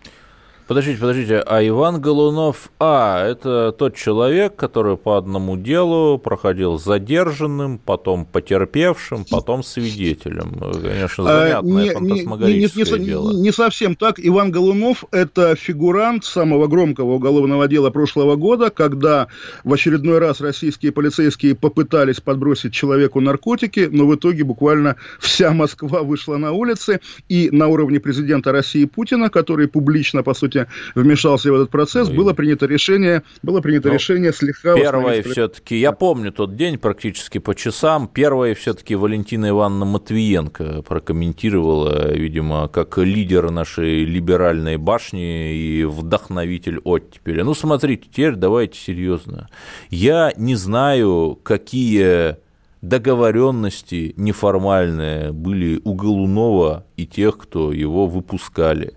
Подождите, 0.67 0.99
подождите, 0.99 1.41
а 1.41 1.67
Иван 1.67 2.01
Голунов, 2.01 2.71
а, 2.81 3.23
это 3.23 3.71
тот 3.79 3.95
человек, 3.97 4.57
который 4.57 4.97
по 4.97 5.19
одному 5.19 5.59
делу 5.59 6.17
проходил 6.17 6.79
задержанным, 6.79 7.79
потом 7.79 8.25
потерпевшим, 8.25 9.27
потом 9.31 9.63
свидетелем. 9.63 10.55
Конечно, 10.83 11.25
а, 11.29 11.41
занятное 11.41 11.91
а, 11.91 11.95
фантасмагорическое 11.95 12.85
не, 12.85 12.93
не, 12.93 12.99
не, 12.99 13.05
дело. 13.05 13.33
Не 13.33 13.53
совсем 13.53 13.95
так. 13.95 14.15
Иван 14.19 14.51
Голунов– 14.51 15.05
это 15.11 15.55
фигурант 15.55 16.25
самого 16.25 16.67
громкого 16.67 17.13
уголовного 17.13 17.69
дела 17.69 17.91
прошлого 17.91 18.37
года, 18.37 18.71
когда 18.71 19.29
в 19.65 19.73
очередной 19.73 20.19
раз 20.19 20.41
российские 20.41 20.93
полицейские 20.93 21.55
попытались 21.55 22.23
подбросить 22.23 22.73
человеку 22.73 23.21
наркотики, 23.21 23.87
но 23.93 24.07
в 24.07 24.15
итоге 24.15 24.45
буквально 24.45 24.97
вся 25.21 25.53
Москва 25.53 26.03
вышла 26.03 26.39
на 26.39 26.53
улицы, 26.53 27.01
и 27.29 27.51
на 27.53 27.69
уровне 27.69 28.01
президента 28.01 28.51
России 28.51 28.87
Путина, 28.87 29.29
который 29.29 29.69
публично, 29.69 30.23
по 30.23 30.33
сути, 30.33 30.54
сути, 30.55 30.67
вмешался 30.95 31.51
в 31.51 31.55
этот 31.55 31.71
процесс, 31.71 32.09
ну, 32.09 32.17
было 32.17 32.33
принято 32.33 32.67
решение, 32.67 33.23
было 33.43 33.61
принято 33.61 33.89
ну, 33.89 33.95
решение 33.95 34.33
слегка... 34.33 34.75
Первое 34.75 35.23
все-таки, 35.23 35.79
я 35.79 35.93
помню 35.93 36.33
тот 36.33 36.57
день 36.57 36.79
практически 36.79 37.39
по 37.39 37.55
часам, 37.55 38.09
первое 38.09 38.55
все-таки 38.55 38.95
Валентина 38.95 39.49
Ивановна 39.49 39.85
Матвиенко 39.85 40.83
прокомментировала, 40.83 42.13
видимо, 42.13 42.69
как 42.69 42.99
лидер 42.99 43.51
нашей 43.51 44.05
либеральной 44.05 44.77
башни 44.77 45.55
и 45.55 45.85
вдохновитель 45.85 46.79
оттепели. 46.79 47.43
Ну, 47.43 47.55
смотрите, 47.55 48.09
теперь 48.11 48.35
давайте 48.35 48.79
серьезно. 48.79 49.49
Я 49.91 50.33
не 50.37 50.55
знаю, 50.55 51.39
какие 51.43 52.37
договоренности 52.83 54.13
неформальные 54.17 55.33
были 55.33 55.81
у 55.85 55.95
Голунова 55.95 56.85
и 56.97 57.07
тех, 57.07 57.39
кто 57.39 57.73
его 57.73 58.07
выпускали. 58.07 58.95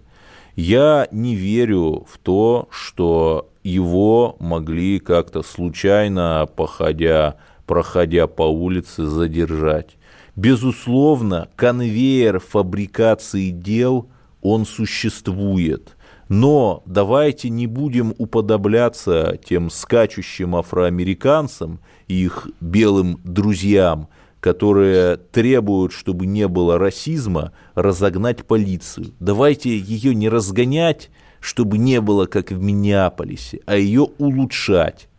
Я 0.57 1.07
не 1.11 1.35
верю 1.35 2.07
в 2.09 2.17
то, 2.17 2.67
что 2.71 3.51
его 3.63 4.35
могли 4.39 4.97
как-то 4.97 5.43
случайно, 5.43 6.49
походя, 6.55 7.37
проходя 7.67 8.25
по 8.25 8.41
улице, 8.41 9.05
задержать. 9.05 9.97
Безусловно, 10.35 11.47
конвейер 11.55 12.39
фабрикации 12.39 13.51
дел, 13.51 14.09
он 14.41 14.65
существует. 14.65 15.95
Но 16.27 16.81
давайте 16.87 17.49
не 17.49 17.67
будем 17.67 18.15
уподобляться 18.17 19.39
тем 19.45 19.69
скачущим 19.69 20.55
афроамериканцам 20.55 21.81
и 22.07 22.25
их 22.25 22.47
белым 22.61 23.21
друзьям, 23.23 24.07
которые 24.39 25.17
требуют, 25.17 25.91
чтобы 25.91 26.25
не 26.25 26.47
было 26.47 26.77
расизма, 26.77 27.51
разогнать 27.75 28.45
полицию. 28.45 29.13
Давайте 29.19 29.77
ее 29.77 30.13
не 30.15 30.29
разгонять, 30.29 31.09
чтобы 31.39 31.77
не 31.77 32.01
было, 32.01 32.25
как 32.25 32.51
в 32.51 32.61
Миннеаполисе, 32.61 33.59
а 33.65 33.75
ее 33.75 34.07
улучшать 34.17 35.09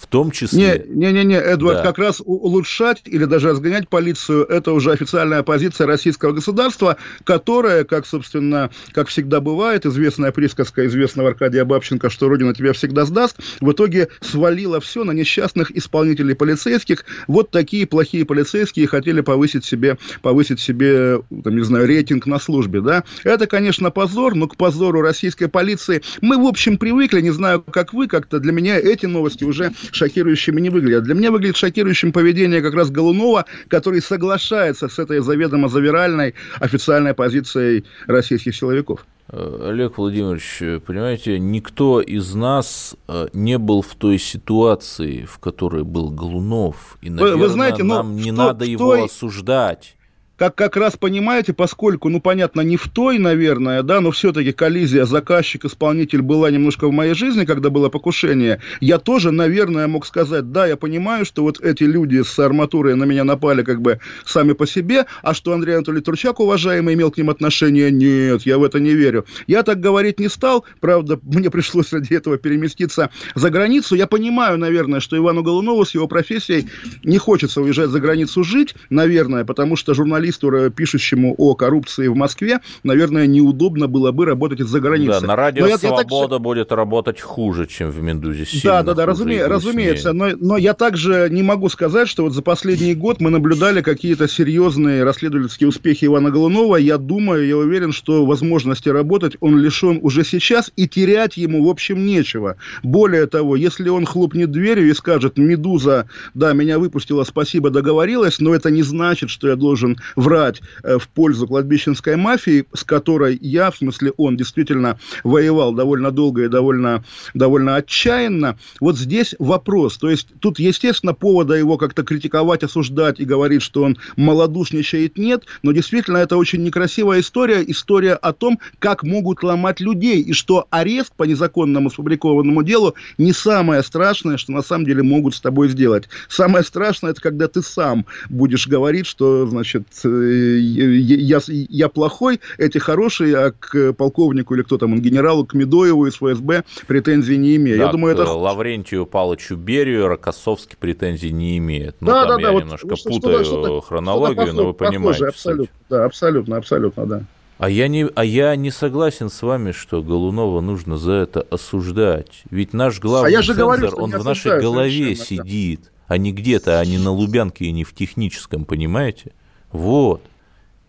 в 0.00 0.06
том 0.06 0.30
числе... 0.30 0.86
Не-не-не, 0.88 1.36
Эдвард, 1.36 1.78
да. 1.78 1.82
как 1.82 1.98
раз 1.98 2.22
улучшать 2.24 3.02
или 3.04 3.26
даже 3.26 3.50
разгонять 3.50 3.88
полицию, 3.88 4.46
это 4.46 4.72
уже 4.72 4.92
официальная 4.92 5.42
позиция 5.42 5.86
российского 5.86 6.32
государства, 6.32 6.96
которая, 7.24 7.84
как, 7.84 8.06
собственно, 8.06 8.70
как 8.92 9.08
всегда 9.08 9.40
бывает, 9.40 9.84
известная 9.84 10.32
присказка 10.32 10.86
известного 10.86 11.28
Аркадия 11.28 11.66
Бабченко, 11.66 12.08
что 12.08 12.30
Родина 12.30 12.54
тебя 12.54 12.72
всегда 12.72 13.04
сдаст, 13.04 13.36
в 13.60 13.70
итоге 13.72 14.08
свалила 14.22 14.80
все 14.80 15.04
на 15.04 15.10
несчастных 15.10 15.70
исполнителей 15.76 16.34
полицейских. 16.34 17.04
Вот 17.26 17.50
такие 17.50 17.86
плохие 17.86 18.24
полицейские 18.24 18.86
хотели 18.86 19.20
повысить 19.20 19.66
себе, 19.66 19.98
повысить 20.22 20.60
себе, 20.60 21.20
там, 21.44 21.56
не 21.56 21.62
знаю, 21.62 21.86
рейтинг 21.86 22.24
на 22.24 22.38
службе, 22.38 22.80
да. 22.80 23.04
Это, 23.22 23.46
конечно, 23.46 23.90
позор, 23.90 24.34
но 24.34 24.48
к 24.48 24.56
позору 24.56 25.02
российской 25.02 25.48
полиции 25.48 26.00
мы, 26.22 26.42
в 26.42 26.46
общем, 26.46 26.78
привыкли, 26.78 27.20
не 27.20 27.30
знаю, 27.30 27.60
как 27.60 27.92
вы, 27.92 28.06
как-то 28.06 28.38
для 28.38 28.52
меня 28.52 28.78
эти 28.78 29.04
новости 29.04 29.44
уже 29.44 29.72
шокирующими 29.92 30.60
не 30.60 30.70
выглядят. 30.70 31.04
Для 31.04 31.14
меня 31.14 31.30
выглядит 31.30 31.56
шокирующим 31.56 32.12
поведение 32.12 32.62
как 32.62 32.74
раз 32.74 32.90
Голунова, 32.90 33.46
который 33.68 34.02
соглашается 34.02 34.88
с 34.88 34.98
этой 34.98 35.20
заведомо 35.20 35.68
завиральной 35.68 36.34
официальной 36.58 37.14
позицией 37.14 37.84
российских 38.06 38.54
силовиков. 38.54 39.06
Э, 39.32 39.68
Олег 39.70 39.98
Владимирович, 39.98 40.82
понимаете, 40.84 41.38
никто 41.38 42.00
из 42.00 42.34
нас 42.34 42.96
э, 43.08 43.28
не 43.32 43.58
был 43.58 43.82
в 43.82 43.94
той 43.94 44.18
ситуации, 44.18 45.24
в 45.30 45.38
которой 45.38 45.84
был 45.84 46.10
Голунов. 46.10 46.98
И, 47.00 47.10
наверное, 47.10 47.36
вы, 47.36 47.42
вы 47.42 47.48
знаете, 47.48 47.82
ну, 47.82 47.94
нам 47.94 48.16
не 48.16 48.22
что, 48.22 48.32
надо 48.32 48.64
что... 48.64 48.72
его 48.72 49.04
осуждать. 49.04 49.96
Как, 50.40 50.54
как 50.54 50.76
раз 50.78 50.96
понимаете, 50.96 51.52
поскольку, 51.52 52.08
ну, 52.08 52.18
понятно, 52.18 52.62
не 52.62 52.78
в 52.78 52.88
той, 52.88 53.18
наверное, 53.18 53.82
да, 53.82 54.00
но 54.00 54.10
все-таки 54.10 54.52
коллизия 54.52 55.04
заказчик-исполнитель 55.04 56.22
была 56.22 56.50
немножко 56.50 56.88
в 56.88 56.92
моей 56.92 57.12
жизни, 57.12 57.44
когда 57.44 57.68
было 57.68 57.90
покушение, 57.90 58.58
я 58.80 58.96
тоже, 58.96 59.32
наверное, 59.32 59.86
мог 59.86 60.06
сказать, 60.06 60.50
да, 60.50 60.66
я 60.66 60.78
понимаю, 60.78 61.26
что 61.26 61.42
вот 61.42 61.60
эти 61.60 61.84
люди 61.84 62.22
с 62.22 62.38
арматурой 62.38 62.96
на 62.96 63.04
меня 63.04 63.24
напали 63.24 63.62
как 63.62 63.82
бы 63.82 64.00
сами 64.24 64.54
по 64.54 64.66
себе, 64.66 65.04
а 65.22 65.34
что 65.34 65.52
Андрей 65.52 65.74
Анатольевич 65.74 66.06
Турчак, 66.06 66.40
уважаемый, 66.40 66.94
имел 66.94 67.10
к 67.10 67.18
ним 67.18 67.28
отношение, 67.28 67.90
нет, 67.90 68.46
я 68.46 68.56
в 68.56 68.64
это 68.64 68.80
не 68.80 68.94
верю. 68.94 69.26
Я 69.46 69.62
так 69.62 69.80
говорить 69.80 70.20
не 70.20 70.30
стал, 70.30 70.64
правда, 70.80 71.20
мне 71.22 71.50
пришлось 71.50 71.92
ради 71.92 72.14
этого 72.14 72.38
переместиться 72.38 73.10
за 73.34 73.50
границу. 73.50 73.94
Я 73.94 74.06
понимаю, 74.06 74.56
наверное, 74.56 75.00
что 75.00 75.18
Ивану 75.18 75.42
Голунову 75.42 75.84
с 75.84 75.92
его 75.92 76.08
профессией 76.08 76.66
не 77.04 77.18
хочется 77.18 77.60
уезжать 77.60 77.90
за 77.90 78.00
границу 78.00 78.42
жить, 78.42 78.74
наверное, 78.88 79.44
потому 79.44 79.76
что 79.76 79.92
журналисту, 80.30 80.70
пишущему 80.70 81.34
о 81.36 81.54
коррупции 81.54 82.08
в 82.08 82.14
Москве, 82.14 82.60
наверное, 82.82 83.26
неудобно 83.26 83.86
было 83.86 84.12
бы 84.12 84.26
работать 84.26 84.60
из-за 84.60 84.80
границы. 84.80 85.20
Да, 85.20 85.26
на 85.26 85.36
радио 85.36 85.66
я, 85.66 85.78
«Свобода» 85.78 86.14
я 86.14 86.28
так... 86.28 86.40
будет 86.40 86.72
работать 86.72 87.20
хуже, 87.20 87.66
чем 87.66 87.90
в 87.90 88.02
«Медузе». 88.02 88.46
Да, 88.64 88.82
да, 88.82 88.94
да, 88.94 89.06
разуме... 89.06 89.46
разумеется. 89.46 90.12
Но, 90.12 90.30
но 90.38 90.56
я 90.56 90.74
также 90.74 91.28
не 91.30 91.42
могу 91.42 91.68
сказать, 91.68 92.08
что 92.08 92.24
вот 92.24 92.32
за 92.32 92.42
последний 92.42 92.94
год 92.94 93.20
мы 93.20 93.30
наблюдали 93.30 93.82
какие-то 93.82 94.28
серьезные 94.28 95.04
расследовательские 95.04 95.68
успехи 95.68 96.06
Ивана 96.06 96.30
Голунова. 96.30 96.76
Я 96.76 96.98
думаю, 96.98 97.46
я 97.46 97.56
уверен, 97.56 97.92
что 97.92 98.24
возможности 98.24 98.88
работать 98.88 99.36
он 99.40 99.58
лишен 99.58 99.98
уже 100.02 100.24
сейчас, 100.24 100.70
и 100.76 100.88
терять 100.88 101.36
ему, 101.36 101.64
в 101.64 101.68
общем, 101.68 102.04
нечего. 102.04 102.56
Более 102.82 103.26
того, 103.26 103.56
если 103.56 103.88
он 103.88 104.06
хлопнет 104.06 104.50
дверью 104.50 104.88
и 104.88 104.94
скажет, 104.94 105.38
«Медуза, 105.38 106.08
да, 106.34 106.52
меня 106.52 106.78
выпустила, 106.78 107.24
спасибо, 107.24 107.70
договорилась, 107.70 108.40
но 108.40 108.54
это 108.54 108.70
не 108.70 108.82
значит, 108.82 109.30
что 109.30 109.48
я 109.48 109.56
должен 109.56 109.96
врать 110.20 110.60
э, 110.82 110.98
в 110.98 111.08
пользу 111.08 111.46
кладбищенской 111.46 112.16
мафии, 112.16 112.66
с 112.72 112.84
которой 112.84 113.38
я, 113.40 113.70
в 113.70 113.76
смысле 113.76 114.12
он, 114.16 114.36
действительно 114.36 114.98
воевал 115.24 115.72
довольно 115.72 116.10
долго 116.10 116.44
и 116.44 116.48
довольно, 116.48 117.02
довольно 117.34 117.76
отчаянно. 117.76 118.58
Вот 118.80 118.98
здесь 118.98 119.34
вопрос. 119.38 119.96
То 119.98 120.10
есть 120.10 120.28
тут, 120.40 120.58
естественно, 120.58 121.14
повода 121.14 121.54
его 121.54 121.78
как-то 121.78 122.02
критиковать, 122.02 122.62
осуждать 122.62 123.18
и 123.18 123.24
говорить, 123.24 123.62
что 123.62 123.82
он 123.82 123.96
малодушничает, 124.16 125.18
нет, 125.18 125.44
но 125.62 125.72
действительно 125.72 126.18
это 126.18 126.36
очень 126.36 126.62
некрасивая 126.62 127.20
история, 127.20 127.64
история 127.66 128.14
о 128.14 128.32
том, 128.32 128.58
как 128.78 129.02
могут 129.02 129.42
ломать 129.42 129.80
людей, 129.80 130.20
и 130.20 130.32
что 130.32 130.66
арест 130.70 131.12
по 131.16 131.24
незаконному 131.24 131.90
сфабрикованному 131.90 132.62
делу 132.62 132.94
не 133.18 133.32
самое 133.32 133.82
страшное, 133.82 134.36
что 134.36 134.52
на 134.52 134.62
самом 134.62 134.84
деле 134.84 135.02
могут 135.02 135.34
с 135.34 135.40
тобой 135.40 135.68
сделать. 135.68 136.08
Самое 136.28 136.64
страшное, 136.64 137.12
это 137.12 137.20
когда 137.20 137.48
ты 137.48 137.62
сам 137.62 138.06
будешь 138.28 138.68
говорить, 138.68 139.06
что, 139.06 139.46
значит, 139.46 139.84
я, 140.04 141.40
я 141.46 141.88
плохой, 141.88 142.40
эти 142.58 142.78
хорошие, 142.78 143.36
а 143.36 143.52
к 143.52 143.92
полковнику 143.92 144.54
или 144.54 144.62
кто 144.62 144.78
там, 144.78 145.00
генералу, 145.00 145.44
к 145.44 145.54
Медоеву 145.54 146.06
из 146.06 146.14
ФСБ 146.14 146.64
претензий 146.86 147.36
не 147.36 147.56
имею. 147.56 147.78
Да, 147.78 147.84
я 147.86 147.92
думаю, 147.92 148.14
это... 148.14 148.30
Лаврентию 148.30 149.06
Павловичу 149.06 149.56
Берию 149.56 150.08
Рокоссовский 150.08 150.76
претензий 150.78 151.32
не 151.32 151.58
имеет. 151.58 151.96
Ну, 152.00 152.08
да, 152.08 152.26
там 152.26 152.42
да, 152.42 152.48
я 152.48 152.54
да, 152.54 152.60
немножко 152.60 152.86
вот, 152.88 153.02
путаю 153.02 153.44
что, 153.44 153.64
что, 153.64 153.80
хронологию, 153.80 154.46
что 154.46 154.56
но 154.56 154.66
вы 154.66 154.74
понимаете. 154.74 155.06
Похоже, 155.06 155.28
абсолютно, 155.28 155.76
да, 155.88 156.04
абсолютно, 156.04 156.56
абсолютно, 156.56 157.06
да. 157.06 157.24
А 157.60 157.68
я, 157.68 157.88
не, 157.88 158.08
а 158.14 158.24
я 158.24 158.56
не 158.56 158.70
согласен 158.70 159.28
с 159.28 159.42
вами, 159.42 159.72
что 159.72 160.02
Голунова 160.02 160.62
нужно 160.62 160.96
за 160.96 161.12
это 161.12 161.42
осуждать. 161.50 162.42
Ведь 162.50 162.72
наш 162.72 162.98
главный 163.00 163.28
а 163.28 163.30
я 163.32 163.42
же 163.42 163.52
цензор, 163.52 163.78
говорю, 163.78 163.96
он 163.98 164.10
в 164.12 164.24
нашей 164.24 164.58
голове 164.62 165.14
сидит, 165.14 165.82
да. 165.82 165.90
а 166.14 166.16
не 166.16 166.32
где-то, 166.32 166.80
а 166.80 166.84
не 166.86 166.96
на 166.96 167.10
Лубянке 167.10 167.66
и 167.66 167.72
не 167.72 167.84
в 167.84 167.94
техническом, 167.94 168.64
понимаете? 168.64 169.32
Вот. 169.72 170.22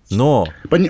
Но... 0.10 0.46
Пон 0.70 0.90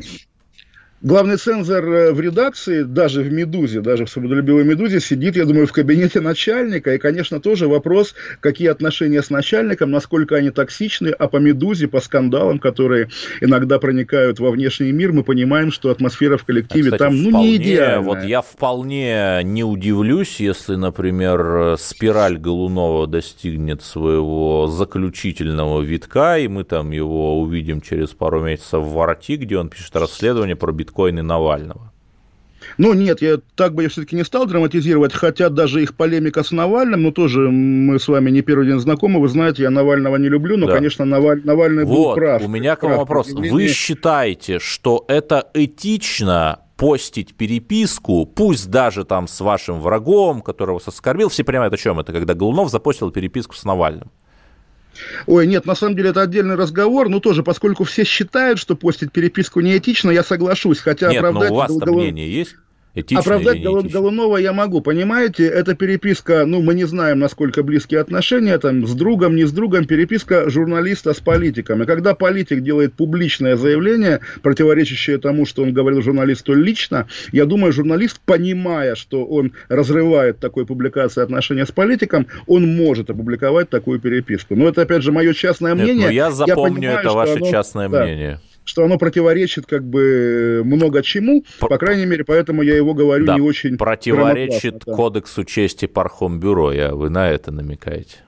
главный 1.02 1.38
цензор 1.38 1.84
э, 1.84 2.12
в 2.12 2.20
редакции, 2.20 2.84
даже 2.84 3.22
в 3.22 3.32
«Медузе», 3.32 3.82
даже 3.82 4.06
в 4.06 4.10
«Свободолюбивой 4.10 4.64
Медузе» 4.64 5.00
сидит, 5.00 5.36
я 5.36 5.46
думаю, 5.46 5.68
в 5.68 5.72
кабинете 5.72 6.22
начальника. 6.22 6.94
И, 6.94 6.98
конечно, 6.98 7.40
тоже 7.40 7.68
вопрос, 7.68 8.14
какие 8.40 8.68
отношения 8.68 9.22
с 9.22 9.30
начальником, 9.30 9.92
насколько 9.92 10.36
они 10.36 10.52
токсичны. 10.52 11.10
А 11.10 11.28
по 11.28 11.38
«Медузе», 11.38 11.88
по 11.88 12.00
скандалам, 12.02 12.60
которые 12.60 13.10
иногда 13.42 13.80
проникают 13.80 14.40
во 14.40 14.52
внешний 14.52 14.92
мир, 14.92 15.12
мы 15.12 15.24
понимаем, 15.24 15.72
что 15.72 15.90
атмосфера 15.90 16.38
в 16.38 16.46
коллективе 16.46 16.92
Кстати, 16.92 17.00
там 17.00 17.22
ну, 17.22 17.30
вполне, 17.30 17.50
не 17.50 17.58
идеальная. 17.58 18.00
Вот 18.00 18.24
я 18.24 18.42
вполне 18.42 19.42
не 19.44 19.64
удивлюсь, 19.64 20.40
если, 20.40 20.76
например, 20.76 21.78
спираль 21.80 22.38
Голунова 22.38 23.08
достигнет 23.08 23.82
своего 23.82 24.68
заключительного 24.68 25.82
витка, 25.82 26.38
и 26.38 26.48
мы 26.48 26.64
там 26.64 26.92
его 26.92 27.40
увидим 27.42 27.82
через 27.82 28.10
пару 28.10 28.44
месяцев 28.44 28.84
в 28.84 28.94
«Вороти», 28.94 29.38
где 29.38 29.58
он 29.58 29.70
пишет 29.70 29.96
расследование 29.96 30.56
про 30.56 30.72
биткоин 30.72 30.91
биткоины 30.92 31.22
Навального. 31.24 31.92
Ну, 32.78 32.94
нет, 32.94 33.22
я 33.22 33.40
так 33.56 33.74
бы 33.74 33.84
я 33.84 33.90
все-таки 33.90 34.16
не 34.16 34.24
стал 34.24 34.46
драматизировать, 34.46 35.14
хотя 35.14 35.50
даже 35.50 35.82
их 35.82 35.96
полемика 35.96 36.44
с 36.44 36.52
Навальным, 36.52 37.02
ну, 37.02 37.12
тоже 37.12 37.50
мы 37.50 38.00
с 38.00 38.08
вами 38.08 38.30
не 38.30 38.42
первый 38.42 38.68
день 38.68 38.80
знакомы, 38.80 39.20
вы 39.20 39.30
знаете, 39.30 39.64
я 39.64 39.72
Навального 39.72 40.18
не 40.18 40.30
люблю, 40.30 40.58
но, 40.58 40.68
да. 40.68 40.74
конечно, 40.74 41.04
Наваль, 41.04 41.42
Навальный 41.44 41.86
вот, 41.86 41.96
был 41.96 42.16
прав. 42.16 42.42
у 42.44 42.48
меня 42.48 42.76
к 42.76 42.84
вам 42.84 42.98
вопрос. 42.98 43.32
Вы 43.32 43.68
считаете, 43.68 44.60
что 44.60 45.06
это 45.08 45.50
этично 45.56 46.60
постить 46.78 47.36
переписку, 47.36 48.26
пусть 48.26 48.70
даже 48.70 49.06
там 49.06 49.28
с 49.28 49.42
вашим 49.42 49.80
врагом, 49.80 50.42
которого 50.42 50.76
вас 50.76 50.88
оскорбил, 50.88 51.30
все 51.30 51.44
понимают, 51.44 51.74
о 51.74 51.78
чем 51.78 52.00
это, 52.00 52.14
когда 52.14 52.36
Голунов 52.36 52.70
запостил 52.70 53.12
переписку 53.12 53.56
с 53.56 53.64
Навальным? 53.64 54.12
Ой, 55.28 55.48
нет, 55.48 55.66
на 55.66 55.76
самом 55.76 55.96
деле 55.96 56.10
это 56.10 56.22
отдельный 56.22 56.56
разговор, 56.56 57.10
но 57.10 57.20
тоже, 57.20 57.44
поскольку 57.44 57.84
все 57.84 58.04
считают, 58.04 58.60
что 58.60 58.76
постить 58.76 59.12
переписку 59.12 59.62
неэтично, 59.62 60.12
я 60.12 60.24
соглашусь, 60.24 60.80
хотя 60.80 61.10
нет, 61.10 61.18
оправдать... 61.18 61.50
но 61.50 61.56
у 61.56 61.58
вас 61.60 61.72
мнение 61.72 62.32
есть? 62.32 62.56
Этично 62.94 63.22
Оправдать 63.22 63.64
Гол- 63.64 63.84
Голунова 63.84 64.38
я 64.38 64.52
могу, 64.52 64.82
понимаете? 64.82 65.48
Эта 65.48 65.76
переписка, 65.76 66.46
ну, 66.46 66.62
мы 66.62 66.74
не 66.74 66.84
знаем, 66.84 67.20
насколько 67.20 67.64
близкие 67.64 68.02
отношения, 68.02 68.58
там, 68.58 68.86
с 68.86 68.94
другом, 68.94 69.36
не 69.38 69.46
с 69.46 69.54
другом, 69.54 69.86
переписка 69.86 70.50
журналиста 70.50 71.14
с 71.14 71.22
политиком. 71.22 71.84
И 71.84 71.86
когда 71.86 72.16
политик 72.16 72.62
делает 72.62 72.94
публичное 72.94 73.56
заявление, 73.56 74.20
противоречащее 74.42 75.20
тому, 75.20 75.46
что 75.46 75.64
он 75.64 75.72
говорил 75.72 76.02
журналисту 76.02 76.54
лично, 76.54 77.08
я 77.32 77.46
думаю, 77.46 77.72
журналист, 77.72 78.20
понимая, 78.26 78.96
что 78.96 79.24
он 79.24 79.54
разрывает 79.70 80.40
такой 80.40 80.66
публикации 80.66 81.24
отношения 81.24 81.66
с 81.66 81.72
политиком, 81.72 82.28
он 82.46 82.76
может 82.76 83.10
опубликовать 83.10 83.70
такую 83.70 84.02
переписку. 84.02 84.58
Но 84.58 84.68
это, 84.68 84.82
опять 84.82 85.02
же, 85.02 85.14
мое 85.14 85.34
частное 85.34 85.76
мнение. 85.76 85.96
Нет, 85.96 86.06
но 86.08 86.12
я 86.12 86.32
запомню 86.32 86.64
я 86.64 86.98
понимаю, 86.98 87.00
это 87.00 87.12
ваше 87.12 87.36
оно... 87.38 87.50
частное 87.50 87.88
да. 87.88 88.04
мнение 88.04 88.40
что 88.72 88.86
оно 88.86 88.98
противоречит 88.98 89.66
как 89.66 89.84
бы 89.86 90.62
много 90.64 91.04
чему, 91.04 91.44
по 91.60 91.78
крайней 91.78 92.06
мере, 92.06 92.24
поэтому 92.24 92.62
я 92.62 92.78
его 92.78 92.94
говорю 92.94 93.26
да, 93.26 93.36
не 93.36 93.42
очень 93.42 93.78
противоречит 93.78 94.84
да. 94.86 94.94
кодексу 94.94 95.44
чести 95.44 95.88
Пархомбюро, 95.88 96.72
я, 96.72 96.96
вы 96.96 97.10
на 97.10 97.30
это 97.30 97.52
намекаете? 97.52 98.20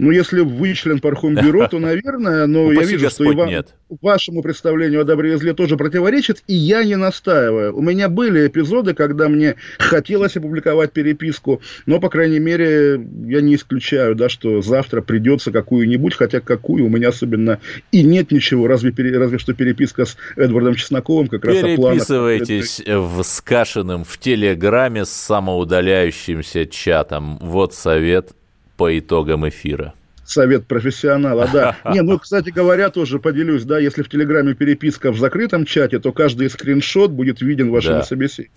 Ну, 0.00 0.12
если 0.12 0.40
вы 0.40 0.72
член 0.72 0.98
Пархомбюро, 0.98 1.68
то, 1.68 1.78
наверное, 1.78 2.46
но 2.46 2.72
я 2.72 2.84
вижу, 2.84 3.10
что 3.10 3.24
и 3.24 3.34
вам, 3.34 3.50
нет. 3.50 3.74
вашему 4.00 4.40
представлению 4.40 5.02
о 5.02 5.04
добре 5.04 5.34
и 5.34 5.36
зле 5.36 5.52
тоже 5.52 5.76
противоречит, 5.76 6.42
и 6.46 6.54
я 6.54 6.82
не 6.84 6.96
настаиваю. 6.96 7.76
У 7.76 7.82
меня 7.82 8.08
были 8.08 8.46
эпизоды, 8.46 8.94
когда 8.94 9.28
мне 9.28 9.56
хотелось 9.78 10.38
опубликовать 10.38 10.92
переписку, 10.92 11.60
но, 11.84 12.00
по 12.00 12.08
крайней 12.08 12.38
мере, 12.38 12.98
я 13.26 13.42
не 13.42 13.56
исключаю, 13.56 14.14
да, 14.14 14.30
что 14.30 14.62
завтра 14.62 15.02
придется 15.02 15.52
какую-нибудь, 15.52 16.14
хотя 16.14 16.40
какую 16.40 16.86
у 16.86 16.88
меня 16.88 17.10
особенно 17.10 17.60
и 17.92 18.02
нет 18.02 18.32
ничего, 18.32 18.68
разве, 18.68 18.94
разве 19.18 19.38
что 19.38 19.52
переписка 19.52 20.06
с 20.06 20.16
Эдвардом 20.34 20.76
Чесноковым 20.76 21.26
как 21.26 21.44
раз 21.44 21.58
о 21.58 21.76
планах. 21.76 21.92
Переписывайтесь 21.92 22.82
в 22.86 23.22
скашенном 23.22 24.04
в 24.04 24.16
Телеграме 24.16 25.04
с 25.04 25.10
самоудаляющимся 25.10 26.64
чатом. 26.64 27.36
Вот 27.42 27.74
совет 27.74 28.30
по 28.80 28.98
итогам 28.98 29.46
эфира 29.46 29.92
совет 30.24 30.66
профессионала, 30.66 31.48
да. 31.52 31.76
Не, 31.92 32.02
ну, 32.02 32.18
кстати 32.18 32.50
говоря, 32.50 32.88
тоже 32.88 33.18
поделюсь, 33.18 33.64
да, 33.64 33.78
если 33.78 34.02
в 34.02 34.08
Телеграме 34.08 34.54
переписка 34.54 35.10
в 35.10 35.18
закрытом 35.18 35.66
чате, 35.66 35.98
то 35.98 36.12
каждый 36.12 36.48
скриншот 36.48 37.10
будет 37.10 37.42
виден 37.42 37.70
вашему 37.70 37.98
да. 37.98 38.04
собеседнику. 38.04 38.54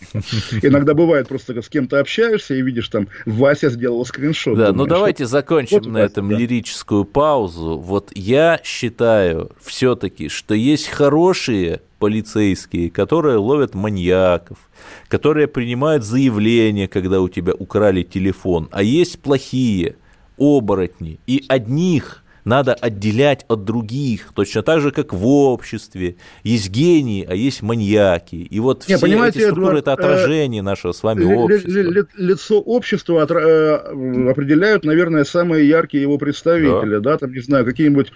Иногда 0.62 0.94
бывает 0.94 1.28
просто 1.28 1.60
с 1.60 1.68
кем-то 1.68 2.00
общаешься 2.00 2.54
и 2.54 2.62
видишь 2.62 2.88
там, 2.90 3.08
Вася 3.26 3.70
сделал 3.70 4.06
скриншот. 4.06 4.58
Да, 4.58 4.72
ну 4.72 4.86
давайте 4.86 5.26
закончим 5.26 5.78
вот 5.78 5.88
на 5.88 5.94
Вася, 5.94 6.06
этом 6.06 6.30
да. 6.30 6.38
лирическую 6.38 7.06
паузу. 7.06 7.80
Вот 7.80 8.12
я 8.14 8.62
считаю 8.64 9.52
все-таки, 9.60 10.30
что 10.30 10.54
есть 10.54 10.88
хорошие 10.88 11.82
полицейские, 11.98 12.92
которые 12.92 13.38
ловят 13.38 13.74
маньяков, 13.74 14.60
которые 15.08 15.48
принимают 15.48 16.04
заявления, 16.04 16.88
когда 16.88 17.20
у 17.20 17.30
тебя 17.30 17.54
украли 17.54 18.04
телефон, 18.04 18.70
а 18.72 18.84
есть 18.84 19.20
плохие– 19.20 19.96
оборотни, 20.38 21.20
и 21.28 21.44
одних 21.48 22.24
надо 22.46 22.74
отделять 22.74 23.46
от 23.48 23.64
других, 23.64 24.32
точно 24.36 24.64
так 24.64 24.82
же, 24.82 24.92
как 24.92 25.14
в 25.14 25.26
обществе. 25.26 26.18
Есть 26.44 26.70
гении, 26.70 27.26
а 27.28 27.34
есть 27.34 27.62
маньяки. 27.62 28.36
И 28.36 28.60
вот 28.60 28.88
Не, 28.88 28.98
все 28.98 29.28
эти 29.28 29.40
структуры– 29.40 29.80
это 29.80 29.94
отражение 29.94 30.60
э, 30.60 30.64
нашего 30.64 30.92
с 30.92 31.04
вами 31.04 31.24
общества. 31.24 31.70
Ли, 31.70 32.04
лицо 32.18 32.60
общества 32.60 33.26
э, 33.30 34.30
определяют, 34.30 34.84
наверное, 34.84 35.24
самые 35.24 35.68
яркие 35.68 36.04
его 36.04 36.18
представители. 36.18 36.96
Да. 36.96 37.14
Да, 37.14 37.18
там, 37.18 37.32
не 37.32 37.42
знаю, 37.42 37.66
какие-нибудь 37.66 38.12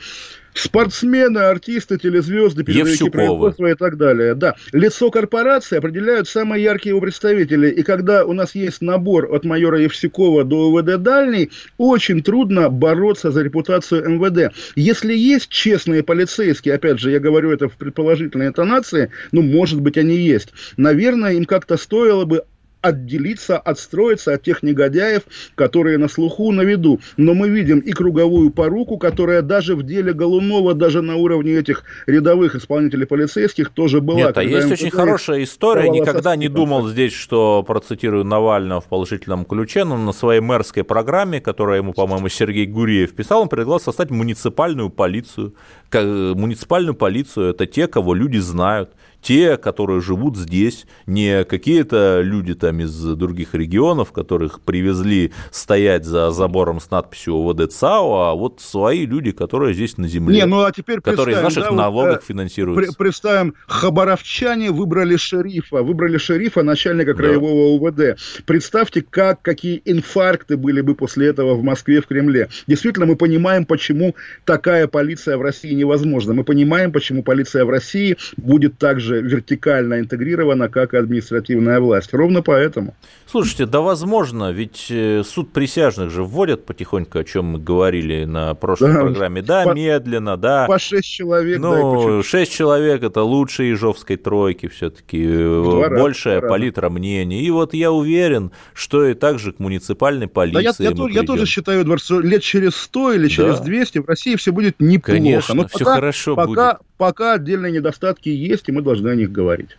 Спортсмены, 0.57 1.39
артисты, 1.39 1.97
телезвезды, 1.97 2.63
передовики 2.63 3.09
производства 3.09 3.67
и 3.67 3.75
так 3.75 3.97
далее. 3.97 4.35
Да. 4.35 4.55
Лицо 4.71 5.11
корпорации 5.11 5.77
определяют 5.77 6.27
самые 6.27 6.63
яркие 6.63 6.91
его 6.91 7.01
представители. 7.01 7.69
И 7.69 7.83
когда 7.83 8.25
у 8.25 8.33
нас 8.33 8.55
есть 8.55 8.81
набор 8.81 9.33
от 9.33 9.45
майора 9.45 9.79
Евсюкова 9.79 10.43
до 10.43 10.69
УВД 10.69 11.01
Дальний, 11.01 11.51
очень 11.77 12.23
трудно 12.23 12.69
бороться 12.69 13.31
за 13.31 13.41
репутацию 13.41 14.09
МВД. 14.09 14.53
Если 14.75 15.13
есть 15.13 15.49
честные 15.49 16.03
полицейские, 16.03 16.75
опять 16.75 16.99
же, 16.99 17.11
я 17.11 17.19
говорю 17.19 17.51
это 17.51 17.69
в 17.69 17.77
предположительной 17.77 18.47
интонации, 18.47 19.11
ну, 19.31 19.41
может 19.41 19.81
быть, 19.81 19.97
они 19.97 20.15
есть. 20.15 20.49
Наверное, 20.77 21.33
им 21.33 21.45
как-то 21.45 21.77
стоило 21.77 22.25
бы 22.25 22.43
отделиться, 22.81 23.57
отстроиться 23.57 24.33
от 24.33 24.43
тех 24.43 24.63
негодяев, 24.63 25.23
которые 25.55 25.97
на 25.97 26.07
слуху, 26.07 26.51
на 26.51 26.61
виду. 26.61 26.99
Но 27.17 27.33
мы 27.33 27.49
видим 27.49 27.79
и 27.79 27.91
круговую 27.91 28.51
поруку, 28.51 28.97
которая 28.97 29.41
даже 29.41 29.75
в 29.75 29.83
деле 29.83 30.13
Голунова, 30.13 30.73
даже 30.73 31.01
на 31.01 31.15
уровне 31.15 31.53
этих 31.53 31.83
рядовых 32.05 32.55
исполнителей 32.55 33.05
полицейских 33.05 33.69
тоже 33.69 34.01
была. 34.01 34.17
Нет, 34.17 34.37
а 34.37 34.43
есть 34.43 34.71
очень 34.71 34.91
хорошая 34.91 35.43
история. 35.43 35.89
Никогда 35.89 36.35
не 36.35 36.47
думал 36.47 36.87
здесь, 36.87 37.13
что 37.13 37.63
процитирую 37.63 38.23
Навального 38.23 38.81
в 38.81 38.85
положительном 38.85 39.45
ключе, 39.45 39.83
но 39.83 39.97
на 39.97 40.11
своей 40.11 40.41
мэрской 40.41 40.83
программе, 40.83 41.41
которую 41.41 41.77
ему, 41.77 41.93
по-моему, 41.93 42.29
Сергей 42.29 42.65
Гуриев 42.65 43.13
писал, 43.13 43.41
он 43.41 43.49
предлагал 43.49 43.79
создать 43.79 44.11
муниципальную 44.11 44.89
полицию. 44.89 45.55
Муниципальную 45.91 46.95
полицию– 46.95 47.49
это 47.49 47.65
те, 47.65 47.87
кого 47.87 48.13
люди 48.13 48.37
знают 48.37 48.91
те, 49.21 49.57
которые 49.57 50.01
живут 50.01 50.37
здесь, 50.37 50.85
не 51.05 51.43
какие-то 51.43 52.21
люди 52.21 52.53
там 52.53 52.79
из 52.79 52.93
других 53.15 53.53
регионов, 53.53 54.11
которых 54.11 54.61
привезли 54.61 55.31
стоять 55.51 56.05
за 56.05 56.31
забором 56.31 56.79
с 56.79 56.89
надписью 56.89 57.35
ОВД 57.35 57.71
ЦАО, 57.71 58.29
а 58.29 58.35
вот 58.35 58.61
свои 58.61 59.05
люди, 59.05 59.31
которые 59.31 59.73
здесь 59.73 59.97
на 59.97 60.07
земле, 60.07 60.39
не, 60.39 60.45
ну, 60.45 60.63
а 60.63 60.71
теперь 60.71 61.01
которые 61.01 61.37
из 61.37 61.41
наших 61.41 61.63
да, 61.63 61.71
налогов 61.71 62.15
вот, 62.15 62.23
э, 62.23 62.25
финансируются. 62.25 62.95
Представим, 62.97 63.55
хабаровчане 63.67 64.71
выбрали 64.71 65.17
шерифа, 65.17 65.83
выбрали 65.83 66.17
шерифа, 66.17 66.63
начальника 66.63 67.13
краевого 67.13 67.91
да. 67.91 68.13
УВД. 68.13 68.19
Представьте, 68.45 69.03
как, 69.07 69.41
какие 69.41 69.81
инфаркты 69.85 70.57
были 70.57 70.81
бы 70.81 70.95
после 70.95 71.27
этого 71.27 71.55
в 71.55 71.63
Москве, 71.63 72.01
в 72.01 72.07
Кремле. 72.07 72.49
Действительно, 72.67 73.05
мы 73.05 73.15
понимаем, 73.15 73.65
почему 73.65 74.15
такая 74.45 74.87
полиция 74.87 75.37
в 75.37 75.41
России 75.41 75.73
невозможна. 75.73 76.33
Мы 76.33 76.43
понимаем, 76.43 76.91
почему 76.91 77.23
полиция 77.23 77.65
в 77.65 77.69
России 77.69 78.17
будет 78.37 78.77
также 78.77 79.06
вертикально 79.15 79.99
интегрирована, 79.99 80.69
как 80.69 80.93
и 80.93 80.97
административная 80.97 81.79
власть. 81.79 82.13
Ровно 82.13 82.41
поэтому. 82.41 82.95
Слушайте, 83.25 83.65
да 83.65 83.81
возможно, 83.81 84.51
ведь 84.51 84.87
э, 84.89 85.23
суд 85.25 85.51
присяжных 85.51 86.11
же 86.11 86.23
вводят 86.23 86.65
потихоньку, 86.65 87.19
о 87.19 87.23
чем 87.23 87.45
мы 87.45 87.59
говорили 87.59 88.25
на 88.25 88.53
прошлой 88.53 88.93
да, 88.93 89.01
программе. 89.01 89.41
Да, 89.41 89.63
по, 89.63 89.73
медленно, 89.73 90.37
да. 90.37 90.65
По 90.67 90.79
шесть 90.79 91.07
человек. 91.07 91.59
Ну, 91.59 92.23
шесть 92.23 92.53
человек– 92.53 93.03
это 93.03 93.23
лучше 93.23 93.63
Ежовской 93.63 94.17
тройки 94.17 94.67
все-таки, 94.67 95.23
э, 95.25 95.89
большая 95.89 96.41
раза. 96.41 96.47
палитра 96.49 96.89
мнений. 96.89 97.43
И 97.43 97.49
вот 97.51 97.73
я 97.73 97.91
уверен, 97.91 98.51
что 98.73 99.05
и 99.05 99.13
также 99.13 99.51
к 99.51 99.59
муниципальной 99.59 100.27
полиции 100.27 100.83
да, 100.83 100.89
я, 100.89 101.07
я, 101.09 101.21
я 101.21 101.23
тоже 101.23 101.45
считаю, 101.45 101.81
Эдвард, 101.81 102.09
лет 102.09 102.43
через 102.43 102.75
сто 102.75 103.13
или 103.13 103.27
через 103.27 103.59
да. 103.59 103.65
200 103.65 103.99
в 103.99 104.07
России 104.07 104.35
все 104.35 104.51
будет 104.51 104.79
неплохо. 104.79 105.17
Конечно, 105.17 105.55
Но 105.55 105.67
все 105.67 105.79
пока, 105.79 105.95
хорошо 105.95 106.35
пока, 106.35 106.47
будет. 106.73 106.86
Пока 106.97 107.33
отдельные 107.33 107.71
недостатки 107.71 108.29
есть, 108.29 108.67
и 108.67 108.71
мы 108.71 108.81
должны 108.81 109.09
о 109.09 109.15
них 109.15 109.31
говорить. 109.31 109.77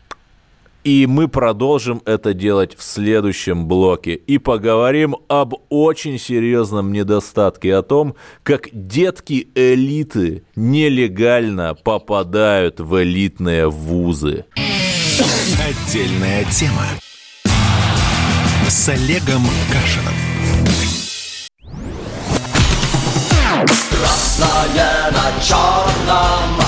И 0.85 1.07
мы 1.07 1.27
продолжим 1.27 2.01
это 2.07 2.33
делать 2.33 2.77
в 2.77 2.83
следующем 2.83 3.67
блоке 3.67 4.15
и 4.15 4.39
поговорим 4.39 5.17
об 5.29 5.55
очень 5.69 6.19
серьезном 6.19 6.93
недостатке, 6.93 7.75
о 7.75 7.83
том, 7.83 8.15
как 8.45 8.69
детки 8.73 9.49
элиты 9.57 10.45
нелегально 10.55 11.75
попадают 11.75 12.79
в 12.79 13.03
элитные 13.03 13.69
вузы. 13.69 14.45
Отдельная 15.59 16.45
тема 16.45 16.87
с 18.69 18.89
Олегом 18.89 19.43
Кашином. 19.73 20.15
Красное 23.91 25.11
на 25.11 25.43
черном 25.43 26.68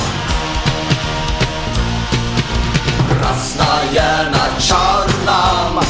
красное 3.70 4.30
на 4.30 4.60
черном. 4.60 5.84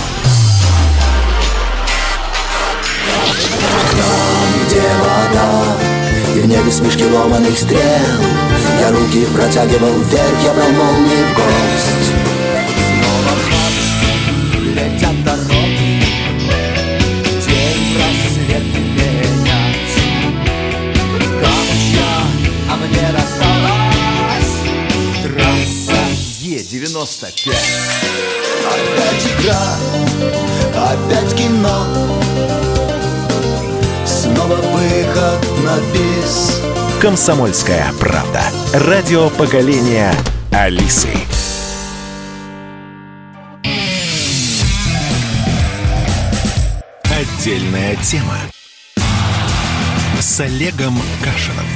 Там, 3.93 4.67
где 4.67 4.83
вода, 5.01 5.77
и 6.35 6.41
в 6.41 6.47
небе 6.47 6.71
смешки 6.71 7.05
ломаных 7.05 7.59
стрел, 7.59 7.81
Я 8.81 8.91
руки 8.91 9.27
протягивал 9.27 9.99
вверх, 10.03 10.45
я 10.45 10.53
брал 10.53 10.71
молнии 10.71 11.25
в 11.25 11.35
гость. 11.35 12.20
Е-95 26.73 27.53
Опять 28.71 29.27
игра, 29.27 29.77
опять 30.77 31.35
кино 31.35 31.85
Снова 34.07 34.55
выход 34.55 35.65
на 35.65 35.79
бис 35.93 36.61
Комсомольская 37.01 37.93
правда. 37.99 38.43
Радио 38.75 39.31
поколения 39.31 40.15
Алисы. 40.53 41.09
Отдельная 47.05 47.97
тема 47.97 48.37
с 50.21 50.41
Олегом 50.41 51.01
Кашином. 51.25 51.67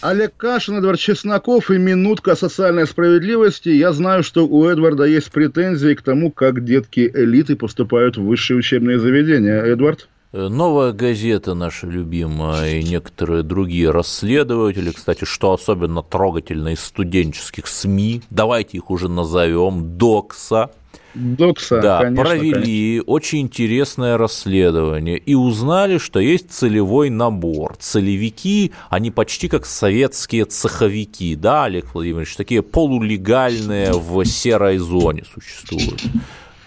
Олег 0.00 0.36
Кашин, 0.36 0.78
Эдвард 0.78 1.00
Чесноков 1.00 1.72
и 1.72 1.78
минутка 1.78 2.36
социальной 2.36 2.86
справедливости. 2.86 3.68
Я 3.70 3.92
знаю, 3.92 4.22
что 4.22 4.46
у 4.46 4.64
Эдварда 4.64 5.04
есть 5.04 5.32
претензии 5.32 5.94
к 5.94 6.02
тому, 6.02 6.30
как 6.30 6.64
детки 6.64 7.10
элиты 7.12 7.56
поступают 7.56 8.16
в 8.16 8.22
высшие 8.22 8.58
учебные 8.58 9.00
заведения. 9.00 9.60
Эдвард? 9.60 10.08
Э, 10.32 10.46
новая 10.46 10.92
газета 10.92 11.54
наша 11.54 11.88
любимая 11.88 12.78
и 12.78 12.82
некоторые 12.84 13.42
другие 13.42 13.90
расследователи, 13.90 14.92
кстати, 14.92 15.24
что 15.24 15.52
особенно 15.52 16.04
трогательно 16.04 16.68
из 16.68 16.80
студенческих 16.80 17.66
СМИ, 17.66 18.22
давайте 18.30 18.76
их 18.76 18.90
уже 18.90 19.08
назовем, 19.08 19.98
ДОКСа, 19.98 20.70
Докса, 21.18 21.80
да, 21.80 21.98
конечно, 22.02 22.24
провели 22.24 22.52
конечно. 22.52 23.12
очень 23.12 23.40
интересное 23.40 24.16
расследование 24.16 25.18
и 25.18 25.34
узнали, 25.34 25.98
что 25.98 26.20
есть 26.20 26.50
целевой 26.50 27.10
набор. 27.10 27.76
Целевики, 27.78 28.72
они 28.88 29.10
почти 29.10 29.48
как 29.48 29.66
советские 29.66 30.44
цеховики, 30.44 31.34
да, 31.34 31.64
Олег 31.64 31.94
Владимирович, 31.94 32.36
такие 32.36 32.62
полулегальные 32.62 33.92
в 33.92 34.24
серой 34.24 34.78
зоне 34.78 35.24
существуют 35.34 36.02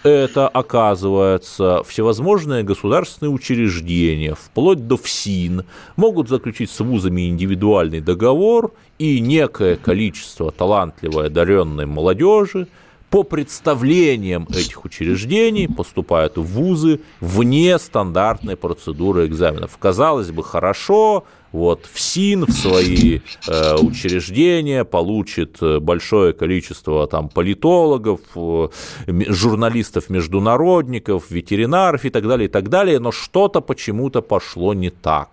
это, 0.02 0.48
оказывается, 0.48 1.82
всевозможные 1.84 2.62
государственные 2.64 3.32
учреждения, 3.32 4.34
вплоть 4.34 4.86
до 4.86 4.96
ФСИН, 4.96 5.64
могут 5.96 6.28
заключить 6.28 6.70
с 6.70 6.80
вузами 6.80 7.28
индивидуальный 7.28 8.00
договор, 8.00 8.72
и 8.98 9.20
некое 9.20 9.76
количество 9.76 10.50
талантливой, 10.50 11.26
одаренной 11.26 11.86
молодежи 11.86 12.68
по 13.12 13.22
представлениям 13.24 14.48
этих 14.48 14.86
учреждений 14.86 15.68
поступают 15.68 16.38
в 16.38 16.44
вузы 16.44 17.00
вне 17.20 17.78
стандартной 17.78 18.56
процедуры 18.56 19.26
экзаменов. 19.26 19.76
Казалось 19.78 20.30
бы, 20.30 20.42
хорошо, 20.42 21.26
вот 21.52 21.86
в 21.92 22.00
СИН, 22.00 22.46
в 22.46 22.52
свои 22.52 23.20
э, 23.46 23.76
учреждения 23.76 24.84
получит 24.84 25.58
э, 25.60 25.78
большое 25.78 26.32
количество 26.32 27.06
там 27.06 27.28
политологов, 27.28 28.20
э, 28.34 28.68
журналистов-международников, 29.06 31.30
ветеринаров 31.30 32.06
и 32.06 32.10
так 32.10 32.26
далее, 32.26 32.48
и 32.48 32.50
так 32.50 32.70
далее, 32.70 32.98
но 32.98 33.12
что-то 33.12 33.60
почему-то 33.60 34.22
пошло 34.22 34.72
не 34.72 34.88
так. 34.88 35.28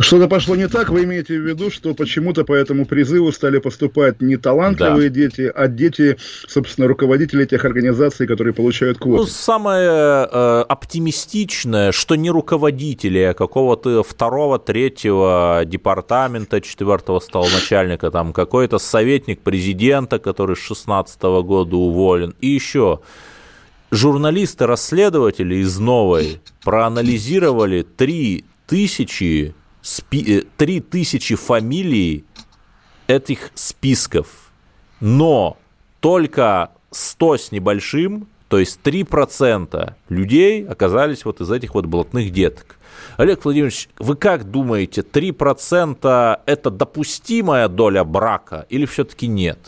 Что-то 0.00 0.28
пошло 0.28 0.56
не 0.56 0.68
так, 0.68 0.90
вы 0.90 1.04
имеете 1.04 1.38
в 1.38 1.42
виду, 1.42 1.70
что 1.70 1.94
почему-то 1.94 2.44
по 2.44 2.52
этому 2.52 2.86
призыву 2.86 3.32
стали 3.32 3.58
поступать 3.58 4.20
не 4.20 4.36
талантливые 4.36 5.10
да. 5.10 5.14
дети, 5.14 5.52
а 5.54 5.68
дети, 5.68 6.16
собственно, 6.48 6.86
руководители 6.86 7.44
тех 7.44 7.64
организаций, 7.64 8.26
которые 8.26 8.54
получают 8.54 8.98
квоты. 8.98 9.22
Ну, 9.22 9.26
самое 9.26 10.28
э, 10.30 10.64
оптимистичное, 10.68 11.92
что 11.92 12.14
не 12.14 12.30
руководители, 12.30 13.18
а 13.20 13.34
какого-то 13.34 14.02
второго, 14.02 14.58
третьего 14.58 15.62
департамента, 15.64 16.60
четвертого 16.60 17.20
стал 17.20 17.46
начальника, 17.48 18.10
там 18.10 18.32
какой-то 18.32 18.78
советник 18.78 19.40
президента, 19.40 20.18
который 20.18 20.56
с 20.56 20.60
16 20.60 21.20
-го 21.20 21.42
года 21.42 21.76
уволен, 21.76 22.34
и 22.40 22.48
еще 22.48 23.00
журналисты-расследователи 23.90 25.56
из 25.56 25.78
«Новой» 25.78 26.40
проанализировали 26.64 27.82
3000 27.82 29.54
спи- 29.86 30.40
э, 30.40 30.42
3000 30.56 31.36
фамилий 31.36 32.24
этих 33.06 33.50
списков. 33.54 34.52
Но 35.00 35.56
только 36.00 36.70
100 36.90 37.36
с 37.38 37.52
небольшим, 37.52 38.26
то 38.48 38.58
есть 38.58 38.80
3% 38.82 39.94
людей 40.08 40.66
оказались 40.66 41.24
вот 41.24 41.40
из 41.40 41.50
этих 41.50 41.74
вот 41.74 41.86
блатных 41.86 42.32
деток. 42.32 42.78
Олег 43.16 43.44
Владимирович, 43.44 43.88
вы 43.98 44.16
как 44.16 44.50
думаете, 44.50 45.02
3% 45.02 46.40
это 46.46 46.70
допустимая 46.70 47.68
доля 47.68 48.04
брака 48.04 48.66
или 48.68 48.86
все-таки 48.86 49.26
нет? 49.26 49.58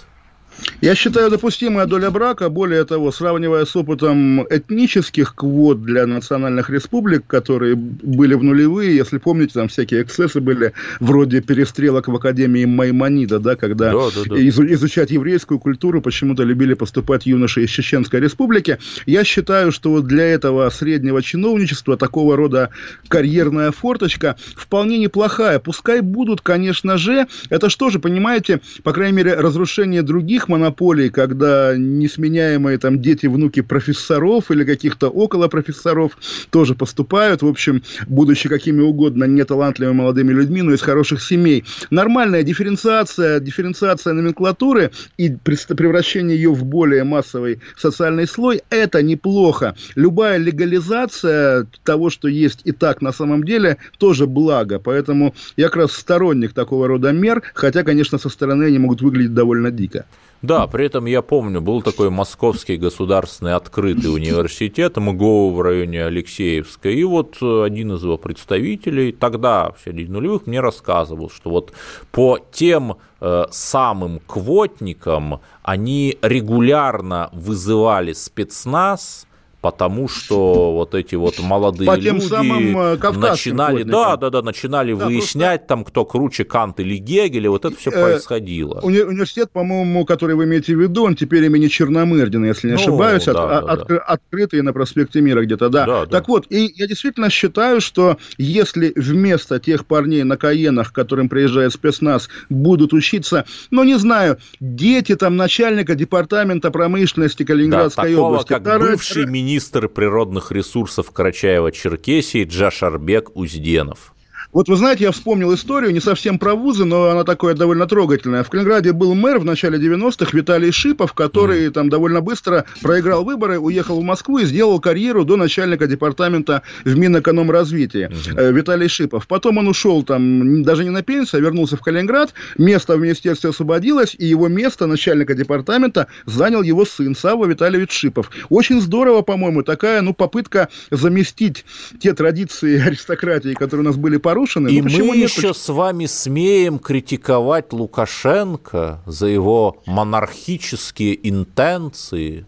Я 0.81 0.95
считаю, 0.95 1.31
допустимая 1.31 1.87
доля 1.87 2.11
брака, 2.11 2.49
более 2.49 2.85
того, 2.85 3.11
сравнивая 3.11 3.65
с 3.65 3.75
опытом 3.75 4.47
этнических 4.49 5.35
квот 5.35 5.83
для 5.83 6.07
национальных 6.07 6.71
республик, 6.71 7.27
которые 7.27 7.75
были 7.75 8.35
в 8.35 8.45
нулевые, 8.45 8.95
если 8.95 9.19
помните, 9.19 9.55
там 9.55 9.69
всякие 9.69 10.03
эксцессы 10.03 10.41
были, 10.41 10.73
вроде 11.01 11.41
перестрелок 11.41 12.09
в 12.09 12.15
Академии 12.15 12.65
Маймонида, 12.65 13.41
да, 13.41 13.57
когда 13.57 13.93
да, 13.93 14.09
да, 14.15 14.35
да. 14.35 14.47
изучать 14.47 15.11
еврейскую 15.11 15.59
культуру 15.59 16.01
почему-то 16.01 16.45
любили 16.45 16.75
поступать 16.75 17.27
юноши 17.27 17.65
из 17.65 17.71
Чеченской 17.71 18.21
республики. 18.21 18.79
Я 19.07 19.25
считаю, 19.25 19.73
что 19.73 19.91
вот 19.91 20.07
для 20.07 20.25
этого 20.25 20.69
среднего 20.71 21.23
чиновничества 21.23 21.97
такого 21.97 22.37
рода 22.37 22.71
карьерная 23.09 23.73
форточка 23.73 24.37
вполне 24.57 24.99
неплохая. 24.99 25.59
Пускай 25.59 26.01
будут, 26.01 26.41
конечно 26.41 26.99
же, 26.99 27.27
это 27.51 27.69
что 27.69 27.91
же, 27.91 27.99
понимаете, 27.99 28.61
по 28.83 28.93
крайней 28.93 29.17
мере, 29.17 29.35
разрушение 29.35 30.03
других 30.03 30.47
монополий, 30.49 31.11
когда 31.11 31.74
несменяемые 31.76 32.78
там 32.78 33.01
дети, 33.01 33.26
внуки 33.26 33.61
профессоров 33.61 34.51
или 34.51 34.64
каких-то 34.64 35.09
около 35.09 35.49
профессоров 35.49 36.18
тоже 36.51 36.74
поступают, 36.74 37.42
в 37.42 37.46
общем, 37.46 37.82
будучи 38.07 38.49
какими 38.49 38.80
угодно 38.80 39.24
неталантливыми 39.24 39.96
молодыми 39.96 40.32
людьми, 40.32 40.62
но 40.62 40.72
из 40.72 40.82
хороших 40.82 41.22
семей. 41.22 41.64
Нормальная 41.90 42.42
дифференциация, 42.42 43.40
дифференциация 43.40 44.12
номенклатуры 44.12 44.90
и 45.16 45.30
превращение 45.30 46.36
ее 46.36 46.53
в 46.53 46.64
более 46.64 47.05
массовый 47.05 47.61
социальный 47.76 48.26
слой– 48.26 48.62
это 48.70 49.03
неплохо. 49.03 49.74
Любая 49.94 50.38
легализация 50.38 51.66
того, 51.84 52.11
что 52.11 52.28
есть 52.28 52.61
и 52.64 52.72
так 52.72 53.03
на 53.03 53.12
самом 53.12 53.44
деле, 53.44 53.78
тоже 53.99 54.26
благо. 54.26 54.78
Поэтому 54.78 55.34
я 55.57 55.66
как 55.66 55.76
раз 55.76 55.92
сторонник 55.92 56.53
такого 56.53 56.88
рода 56.88 57.12
мер, 57.12 57.42
хотя, 57.55 57.82
конечно, 57.82 58.18
со 58.18 58.28
стороны 58.28 58.64
они 58.64 58.78
могут 58.78 59.03
выглядеть 59.03 59.34
довольно 59.34 59.70
дико. 59.70 60.05
Да, 60.41 60.68
при 60.68 60.86
этом 60.86 61.07
я 61.07 61.20
помню, 61.20 61.61
был 61.61 61.82
такой 61.82 62.11
Московский 62.11 62.76
государственный 62.76 63.55
открытый 63.55 64.14
университет 64.14 64.97
МГУ 64.97 65.51
в 65.51 65.61
районе 65.61 66.05
Алексеевска, 66.05 66.91
и 66.91 67.03
вот 67.03 67.43
один 67.43 67.93
из 67.95 68.05
его 68.05 68.16
представителей 68.18 69.11
тогда, 69.11 69.72
в 69.72 69.84
середине 69.84 70.12
нулевых, 70.12 70.47
мне 70.47 70.61
рассказывал, 70.61 71.28
что 71.28 71.51
вот 71.51 71.72
по 72.12 72.39
тем 72.53 72.99
э, 73.20 73.47
самым 73.51 74.20
квотникам 74.26 75.41
они 75.62 76.16
регулярно 76.22 77.30
вызывали 77.32 78.12
спецназ, 78.12 79.28
потому 79.61 80.09
что 80.09 80.73
вот 80.73 80.95
эти 80.95 81.17
вот 81.17 81.41
молодые 81.41 81.87
По 81.87 81.99
тем 81.99 82.17
люди 82.17 82.29
самым 82.29 82.79
э, 82.79 82.97
начинали, 83.13 83.83
да, 83.83 84.17
да, 84.17 84.31
да, 84.31 84.43
начинали 84.43 84.95
да, 84.95 85.07
выяснять 85.07 85.63
просто... 85.63 85.69
там, 85.69 85.85
кто 85.85 86.05
круче 86.05 86.45
Кант 86.45 86.79
или 86.81 86.97
Гегель, 86.97 87.47
и 87.47 87.49
вот 87.49 87.65
это 87.65 87.77
все 87.77 87.91
э, 87.91 88.03
происходило. 88.03 88.81
Уни- 88.83 89.03
университет, 89.03 89.51
по-моему, 89.51 90.05
который 90.05 90.37
вы 90.37 90.45
имеете 90.45 90.77
в 90.77 90.81
виду, 90.81 91.05
он 91.05 91.17
теперь 91.17 91.45
имени 91.45 91.67
Черномырдина, 91.67 92.47
если 92.47 92.69
не 92.69 92.75
ну, 92.75 92.81
ошибаюсь, 92.81 93.25
да, 93.25 93.33
от, 93.33 93.37
да, 93.37 93.59
от, 93.73 93.89
да. 93.89 93.99
открытый 93.99 94.63
на 94.63 94.73
проспекте 94.73 95.21
Мира 95.21 95.45
где-то, 95.45 95.69
да. 95.69 95.87
да 95.87 96.01
так 96.07 96.11
да. 96.11 96.25
вот, 96.29 96.47
и 96.51 96.73
я 96.77 96.87
действительно 96.87 97.29
считаю, 97.29 97.81
что 97.81 98.17
если 98.37 98.93
вместо 98.95 99.59
тех 99.59 99.87
парней 99.87 100.23
на 100.23 100.37
Каенах, 100.37 100.93
к 100.93 100.95
которым 100.95 101.29
приезжает 101.29 101.73
спецназ, 101.73 102.29
будут 102.49 102.93
учиться, 102.93 103.45
ну, 103.73 103.83
не 103.83 103.99
знаю, 103.99 104.39
дети 104.61 105.17
там 105.17 105.37
начальника 105.37 105.97
департамента 105.97 106.71
промышленности 106.71 107.43
Калининградской 107.43 108.05
да, 108.05 108.11
такого, 108.11 108.27
области. 108.29 108.49
как 108.49 108.63
бывший 108.63 109.27
министр 109.27 109.47
министр 109.49 109.88
природных 109.88 110.53
ресурсов 110.53 111.11
Карачаева-Черкесии 111.11 112.44
Джашарбек 112.44 113.34
Узденов. 113.34 114.12
Вот 114.51 114.66
вы 114.66 114.76
знаете, 114.76 115.05
я 115.05 115.12
вспомнил 115.12 115.55
историю, 115.55 115.92
не 115.92 116.01
совсем 116.01 116.38
про 116.38 116.55
вузы, 116.55 116.86
но 116.86 117.11
она 117.11 117.24
такая 117.24 117.55
довольно 117.55 117.86
трогательная. 117.86 118.42
В 118.42 118.49
Калининграде 118.49 118.92
был 118.92 119.14
мэр 119.14 119.38
в 119.38 119.44
начале 119.44 119.78
90-х 119.78 120.30
Виталий 120.34 120.72
Шипов, 120.72 121.12
который 121.12 121.66
mm. 121.66 121.70
там 121.72 121.90
довольно 121.90 122.22
быстро 122.22 122.64
проиграл 122.80 123.24
выборы, 123.24 123.59
уехал 123.59 124.01
в 124.01 124.03
Москву 124.03 124.38
и 124.38 124.46
сделал 124.46 124.80
карьеру 124.80 125.26
до 125.26 125.36
начальника 125.36 125.86
департамента 125.86 126.62
в 126.84 126.96
Минэкономразвитии. 126.96 128.09
Mm-hmm. 128.09 128.53
Виталий 128.53 128.88
Шипов. 128.88 129.26
Потом 129.26 129.59
он 129.59 129.68
ушел 129.68 130.03
там 130.03 130.62
даже 130.62 130.82
не 130.82 130.90
на 130.90 131.03
пенсию, 131.03 131.40
а 131.40 131.42
вернулся 131.42 131.76
в 131.76 131.82
Калининград. 131.82 132.32
Место 132.57 132.96
в 132.96 133.01
министерстве 133.01 133.51
освободилось, 133.51 134.16
и 134.18 134.24
его 134.24 134.49
место 134.49 134.86
начальника 134.86 135.34
департамента 135.34 136.07
занял 136.24 136.62
его 136.62 136.86
сын 136.86 137.14
Савва 137.14 137.44
Витальевич 137.44 137.92
Шипов. 137.92 138.30
Очень 138.49 138.80
здорово, 138.80 139.20
по-моему, 139.20 139.62
такая 139.62 140.01
ну, 140.01 140.14
попытка 140.14 140.70
заместить 140.90 141.66
те 142.01 142.14
традиции 142.14 142.80
аристократии, 142.86 143.53
которые 143.53 143.82
у 143.84 143.88
нас 143.88 143.96
были 143.96 144.16
порой 144.16 144.38
нарушены. 144.39 144.68
И 144.68 144.80
ну, 144.82 145.07
мы 145.07 145.16
нет? 145.16 145.30
еще 145.30 145.55
с 145.55 145.68
вами 145.68 146.07
смеем 146.07 146.78
критиковать 146.78 147.72
Лукашенко 147.72 149.03
за 149.07 149.26
его 149.26 149.82
монархические 149.86 151.28
интенции 151.28 152.47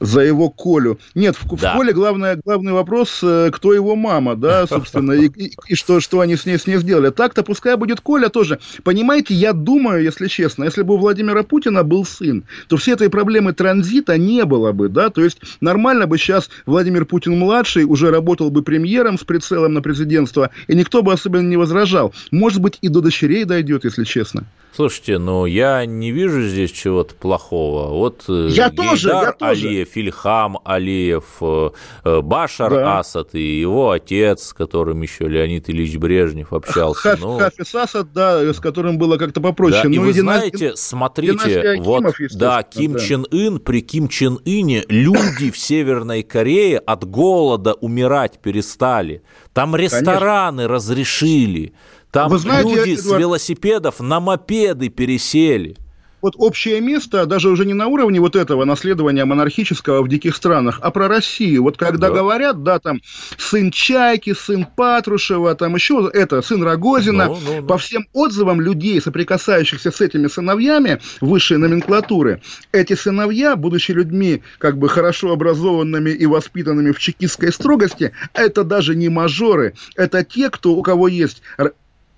за 0.00 0.20
его 0.20 0.50
Колю. 0.50 0.98
Нет, 1.14 1.36
в, 1.36 1.56
да. 1.56 1.72
в 1.72 1.76
Коле 1.76 1.92
главное, 1.92 2.40
главный 2.44 2.72
вопрос, 2.72 3.20
э, 3.22 3.50
кто 3.52 3.72
его 3.72 3.96
мама, 3.96 4.36
да, 4.36 4.66
собственно, 4.68 5.12
и, 5.12 5.28
и, 5.28 5.52
и 5.68 5.74
что, 5.74 6.00
что 6.00 6.20
они 6.20 6.36
с 6.36 6.46
ней, 6.46 6.58
с 6.58 6.66
ней 6.66 6.76
сделали. 6.78 7.10
Так-то 7.10 7.42
пускай 7.42 7.76
будет 7.76 8.00
Коля 8.00 8.28
тоже. 8.28 8.58
Понимаете, 8.82 9.34
я 9.34 9.52
думаю, 9.52 10.02
если 10.02 10.28
честно, 10.28 10.64
если 10.64 10.82
бы 10.82 10.94
у 10.94 10.98
Владимира 10.98 11.42
Путина 11.42 11.82
был 11.84 12.04
сын, 12.04 12.44
то 12.68 12.76
все 12.76 12.92
этой 12.92 13.08
проблемы 13.10 13.52
транзита 13.52 14.18
не 14.18 14.44
было 14.44 14.72
бы, 14.72 14.88
да, 14.88 15.10
то 15.10 15.22
есть 15.22 15.40
нормально 15.60 16.06
бы 16.06 16.18
сейчас 16.18 16.50
Владимир 16.66 17.04
Путин-младший 17.04 17.84
уже 17.84 18.10
работал 18.10 18.50
бы 18.50 18.62
премьером 18.62 19.18
с 19.18 19.24
прицелом 19.24 19.74
на 19.74 19.82
президентство, 19.82 20.50
и 20.66 20.74
никто 20.74 21.02
бы 21.02 21.12
особенно 21.12 21.48
не 21.48 21.56
возражал. 21.56 22.14
Может 22.30 22.60
быть, 22.60 22.78
и 22.82 22.88
до 22.88 23.00
дочерей 23.00 23.44
дойдет, 23.44 23.84
если 23.84 24.04
честно. 24.04 24.44
Слушайте, 24.74 25.18
ну 25.18 25.46
я 25.46 25.86
не 25.86 26.10
вижу 26.10 26.42
здесь 26.42 26.72
чего-то 26.72 27.14
плохого. 27.14 27.90
Вот 27.90 28.24
э, 28.28 28.48
я 28.50 28.70
Гейдар 28.70 28.88
тоже, 28.88 29.08
я 29.08 29.32
тоже. 29.32 29.68
Алиев, 29.68 29.96
Ильхам 29.96 30.58
Алиев, 30.64 31.24
э, 31.40 31.70
э, 32.02 32.20
Башар 32.20 32.70
да. 32.72 32.98
Асад 32.98 33.36
и 33.36 33.60
его 33.60 33.92
отец, 33.92 34.48
с 34.48 34.52
которым 34.52 35.02
еще 35.02 35.28
Леонид 35.28 35.70
Ильич 35.70 35.96
Брежнев 35.96 36.52
общался. 36.52 37.10
Хаф, 37.10 37.20
ну, 37.20 37.38
Хафиз 37.38 37.72
Асад, 37.72 38.12
да, 38.12 38.40
с 38.52 38.58
которым 38.58 38.98
было 38.98 39.16
как-то 39.16 39.40
попроще. 39.40 39.82
Да, 39.84 39.88
и 39.88 39.96
ну, 39.96 40.02
вы 40.02 40.10
и 40.10 40.12
знаете, 40.14 40.72
смотрите, 40.74 41.76
вот, 41.78 42.12
да, 42.32 42.64
Ким 42.64 42.94
да. 42.94 42.98
Чен 42.98 43.26
Ын, 43.30 43.60
при 43.60 43.80
Ким 43.80 44.08
Чен 44.08 44.40
Ыне 44.44 44.84
люди 44.88 45.52
в 45.52 45.56
Северной 45.56 46.24
Корее 46.24 46.78
от 46.78 47.04
голода 47.04 47.74
умирать 47.74 48.40
перестали. 48.40 49.22
Там 49.52 49.76
рестораны 49.76 50.64
Конечно. 50.64 50.74
разрешили. 50.74 51.74
Там 52.14 52.30
Вы 52.30 52.38
знаете, 52.38 52.68
люди 52.68 52.94
Эдуард... 52.94 53.00
с 53.00 53.18
велосипедов 53.18 53.98
на 53.98 54.20
мопеды 54.20 54.88
пересели 54.88 55.76
вот 56.22 56.36
общее 56.38 56.80
место, 56.80 57.26
даже 57.26 57.50
уже 57.50 57.66
не 57.66 57.74
на 57.74 57.86
уровне 57.86 58.18
вот 58.18 58.34
этого 58.34 58.64
наследования 58.64 59.26
монархического 59.26 60.00
в 60.00 60.08
диких 60.08 60.34
странах, 60.34 60.78
а 60.80 60.90
про 60.90 61.06
Россию. 61.06 61.64
Вот 61.64 61.76
когда 61.76 62.08
да. 62.08 62.14
говорят, 62.14 62.62
да, 62.62 62.78
там, 62.78 63.02
сын 63.36 63.70
Чайки, 63.70 64.32
сын 64.32 64.64
Патрушева, 64.64 65.54
там 65.54 65.74
еще 65.74 66.10
это, 66.14 66.40
сын 66.40 66.62
Рогозина, 66.62 67.26
ну, 67.26 67.38
ну, 67.44 67.60
ну. 67.60 67.66
по 67.66 67.76
всем 67.76 68.06
отзывам 68.14 68.62
людей, 68.62 69.02
соприкасающихся 69.02 69.90
с 69.90 70.00
этими 70.00 70.28
сыновьями 70.28 70.98
высшей 71.20 71.58
номенклатуры, 71.58 72.40
эти 72.72 72.94
сыновья, 72.94 73.54
будучи 73.54 73.92
людьми 73.92 74.42
как 74.56 74.78
бы 74.78 74.88
хорошо 74.88 75.30
образованными 75.30 76.08
и 76.08 76.24
воспитанными 76.24 76.92
в 76.92 76.98
чекистской 77.00 77.52
строгости, 77.52 78.12
это 78.32 78.64
даже 78.64 78.94
не 78.94 79.10
мажоры, 79.10 79.74
это 79.94 80.24
те, 80.24 80.48
кто, 80.48 80.72
у 80.72 80.80
кого 80.80 81.06
есть 81.06 81.42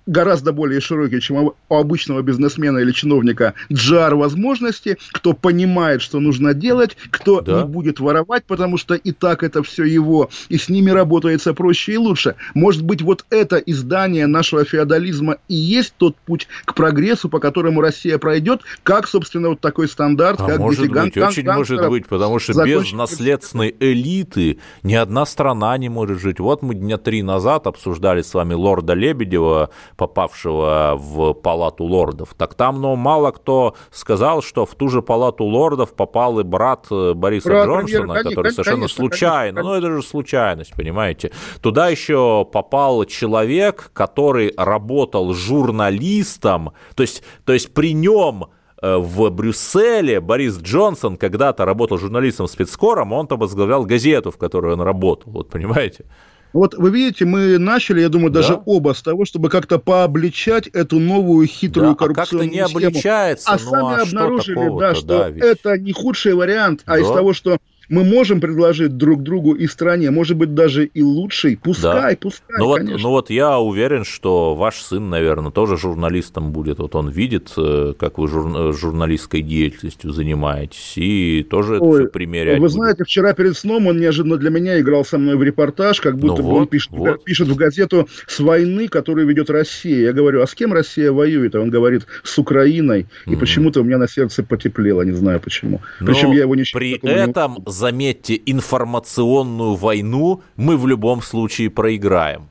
гораздо 0.07 0.53
более 0.53 0.79
широкий, 0.79 1.21
чем 1.21 1.53
у 1.69 1.75
обычного 1.75 2.21
бизнесмена 2.21 2.79
или 2.79 2.91
чиновника, 2.91 3.53
джар 3.71 4.15
возможности, 4.15 4.97
кто 5.11 5.33
понимает, 5.33 6.01
что 6.01 6.19
нужно 6.19 6.53
делать, 6.53 6.97
кто 7.11 7.41
да. 7.41 7.61
не 7.61 7.67
будет 7.67 7.99
воровать, 7.99 8.45
потому 8.45 8.77
что 8.77 8.95
и 8.95 9.11
так 9.11 9.43
это 9.43 9.61
все 9.61 9.83
его, 9.83 10.29
и 10.49 10.57
с 10.57 10.69
ними 10.69 10.89
работается 10.89 11.53
проще 11.53 11.93
и 11.93 11.97
лучше. 11.97 12.35
Может 12.55 12.83
быть, 12.83 13.01
вот 13.01 13.25
это 13.29 13.57
издание 13.57 14.27
нашего 14.27 14.65
феодализма 14.65 15.37
и 15.47 15.55
есть 15.55 15.93
тот 15.97 16.15
путь 16.15 16.47
к 16.65 16.73
прогрессу, 16.73 17.29
по 17.29 17.39
которому 17.39 17.81
Россия 17.81 18.17
пройдет, 18.17 18.61
как, 18.83 19.07
собственно, 19.07 19.49
вот 19.49 19.59
такой 19.59 19.87
стандарт, 19.87 20.39
а 20.39 20.47
как 20.47 20.59
может 20.59 20.81
быть, 20.81 20.91
ган- 20.91 21.11
очень 21.15 21.45
может 21.45 21.89
быть, 21.89 22.07
потому 22.07 22.39
что 22.39 22.63
без 22.63 22.91
наследственной 22.93 23.75
элиты 23.79 24.57
ни 24.83 24.93
одна 24.93 25.25
страна 25.25 25.77
не 25.77 25.89
может 25.89 26.19
жить. 26.21 26.39
Вот 26.39 26.61
мы 26.61 26.75
дня 26.75 26.97
три 26.97 27.21
назад 27.21 27.67
обсуждали 27.67 28.21
с 28.21 28.33
вами 28.33 28.53
лорда 28.53 28.93
Лебедева, 28.93 29.69
попавшего 29.97 30.93
в 30.95 31.33
палату 31.33 31.83
лордов. 31.83 32.33
Так 32.37 32.53
там, 32.53 32.81
ну, 32.81 32.95
мало 32.95 33.31
кто 33.31 33.75
сказал, 33.91 34.41
что 34.41 34.65
в 34.65 34.75
ту 34.75 34.89
же 34.89 35.01
палату 35.01 35.43
лордов 35.43 35.93
попал 35.93 36.39
и 36.39 36.43
брат 36.43 36.87
э, 36.91 37.13
Бориса 37.13 37.49
брат 37.49 37.67
Джонсона, 37.67 38.13
конечно, 38.13 38.29
который 38.29 38.51
совершенно 38.51 38.77
конечно, 38.77 38.95
случайно, 38.95 39.61
конечно. 39.61 39.63
ну, 39.63 39.77
это 39.77 39.95
же 39.95 40.07
случайность, 40.07 40.73
понимаете. 40.75 41.31
Туда 41.61 41.89
еще 41.89 42.47
попал 42.51 43.03
человек, 43.05 43.89
который 43.93 44.53
работал 44.55 45.33
журналистом, 45.33 46.73
то 46.95 47.01
есть, 47.01 47.23
то 47.43 47.53
есть 47.53 47.73
при 47.73 47.93
нем 47.93 48.47
Э, 48.81 48.97
в 48.97 49.29
Брюсселе 49.29 50.19
Борис 50.19 50.59
Джонсон 50.59 51.17
когда-то 51.17 51.65
работал 51.65 51.97
журналистом 51.97 52.47
спецкором, 52.47 53.11
он 53.11 53.27
там 53.27 53.39
возглавлял 53.39 53.85
газету, 53.85 54.31
в 54.31 54.37
которой 54.37 54.73
он 54.73 54.81
работал, 54.81 55.31
вот 55.31 55.49
понимаете? 55.49 56.05
Вот 56.53 56.75
вы 56.75 56.89
видите, 56.89 57.25
мы 57.25 57.57
начали, 57.57 58.01
я 58.01 58.09
думаю, 58.09 58.31
даже 58.31 58.55
да. 58.55 58.63
оба 58.65 58.93
с 58.93 59.01
того, 59.01 59.25
чтобы 59.25 59.49
как-то 59.49 59.79
пообличать 59.79 60.67
эту 60.67 60.99
новую 60.99 61.45
хитрую 61.47 61.91
да, 61.91 61.95
коррупционную 61.95 62.47
а 62.47 62.63
как-то 62.63 62.79
не 62.79 62.87
обличается, 62.89 63.49
А 63.49 63.53
ну, 63.53 63.69
сами 63.69 63.99
а 63.99 64.01
обнаружили, 64.03 64.79
да, 64.79 64.95
что 64.95 65.07
да, 65.07 65.29
это 65.29 65.77
не 65.77 65.91
худший 65.91 66.33
вариант, 66.33 66.81
а 66.85 66.93
да. 66.93 66.99
из 66.99 67.07
того, 67.07 67.33
что 67.33 67.57
мы 67.89 68.03
можем 68.03 68.41
предложить 68.41 68.97
друг 68.97 69.23
другу 69.23 69.53
и 69.53 69.67
стране, 69.67 70.11
может 70.11 70.37
быть, 70.37 70.53
даже 70.53 70.85
и 70.85 71.01
лучший. 71.01 71.57
Пускай, 71.57 72.13
да. 72.13 72.17
пускай, 72.19 72.59
ну 72.59 72.65
вот, 72.65 72.77
конечно. 72.77 73.01
Ну 73.01 73.09
вот 73.09 73.29
я 73.29 73.59
уверен, 73.59 74.03
что 74.03 74.55
ваш 74.55 74.81
сын, 74.81 75.09
наверное, 75.09 75.51
тоже 75.51 75.77
журналистом 75.77 76.51
будет. 76.51 76.79
Вот 76.79 76.95
он 76.95 77.09
видит, 77.09 77.53
э, 77.57 77.93
как 77.97 78.17
вы 78.17 78.27
жур... 78.27 78.73
журналистской 78.73 79.41
деятельностью 79.41 80.11
занимаетесь, 80.11 80.93
и 80.97 81.45
тоже 81.49 81.79
Ой, 81.79 82.01
это 82.01 82.03
все 82.03 82.11
примерять 82.11 82.59
Вы 82.59 82.67
будет. 82.67 82.71
знаете, 82.71 83.03
вчера 83.03 83.33
перед 83.33 83.57
сном 83.57 83.87
он 83.87 83.99
неожиданно 83.99 84.37
для 84.37 84.49
меня 84.49 84.79
играл 84.79 85.05
со 85.05 85.17
мной 85.17 85.37
в 85.37 85.43
репортаж, 85.43 86.01
как 86.01 86.17
будто 86.17 86.41
ну 86.41 86.47
бы 86.47 86.53
вот, 86.53 86.61
он 86.61 86.67
пишет, 86.67 86.91
вот. 86.91 87.23
пишет 87.23 87.47
в 87.47 87.55
газету 87.55 88.07
с 88.27 88.39
войны, 88.39 88.87
которую 88.87 89.27
ведет 89.27 89.49
Россия. 89.49 90.01
Я 90.01 90.13
говорю, 90.13 90.41
а 90.41 90.47
с 90.47 90.53
кем 90.53 90.73
Россия 90.73 91.11
воюет? 91.11 91.55
А 91.55 91.61
он 91.61 91.69
говорит, 91.69 92.05
с 92.23 92.37
Украиной. 92.37 93.07
И 93.25 93.31
mm 93.31 93.37
почему-то 93.37 93.81
у 93.81 93.83
меня 93.83 93.97
на 93.97 94.09
сердце 94.09 94.43
потеплело, 94.43 95.03
не 95.03 95.11
знаю 95.11 95.39
почему. 95.39 95.81
Причем 95.99 96.31
я 96.31 96.41
его 96.41 96.55
не 96.55 96.63
При 96.73 96.93
этом 96.93 97.55
не 97.55 97.71
заметьте, 97.77 98.41
информационную 98.45 99.75
войну 99.75 100.41
мы 100.55 100.75
в 100.77 100.87
любом 100.87 101.21
случае 101.21 101.69
проиграем. 101.69 102.49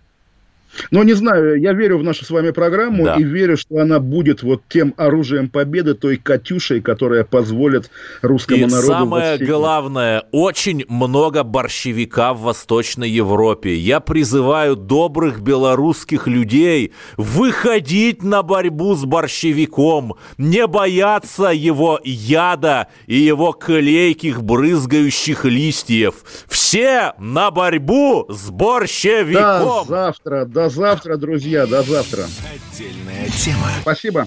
Но 0.90 1.02
не 1.02 1.14
знаю, 1.14 1.60
я 1.60 1.72
верю 1.72 1.98
в 1.98 2.02
нашу 2.02 2.24
с 2.24 2.30
вами 2.30 2.50
программу 2.50 3.04
да. 3.04 3.14
и 3.14 3.22
верю, 3.22 3.56
что 3.56 3.78
она 3.78 4.00
будет 4.00 4.42
вот 4.42 4.62
тем 4.68 4.94
оружием 4.96 5.48
победы, 5.48 5.94
той 5.94 6.16
Катюшей, 6.16 6.80
которая 6.80 7.24
позволит 7.24 7.90
русскому 8.22 8.60
и 8.60 8.66
народу... 8.66 8.86
самое 8.86 9.38
главное, 9.38 10.24
очень 10.32 10.84
много 10.88 11.42
борщевика 11.42 12.34
в 12.34 12.40
Восточной 12.42 13.10
Европе. 13.10 13.74
Я 13.74 14.00
призываю 14.00 14.76
добрых 14.76 15.40
белорусских 15.40 16.26
людей 16.26 16.92
выходить 17.16 18.22
на 18.22 18.42
борьбу 18.42 18.94
с 18.94 19.04
борщевиком, 19.04 20.14
не 20.38 20.66
бояться 20.66 21.48
его 21.48 22.00
яда 22.04 22.88
и 23.06 23.16
его 23.16 23.52
клейких 23.52 24.42
брызгающих 24.42 25.44
листьев. 25.44 26.24
Все 26.48 27.14
на 27.18 27.50
борьбу 27.50 28.26
с 28.28 28.50
борщевиком! 28.50 29.86
Да, 29.88 30.06
завтра, 30.06 30.44
да, 30.44 30.65
до 30.66 30.70
завтра, 30.70 31.16
друзья, 31.16 31.64
до 31.66 31.82
завтра. 31.82 32.26
Отдельная 32.72 33.28
тема. 33.28 33.68
Спасибо. 33.82 34.26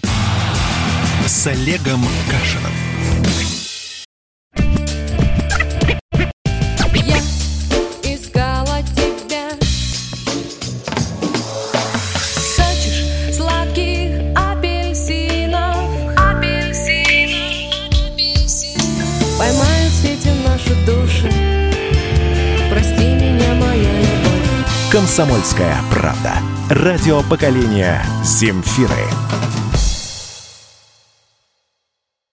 С 1.26 1.48
Олегом 1.48 2.02
Кашином. 2.32 2.89
«Комсомольская 25.00 25.78
правда». 25.90 26.34
Радио 26.70 27.24
поколения 27.24 28.04
«Земфиры». 28.22 29.06